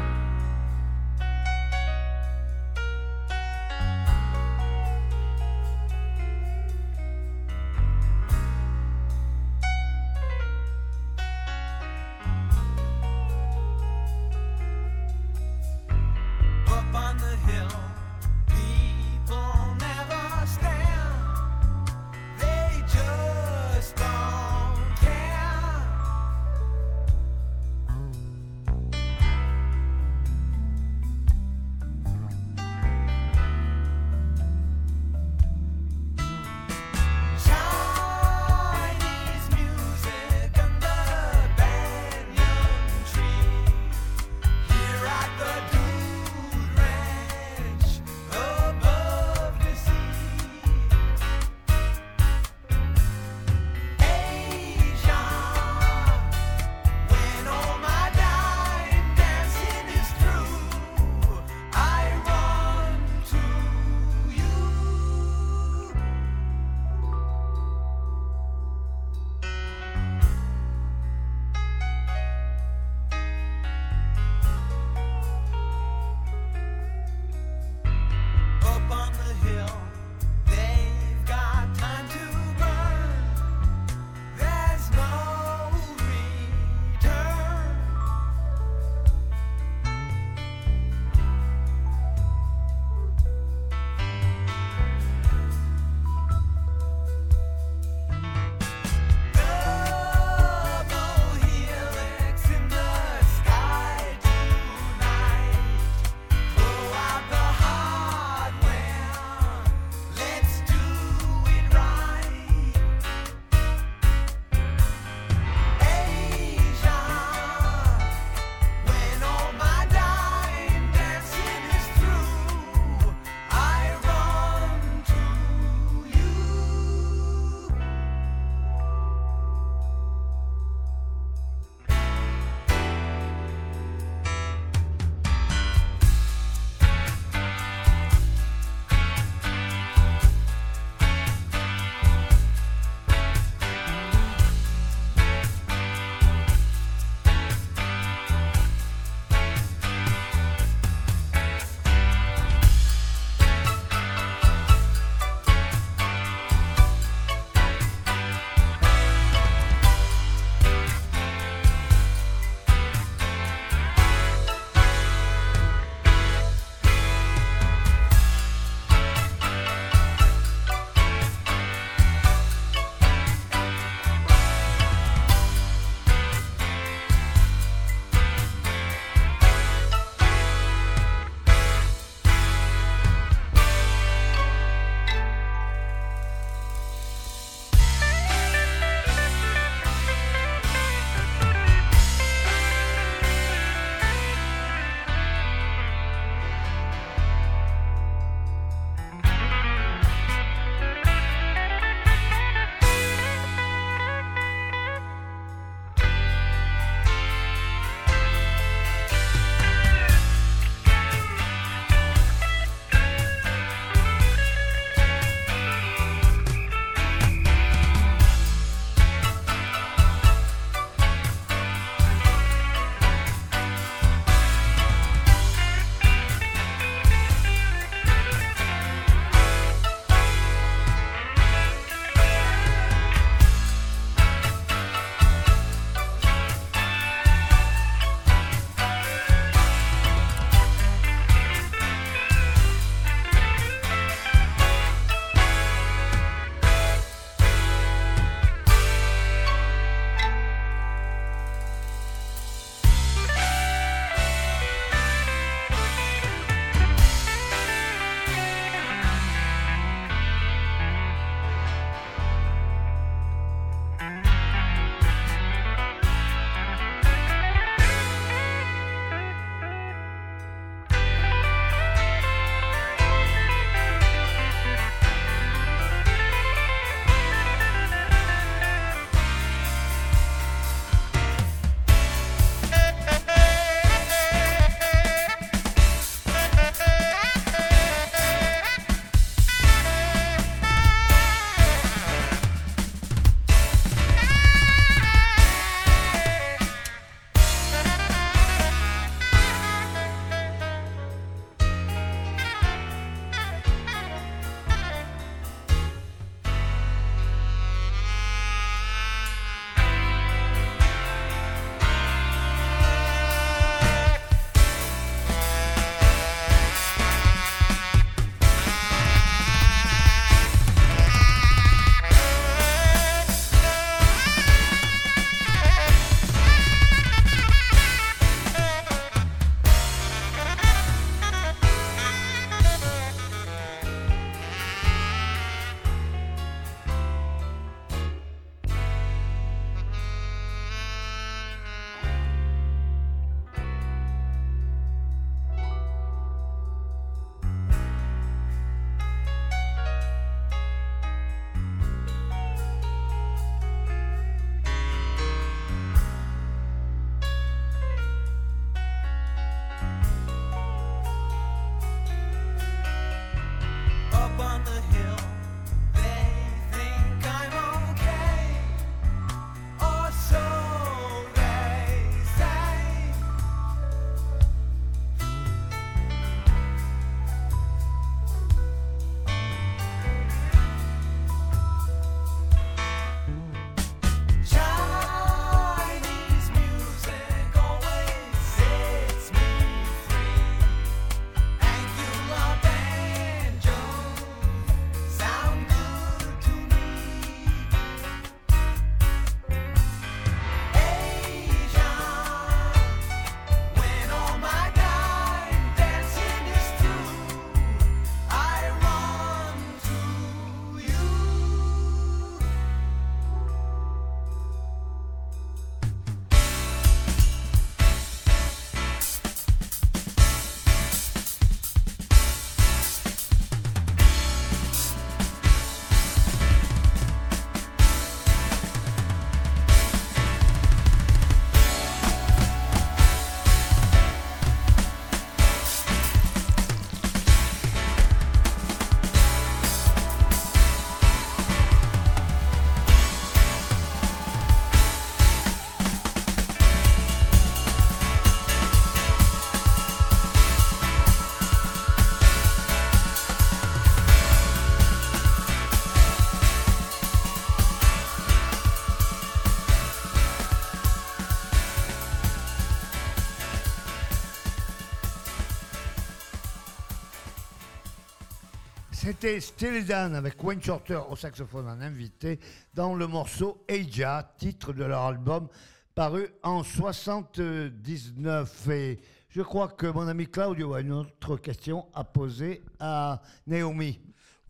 C'était 469.09 469.40
Steely 469.40 469.85
Dan 469.86 470.14
avec 470.14 470.44
Wayne 470.44 470.62
Shorter 470.62 471.01
au 471.09 471.16
saxophone 471.16 471.66
en 471.66 471.80
invité 471.80 472.39
dans 472.74 472.94
le 472.94 473.06
morceau 473.06 473.64
Eija, 473.66 474.35
titre 474.36 474.74
de 474.74 474.85
leur 474.85 475.01
album 475.01 475.48
paru 475.94 476.28
en 476.43 476.62
79. 476.62 478.68
Et 478.68 479.01
je 479.30 479.40
crois 479.40 479.68
que 479.68 479.86
mon 479.86 480.06
ami 480.09 480.26
Claudio 480.26 480.74
a 480.74 480.82
une 480.82 480.93
autre 480.93 481.39
question 481.39 481.86
à 481.94 482.05
poser 482.05 482.62
à 482.78 483.22
Naomi. 483.47 483.98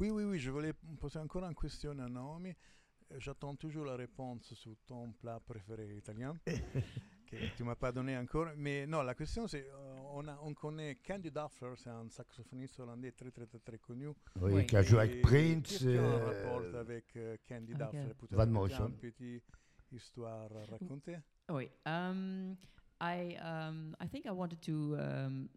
Oui, 0.00 0.10
oui, 0.10 0.24
oui, 0.24 0.40
je 0.40 0.50
voulais 0.50 0.72
poser 0.98 1.20
encore 1.20 1.44
une 1.44 1.54
question 1.54 1.92
à 1.92 2.08
Naomi. 2.08 2.52
J'attends 3.16 3.54
toujours 3.54 3.84
la 3.84 3.94
réponse 3.94 4.52
sur 4.54 4.74
ton 4.88 5.12
plat 5.12 5.38
préféré 5.38 5.94
italien, 5.96 6.36
que 6.44 7.36
tu 7.56 7.62
m'as 7.62 7.76
pas 7.76 7.92
donné 7.92 8.18
encore. 8.18 8.48
Mais 8.56 8.88
non, 8.88 9.02
la 9.02 9.14
question 9.14 9.46
c'est, 9.46 9.70
euh, 9.72 9.97
on, 10.18 10.28
a- 10.28 10.38
on 10.42 10.54
connaît 10.54 10.96
Candy 11.06 11.30
Duffler, 11.30 11.72
c'est 11.76 11.90
un 11.90 12.08
saxophoniste 12.08 12.80
hollandais 12.80 13.12
très 13.12 13.30
très 13.30 13.46
très, 13.46 13.58
très 13.58 13.78
connu. 13.78 14.08
Oui, 14.40 14.52
Oui. 14.52 14.66
qui 14.66 14.76
a 14.76 14.82
joué 14.82 15.00
avec 15.00 15.22
Prince. 15.22 15.62
Qu'est-ce 15.68 15.78
qu'il 15.78 15.94
y 15.94 15.98
a 15.98 16.02
en 16.02 16.04
euh, 16.04 16.26
rapport 16.26 16.80
avec 16.80 17.04
euh, 17.16 17.36
Candy 17.48 17.74
avec, 17.74 17.86
Duffler 17.92 18.14
euh, 18.32 18.36
Van 18.36 18.46
Morrison. 18.46 18.86
une 18.88 18.96
petite 18.96 19.44
histoire 19.92 20.50
à 20.56 20.64
raconter 20.70 21.16
Oui. 21.50 21.68
Um, 21.86 22.56
I 23.00 23.36
um, 23.40 23.94
I 24.00 24.08
think 24.08 24.26
I 24.26 24.30
wanted 24.32 24.60
to 24.62 24.96
um, 24.98 25.48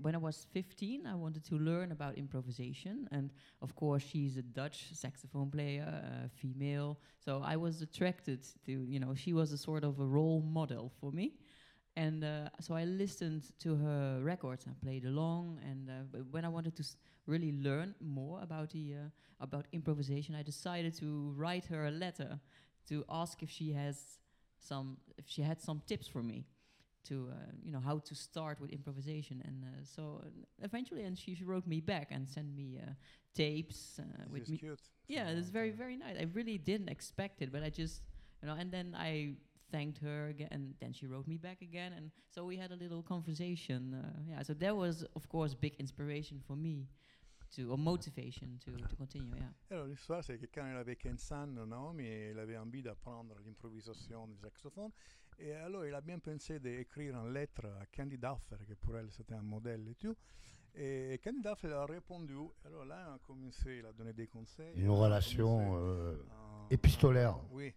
when 0.00 0.14
I 0.14 0.18
was 0.18 0.46
15, 0.52 1.06
I 1.06 1.14
wanted 1.14 1.44
to 1.44 1.56
learn 1.56 1.92
about 1.92 2.16
improvisation, 2.16 3.06
and 3.12 3.30
of 3.60 3.74
course, 3.76 4.02
she's 4.02 4.36
a 4.36 4.42
Dutch 4.42 4.92
saxophone 4.94 5.48
player, 5.50 5.84
uh, 5.86 6.28
female. 6.28 6.98
So 7.18 7.40
I 7.44 7.56
was 7.56 7.82
attracted 7.82 8.42
to 8.66 8.72
you 8.72 8.98
know 8.98 9.14
she 9.14 9.32
was 9.32 9.52
a 9.52 9.58
sort 9.58 9.84
of 9.84 10.00
a 10.00 10.06
role 10.06 10.40
model 10.40 10.90
for 11.00 11.12
me. 11.12 11.34
And 11.96 12.24
uh, 12.24 12.48
so 12.60 12.74
I 12.74 12.84
listened 12.84 13.44
to 13.60 13.76
her 13.76 14.20
records. 14.22 14.66
and 14.66 14.80
played 14.80 15.04
along, 15.04 15.58
and 15.62 15.90
uh, 15.90 16.18
when 16.30 16.44
I 16.44 16.48
wanted 16.48 16.74
to 16.76 16.82
s- 16.82 16.96
really 17.26 17.52
learn 17.52 17.94
more 18.00 18.40
about 18.42 18.70
the 18.70 18.94
uh, 18.94 19.08
about 19.40 19.66
improvisation, 19.72 20.34
I 20.34 20.42
decided 20.42 20.94
to 21.00 21.34
write 21.36 21.66
her 21.66 21.86
a 21.86 21.90
letter 21.90 22.40
to 22.88 23.04
ask 23.10 23.42
if 23.42 23.50
she 23.50 23.72
has 23.72 24.18
some 24.58 24.96
if 25.18 25.28
she 25.28 25.42
had 25.42 25.60
some 25.60 25.82
tips 25.86 26.06
for 26.06 26.22
me 26.22 26.46
to 27.04 27.28
uh, 27.32 27.34
you 27.64 27.72
know 27.72 27.80
how 27.80 27.98
to 27.98 28.14
start 28.14 28.60
with 28.60 28.70
improvisation 28.70 29.42
and 29.44 29.64
uh, 29.64 29.84
so 29.84 30.22
uh, 30.24 30.28
eventually 30.62 31.02
and 31.02 31.18
she, 31.18 31.36
wrote 31.44 31.66
me 31.66 31.80
back 31.80 32.08
and 32.12 32.28
sent 32.28 32.54
me 32.54 32.78
uh, 32.80 32.90
tapes 33.34 33.98
uh, 33.98 34.04
with 34.30 34.48
me 34.48 34.56
cute. 34.58 34.80
yeah 35.08 35.28
it's 35.28 35.48
very 35.48 35.70
very 35.70 35.96
nice 35.96 36.16
i 36.18 36.26
really 36.32 36.58
didn't 36.58 36.88
expect 36.88 37.42
it 37.42 37.50
but 37.52 37.62
i 37.62 37.68
just 37.70 38.02
you 38.40 38.48
know 38.48 38.54
and 38.54 38.70
then 38.70 38.94
i 38.98 39.32
thanked 39.72 39.98
her 40.02 40.28
again 40.28 40.48
and 40.52 40.74
then 40.80 40.92
she 40.92 41.06
wrote 41.06 41.26
me 41.26 41.38
back 41.38 41.62
again 41.62 41.92
and 41.96 42.10
so 42.30 42.44
we 42.44 42.56
had 42.58 42.70
a 42.72 42.76
little 42.76 43.02
conversation 43.02 43.94
uh, 43.94 44.30
yeah 44.30 44.42
so 44.44 44.52
that 44.54 44.74
was 44.76 45.04
of 45.16 45.26
course 45.28 45.54
big 45.54 45.74
inspiration 45.78 46.38
for 46.46 46.56
me 46.56 46.86
to 47.54 47.62
or 47.70 47.78
motivation 47.78 48.58
to, 48.64 48.70
to 48.88 48.96
continue 48.96 49.34
yeah 49.36 49.50
Alors 49.70 49.86
l'histoire 49.86 50.22
c'est 50.24 50.38
que 50.38 50.46
quand 50.54 50.66
elle 50.66 50.76
avait 50.76 50.96
15 50.96 51.32
ans, 51.32 51.46
Naomi, 51.66 52.04
elle 52.06 52.38
avait 52.38 52.56
envie 52.58 52.82
d'apprendre 52.82 53.34
l'improvisation 53.44 54.26
du 54.26 54.36
saxophone. 54.38 54.90
Et 55.38 55.52
alors 55.52 55.84
elle 55.84 55.94
a 55.94 56.00
bien 56.00 56.18
pensé 56.18 56.58
d'écrire 56.60 57.14
une 57.16 57.32
lettre 57.32 57.66
à 57.80 57.84
Candy 57.94 58.16
Duffer, 58.18 58.56
que 58.68 58.74
pour 58.74 58.96
elle 58.96 59.10
c'était 59.10 59.34
un 59.34 59.42
modèle 59.42 59.86
et 59.88 59.94
tout. 59.94 60.14
Et 60.74 61.20
Candy 61.22 61.40
Duffer 61.42 61.66
elle 61.68 61.72
a 61.74 61.84
répondu. 61.86 62.34
Alors 62.64 62.84
là, 62.86 63.08
on 63.10 63.14
a 63.16 63.18
commencé, 63.18 63.78
il 63.80 63.86
a 63.86 63.92
donné 63.92 64.12
des 64.14 64.26
conseils. 64.28 64.74
Une 64.76 64.88
relation 64.90 65.76
euh, 65.76 66.14
un- 66.30 66.68
épistolaire. 66.70 67.34
un- 67.34 67.48
oui. 67.50 67.72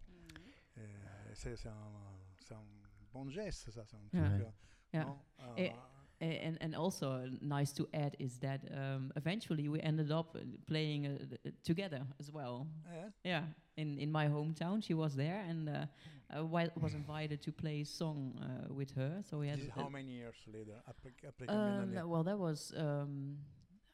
Euh, 1.46 1.56
c'est 1.56 2.54
un, 2.54 2.58
un 2.58 3.06
bon 3.14 3.30
geste, 3.30 3.70
ça. 3.72 3.82
Un 3.82 3.86
truc. 4.10 4.14
Yeah. 4.14 4.26
euh, 4.40 4.52
yeah 4.94 5.04
non 5.06 5.20
Et- 5.58 5.72
Ah, 5.76 5.90
And 6.22 6.58
and 6.62 6.74
also 6.76 7.12
uh, 7.12 7.28
nice 7.42 7.74
to 7.74 7.86
add 7.94 8.16
is 8.20 8.40
that 8.40 8.62
um, 8.72 9.12
eventually 9.18 9.68
we 9.68 9.82
ended 9.82 10.12
up 10.12 10.34
uh, 10.36 10.40
playing 10.66 11.06
uh, 11.08 11.52
together 11.62 12.06
as 12.22 12.32
well. 12.32 12.66
eh? 12.90 13.10
Yeah, 13.26 13.44
in 13.76 14.00
in 14.00 14.10
my 14.12 14.30
hometown, 14.30 14.82
she 14.82 14.94
was 14.94 15.14
there, 15.16 15.42
and 15.50 15.68
uh, 15.68 15.86
I 16.30 16.40
was 16.40 16.94
invited 16.96 17.42
to 17.42 17.52
play 17.52 17.82
a 17.82 17.86
song 17.86 18.34
uh, 18.40 18.74
with 18.74 18.92
her. 18.96 19.22
So 19.24 19.40
we 19.40 19.50
had. 19.50 19.58
This 19.60 19.66
is 19.68 19.74
how 19.76 19.90
many 19.90 20.12
years 20.14 20.38
later? 20.48 20.82
Après, 20.88 21.12
après 21.28 21.48
combien 21.48 21.98
um, 22.02 22.10
well, 22.10 22.24
that 22.24 22.40
was 22.40 22.72
um, 22.78 23.38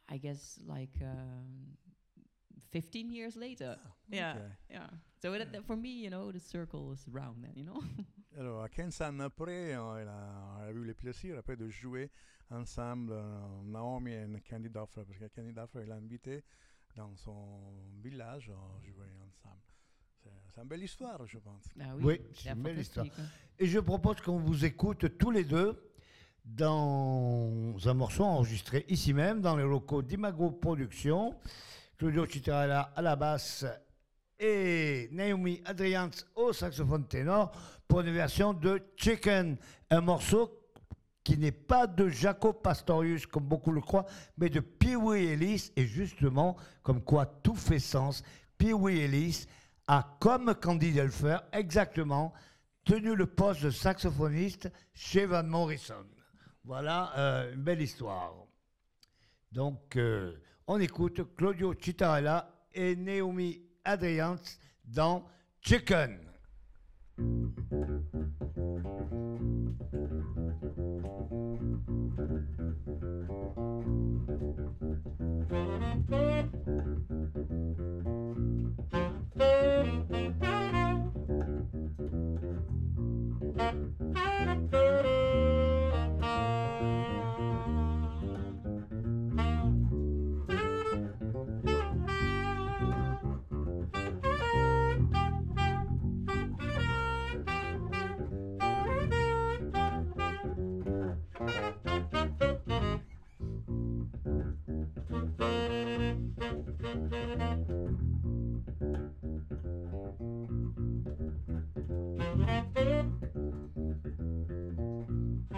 I 0.07 0.19
guess 0.19 0.59
like 0.67 1.01
um, 1.01 1.75
15 2.71 3.11
years 3.11 3.35
later. 3.35 3.77
yeah, 4.09 4.35
ok. 4.35 4.41
yeah. 4.69 4.87
So 5.21 5.31
that, 5.37 5.51
that 5.51 5.63
for 5.65 5.75
me, 5.75 5.89
you 5.89 6.09
know, 6.09 6.31
the 6.31 6.39
circle 6.39 6.91
is 6.93 7.05
round 7.11 7.43
then, 7.43 7.51
you 7.55 7.63
know? 7.63 7.79
Alors, 8.39 8.67
15 8.69 9.01
ans 9.01 9.19
après, 9.19 9.75
on 9.77 9.97
elle 9.97 10.07
a, 10.07 10.71
eu 10.71 10.83
le 10.83 10.93
plaisir 10.93 11.37
après 11.37 11.55
de 11.57 11.67
jouer 11.69 12.09
ensemble, 12.49 13.11
euh, 13.13 13.61
Naomi 13.65 14.11
et 14.13 14.25
Candy 14.49 14.69
Duffer, 14.69 15.03
parce 15.05 15.17
que 15.19 15.27
Candy 15.35 15.51
Duffer 15.53 15.85
l'a 15.85 15.95
invité 15.95 16.43
dans 16.95 17.13
son 17.17 17.59
village 18.01 18.49
à 18.49 18.81
jouer 18.85 19.07
ensemble. 19.27 19.61
C'est 20.47 20.61
une 20.61 20.67
belle 20.67 20.83
histoire, 20.83 21.25
je 21.25 21.39
pense. 21.39 21.63
Ah 21.79 21.95
Oui, 22.01 22.19
c'est 22.33 22.43
c'est 22.43 22.49
une 22.49 22.61
belle 22.63 22.79
histoire. 22.79 23.05
hein. 23.05 23.23
Et 23.59 23.67
je 23.67 23.79
propose 23.79 24.21
qu'on 24.21 24.37
vous 24.39 24.65
écoute 24.65 25.17
tous 25.17 25.31
les 25.31 25.43
deux 25.43 25.91
dans 26.45 27.75
un 27.85 27.93
morceau 27.93 28.23
enregistré 28.23 28.85
ici 28.89 29.13
même, 29.13 29.41
dans 29.41 29.55
les 29.55 29.63
locaux 29.63 30.01
d'Imago 30.01 30.51
Productions. 30.51 31.35
Claudio 32.01 32.25
Citarella 32.25 32.91
à 32.95 33.01
la 33.03 33.15
basse 33.15 33.63
et 34.39 35.07
Naomi 35.11 35.61
Adrians 35.65 36.09
au 36.35 36.51
saxophone 36.51 37.07
ténor 37.07 37.51
pour 37.87 38.01
une 38.01 38.11
version 38.11 38.53
de 38.53 38.81
Chicken, 38.97 39.55
un 39.91 40.01
morceau 40.01 40.51
qui 41.23 41.37
n'est 41.37 41.51
pas 41.51 41.85
de 41.85 42.09
Jaco 42.09 42.53
Pastorius 42.53 43.27
comme 43.27 43.43
beaucoup 43.43 43.71
le 43.71 43.81
croient, 43.81 44.07
mais 44.35 44.49
de 44.49 44.61
Pee 44.61 44.95
Wee 44.95 45.27
Ellis, 45.27 45.71
et 45.75 45.85
justement, 45.85 46.57
comme 46.81 47.03
quoi 47.03 47.27
tout 47.27 47.53
fait 47.53 47.77
sens, 47.77 48.23
Pee 48.57 48.73
Wee 48.73 49.01
Ellis 49.01 49.45
a, 49.85 50.17
comme 50.19 50.55
Candy 50.55 50.93
Delfer, 50.93 51.37
exactement 51.53 52.33
tenu 52.83 53.15
le 53.15 53.27
poste 53.27 53.61
de 53.61 53.69
saxophoniste 53.69 54.71
chez 54.95 55.27
Van 55.27 55.43
Morrison. 55.43 56.07
Voilà 56.63 57.13
euh, 57.15 57.53
une 57.53 57.61
belle 57.61 57.83
histoire. 57.83 58.33
Donc, 59.51 59.97
euh, 59.97 60.33
on 60.73 60.79
écoute 60.79 61.35
Claudio 61.35 61.73
Citarella 61.73 62.49
et 62.73 62.95
Naomi 62.95 63.61
Adrians 63.83 64.37
dans 64.85 65.25
Chicken. 65.59 66.17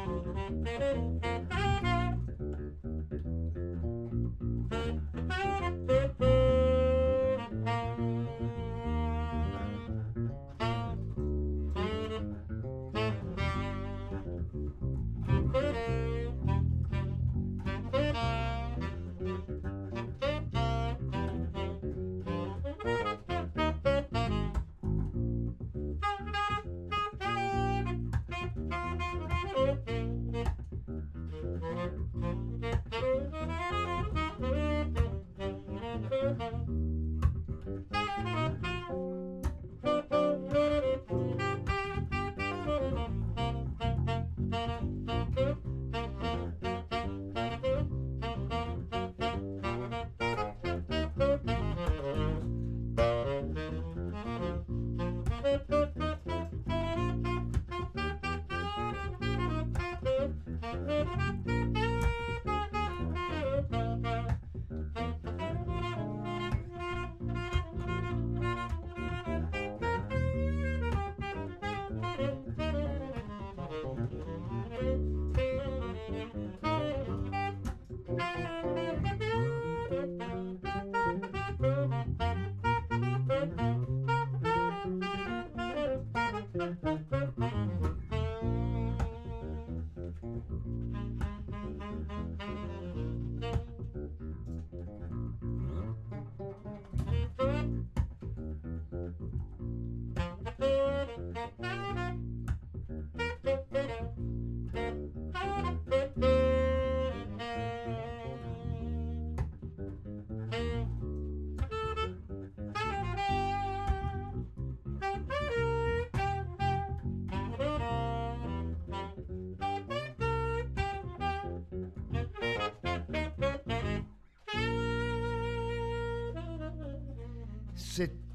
Thank 0.06 1.24
you. 1.24 1.43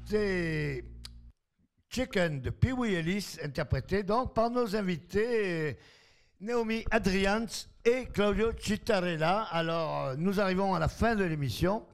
C'était 0.09 0.85
Chicken 1.87 2.41
de 2.41 2.49
Pee 2.49 2.71
Wee 2.71 2.95
Ellis, 2.95 3.37
interprété 3.43 4.01
donc 4.01 4.33
par 4.33 4.49
nos 4.49 4.75
invités 4.75 5.77
Naomi 6.41 6.83
Adrians 6.89 7.67
et 7.85 8.07
Claudio 8.07 8.51
Cittarella. 8.57 9.43
Alors, 9.51 10.05
euh, 10.05 10.15
nous 10.17 10.39
arrivons 10.39 10.73
à 10.73 10.79
la 10.79 10.87
fin 10.87 11.15
de 11.15 11.23
l'émission. 11.23 11.85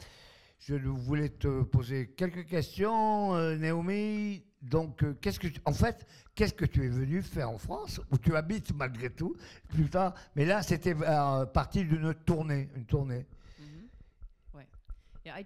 Je 0.59 0.75
voulais 0.75 1.27
te 1.27 1.63
poser 1.63 2.11
quelques 2.11 2.45
questions, 2.45 3.35
euh, 3.35 3.57
Naomi. 3.57 4.45
Donc, 4.61 5.03
euh, 5.03 5.17
qu'est-ce 5.19 5.37
que, 5.37 5.49
en 5.65 5.73
fait, 5.73 6.07
qu'est-ce 6.35 6.53
que 6.53 6.63
tu 6.63 6.85
es 6.85 6.89
venu 6.89 7.21
faire 7.21 7.49
en 7.49 7.57
France, 7.57 7.99
où 8.11 8.17
tu 8.17 8.33
habites 8.37 8.73
malgré 8.73 9.09
tout, 9.09 9.35
plus 9.67 9.89
tard? 9.89 10.13
Mais 10.37 10.45
là, 10.45 10.61
c'était 10.61 10.95
euh, 10.95 11.45
partie 11.47 11.83
d'une 11.83 12.13
tournée, 12.13 12.69
une 12.77 12.85
tournée. 12.85 13.25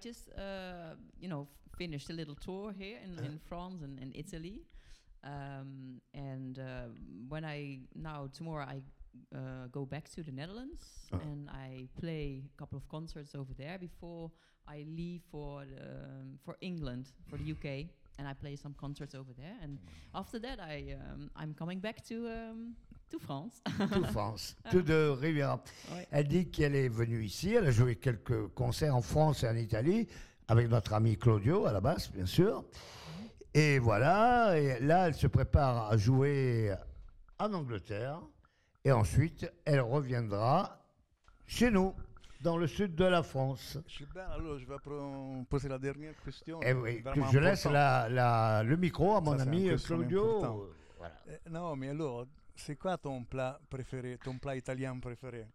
Just 0.00 0.30
uh, 0.36 0.94
finished 1.80 2.10
a 2.10 2.12
little 2.12 2.34
tour 2.34 2.72
here 2.82 2.98
in, 3.06 3.12
in 3.24 3.38
France 3.48 3.78
and, 3.82 3.98
in 4.04 4.12
Italy, 4.14 4.56
um, 5.24 6.00
and 6.12 6.58
uh, 6.58 6.88
when 7.32 7.44
I 7.44 7.78
now 7.94 8.28
tomorrow 8.38 8.66
I 8.76 8.76
uh, 9.34 9.66
go 9.72 9.86
back 9.86 10.06
to 10.16 10.22
the 10.22 10.32
Netherlands 10.40 10.82
Ah. 11.12 11.18
and 11.28 11.48
I 11.68 11.88
play 12.02 12.42
a 12.52 12.56
couple 12.60 12.76
of 12.78 12.86
concerts 12.88 13.34
over 13.34 13.52
there 13.62 13.78
before 13.78 14.30
I 14.68 14.84
leave 15.00 15.22
for 15.32 15.64
the, 15.72 15.82
um, 15.82 16.38
for 16.44 16.54
England 16.60 17.04
for 17.28 17.36
the 17.38 17.50
UK, 17.54 17.66
and 18.18 18.28
I 18.28 18.34
play 18.34 18.56
some 18.56 18.74
concerts 18.74 19.14
over 19.14 19.32
there. 19.42 19.56
And 19.62 19.78
after 20.14 20.38
that, 20.46 20.58
I 20.60 20.76
um, 20.94 21.30
I'm 21.40 21.52
coming 21.54 21.80
back 21.80 21.96
to 22.10 22.16
um, 22.28 22.76
to 23.10 23.18
France. 23.18 23.54
tout 23.92 24.06
France, 24.12 24.54
tout 24.70 24.82
de 24.82 25.00
Riviera. 25.20 25.60
Ouais. 25.92 26.06
Elle 26.12 26.28
dit 26.28 26.46
qu'elle 26.50 26.76
est 26.76 26.88
venue 26.88 27.24
ici, 27.24 27.48
elle 27.54 27.66
a 27.66 27.72
joué 27.72 27.96
quelques 27.96 28.48
concerts 28.54 28.94
en 28.94 29.02
France 29.02 29.42
et 29.42 29.48
en 29.48 29.56
Italie, 29.56 30.06
avec 30.50 30.68
notre 30.68 30.92
ami 30.94 31.16
Claudio 31.16 31.64
à 31.66 31.72
la 31.72 31.80
basse, 31.80 32.10
bien 32.12 32.26
sûr. 32.26 32.64
Et 33.54 33.78
voilà, 33.78 34.58
et 34.58 34.80
là, 34.80 35.06
elle 35.08 35.14
se 35.14 35.26
prépare 35.28 35.90
à 35.90 35.96
jouer 35.96 36.74
en 37.38 37.52
Angleterre, 37.54 38.20
et 38.84 38.92
ensuite, 38.92 39.50
elle 39.64 39.80
reviendra 39.80 40.84
chez 41.46 41.70
nous, 41.70 41.94
dans 42.42 42.56
le 42.56 42.66
sud 42.66 42.94
de 42.94 43.04
la 43.04 43.22
France. 43.22 43.76
Alors 44.16 44.58
je 44.58 44.64
vais 44.66 45.44
poser 45.48 45.68
la 45.68 45.78
dernière 45.78 46.14
question. 46.24 46.60
Et 46.62 46.72
oui, 46.72 46.98
que 47.02 47.10
vraiment 47.10 47.30
je 47.30 47.38
laisse 47.38 47.66
importante. 47.66 47.72
la- 47.74 48.08
la- 48.08 48.62
le 48.62 48.76
micro 48.76 49.14
à 49.16 49.20
mon 49.20 49.36
Ça, 49.36 49.42
ami 49.42 49.68
Claudio. 49.84 50.72
Voilà. 50.98 51.14
Eh, 51.28 51.50
non, 51.50 51.76
mais 51.76 51.90
alors, 51.90 52.26
c'est 52.56 52.76
quoi 52.76 52.96
ton 52.96 53.24
plat 53.24 53.60
préféré, 53.68 54.18
ton 54.24 54.38
plat 54.38 54.56
italien 54.56 54.98
préféré? 54.98 55.46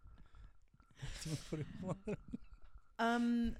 Um, 2.98 3.52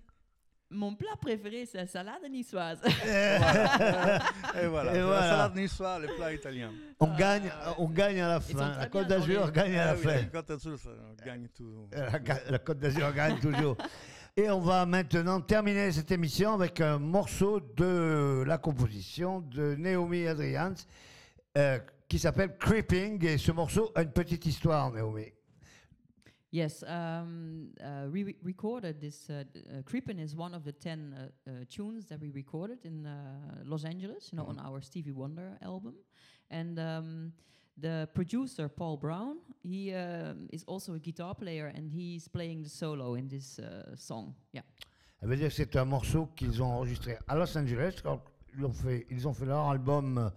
mon 0.71 0.95
plat 0.95 1.17
préféré, 1.21 1.65
c'est 1.67 1.79
la 1.79 1.87
salade 1.87 2.23
niçoise. 2.31 2.81
Et 2.87 4.67
voilà, 4.67 4.95
Et 4.95 4.99
la 4.99 5.05
voilà. 5.07 5.21
salade 5.31 5.55
niçoise, 5.57 6.03
le 6.03 6.09
plat 6.17 6.33
italien. 6.33 6.73
On, 7.01 7.15
gagne, 7.17 7.51
on 7.79 7.89
gagne 7.89 8.21
à 8.21 8.29
la 8.29 8.41
sont 8.41 8.57
fin. 8.57 8.71
très 8.71 8.81
La 8.81 8.87
Côte 8.89 9.07
bien 9.07 9.19
d'Azur 9.19 9.53
gagne 9.53 9.77
à 9.79 9.85
la 9.87 9.91
Ah 9.93 9.95
oui, 9.97 10.03
fin. 10.03 10.15
la 10.15 10.25
Côte 10.25 10.49
d'Azur, 10.49 10.79
ça 10.79 10.91
gagne 11.25 11.49
tout. 11.57 11.89
La, 11.93 12.19
ga- 12.19 12.41
la 12.51 12.59
Côte 12.59 12.79
d'Azur 12.79 13.13
gagne 13.13 13.39
toujours. 13.39 13.77
Et 14.39 14.51
on 14.51 14.61
va 14.61 14.85
maintenant 14.85 15.41
terminer 15.41 15.91
cette 15.93 16.11
émission 16.11 16.53
avec 16.53 16.81
un 16.83 16.99
morceau 16.99 17.59
de 17.61 18.45
la 18.47 18.59
composition 18.59 19.41
de 19.41 19.75
Naomi 19.77 20.27
Adrians 20.27 20.75
euh, 21.57 21.79
qui 22.07 22.19
s'appelle 22.19 22.55
Creeping. 22.59 23.25
Et 23.25 23.39
ce 23.39 23.51
morceau 23.53 23.91
a 23.95 24.03
une 24.03 24.13
petite 24.13 24.45
histoire, 24.45 24.93
Naomi. 24.93 25.33
Yes, 26.57 26.83
um, 26.85 27.69
uh, 27.85 28.09
we 28.11 28.25
re- 28.25 28.37
recorded 28.43 28.99
this. 28.99 29.29
Uh, 29.29 29.45
uh, 29.45 29.83
Creepin' 29.83 30.19
is 30.19 30.35
one 30.35 30.55
of 30.55 30.65
the 30.65 30.73
10 30.73 31.15
uh, 31.15 31.51
uh, 31.51 31.53
tunes 31.69 32.07
that 32.07 32.19
we 32.19 32.31
recorded 32.31 32.79
in 32.85 33.05
uh, 33.05 33.13
Los 33.67 33.85
Angeles, 33.85 34.31
you 34.33 34.39
know, 34.39 34.47
on 34.47 34.59
our 34.61 34.81
Stevie 34.81 35.13
Wonder 35.13 35.59
album. 35.61 35.97
And 36.51 36.79
um, 36.79 37.33
the 37.77 38.09
producer, 38.15 38.71
Paul 38.71 38.97
Brown, 38.97 39.37
he 39.63 39.93
um, 39.93 40.49
is 40.51 40.65
also 40.67 40.95
a 40.95 40.99
guitar 40.99 41.35
player 41.35 41.71
and 41.77 41.91
he's 41.91 42.27
playing 42.27 42.63
the 42.63 42.71
solo 42.71 43.17
in 43.17 43.29
this 43.29 43.59
uh, 43.59 43.95
song. 43.95 44.35
Yeah. 44.55 44.63
Ça 45.21 45.27
veut 45.27 45.37
dire 45.37 45.49
que 45.49 45.55
c'est 45.55 45.77
un 45.77 45.85
morceau 45.85 46.31
qu'ils 46.37 46.63
ont 46.63 46.73
enregistré 46.73 47.19
à 47.29 47.37
Los 47.37 47.55
Angeles 47.59 48.01
quand 48.03 48.23
ils 48.57 48.65
ont 48.65 48.73
fait, 48.73 49.07
ils 49.11 49.29
ont 49.29 49.35
fait 49.35 49.45
leur 49.45 49.69
album 49.69 50.17
euh, 50.17 50.31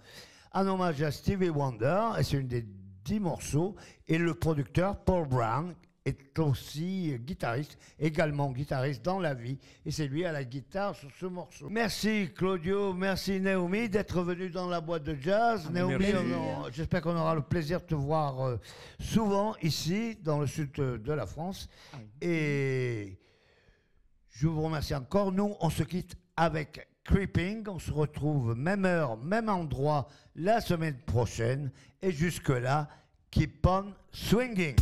en 0.52 0.68
hommage 0.68 1.02
à 1.02 1.12
Stevie 1.12 1.50
Wonder. 1.50 2.10
Et 2.20 2.24
c'est 2.24 2.36
une 2.36 2.50
des 2.50 2.66
dix 3.06 3.22
morceaux. 3.22 3.78
Et 4.06 4.18
le 4.18 4.34
producteur, 4.34 4.98
Paul 5.06 5.26
Brown, 5.26 5.74
est 6.05 6.39
aussi 6.39 7.15
guitariste, 7.19 7.77
également 7.99 8.51
guitariste 8.51 9.03
dans 9.03 9.19
la 9.19 9.34
vie. 9.34 9.57
Et 9.85 9.91
c'est 9.91 10.07
lui 10.07 10.26
à 10.26 10.31
la 10.31 10.43
guitare 10.43 10.95
sur 10.95 11.09
ce 11.19 11.26
morceau. 11.26 11.69
Merci 11.69 12.30
Claudio, 12.35 12.93
merci 12.93 13.39
Naomi 13.39 13.89
d'être 13.89 14.21
venu 14.21 14.49
dans 14.49 14.67
la 14.67 14.81
boîte 14.81 15.03
de 15.03 15.15
jazz. 15.15 15.65
Ah, 15.67 15.71
Naomi, 15.71 16.05
j'espère 16.71 17.01
qu'on 17.01 17.15
aura 17.15 17.35
le 17.35 17.41
plaisir 17.41 17.81
de 17.81 17.85
te 17.85 17.95
voir 17.95 18.41
euh, 18.41 18.57
souvent 18.99 19.55
ici, 19.61 20.17
dans 20.23 20.39
le 20.39 20.47
sud 20.47 20.71
de, 20.73 20.97
de 20.97 21.13
la 21.13 21.26
France. 21.26 21.69
Et 22.21 23.19
je 24.30 24.47
vous 24.47 24.61
remercie 24.61 24.95
encore. 24.95 25.31
Nous, 25.31 25.53
on 25.59 25.69
se 25.69 25.84
quitte 25.84 26.15
avec 26.38 26.88
Creeping. 27.03 27.67
On 27.67 27.80
se 27.80 27.91
retrouve 27.91 28.55
même 28.55 28.85
heure, 28.85 29.17
même 29.17 29.49
endroit 29.49 30.07
la 30.35 30.61
semaine 30.61 30.97
prochaine. 31.05 31.71
Et 32.01 32.11
jusque-là, 32.11 32.88
keep 33.31 33.65
on 33.65 33.93
swinging. 34.11 34.76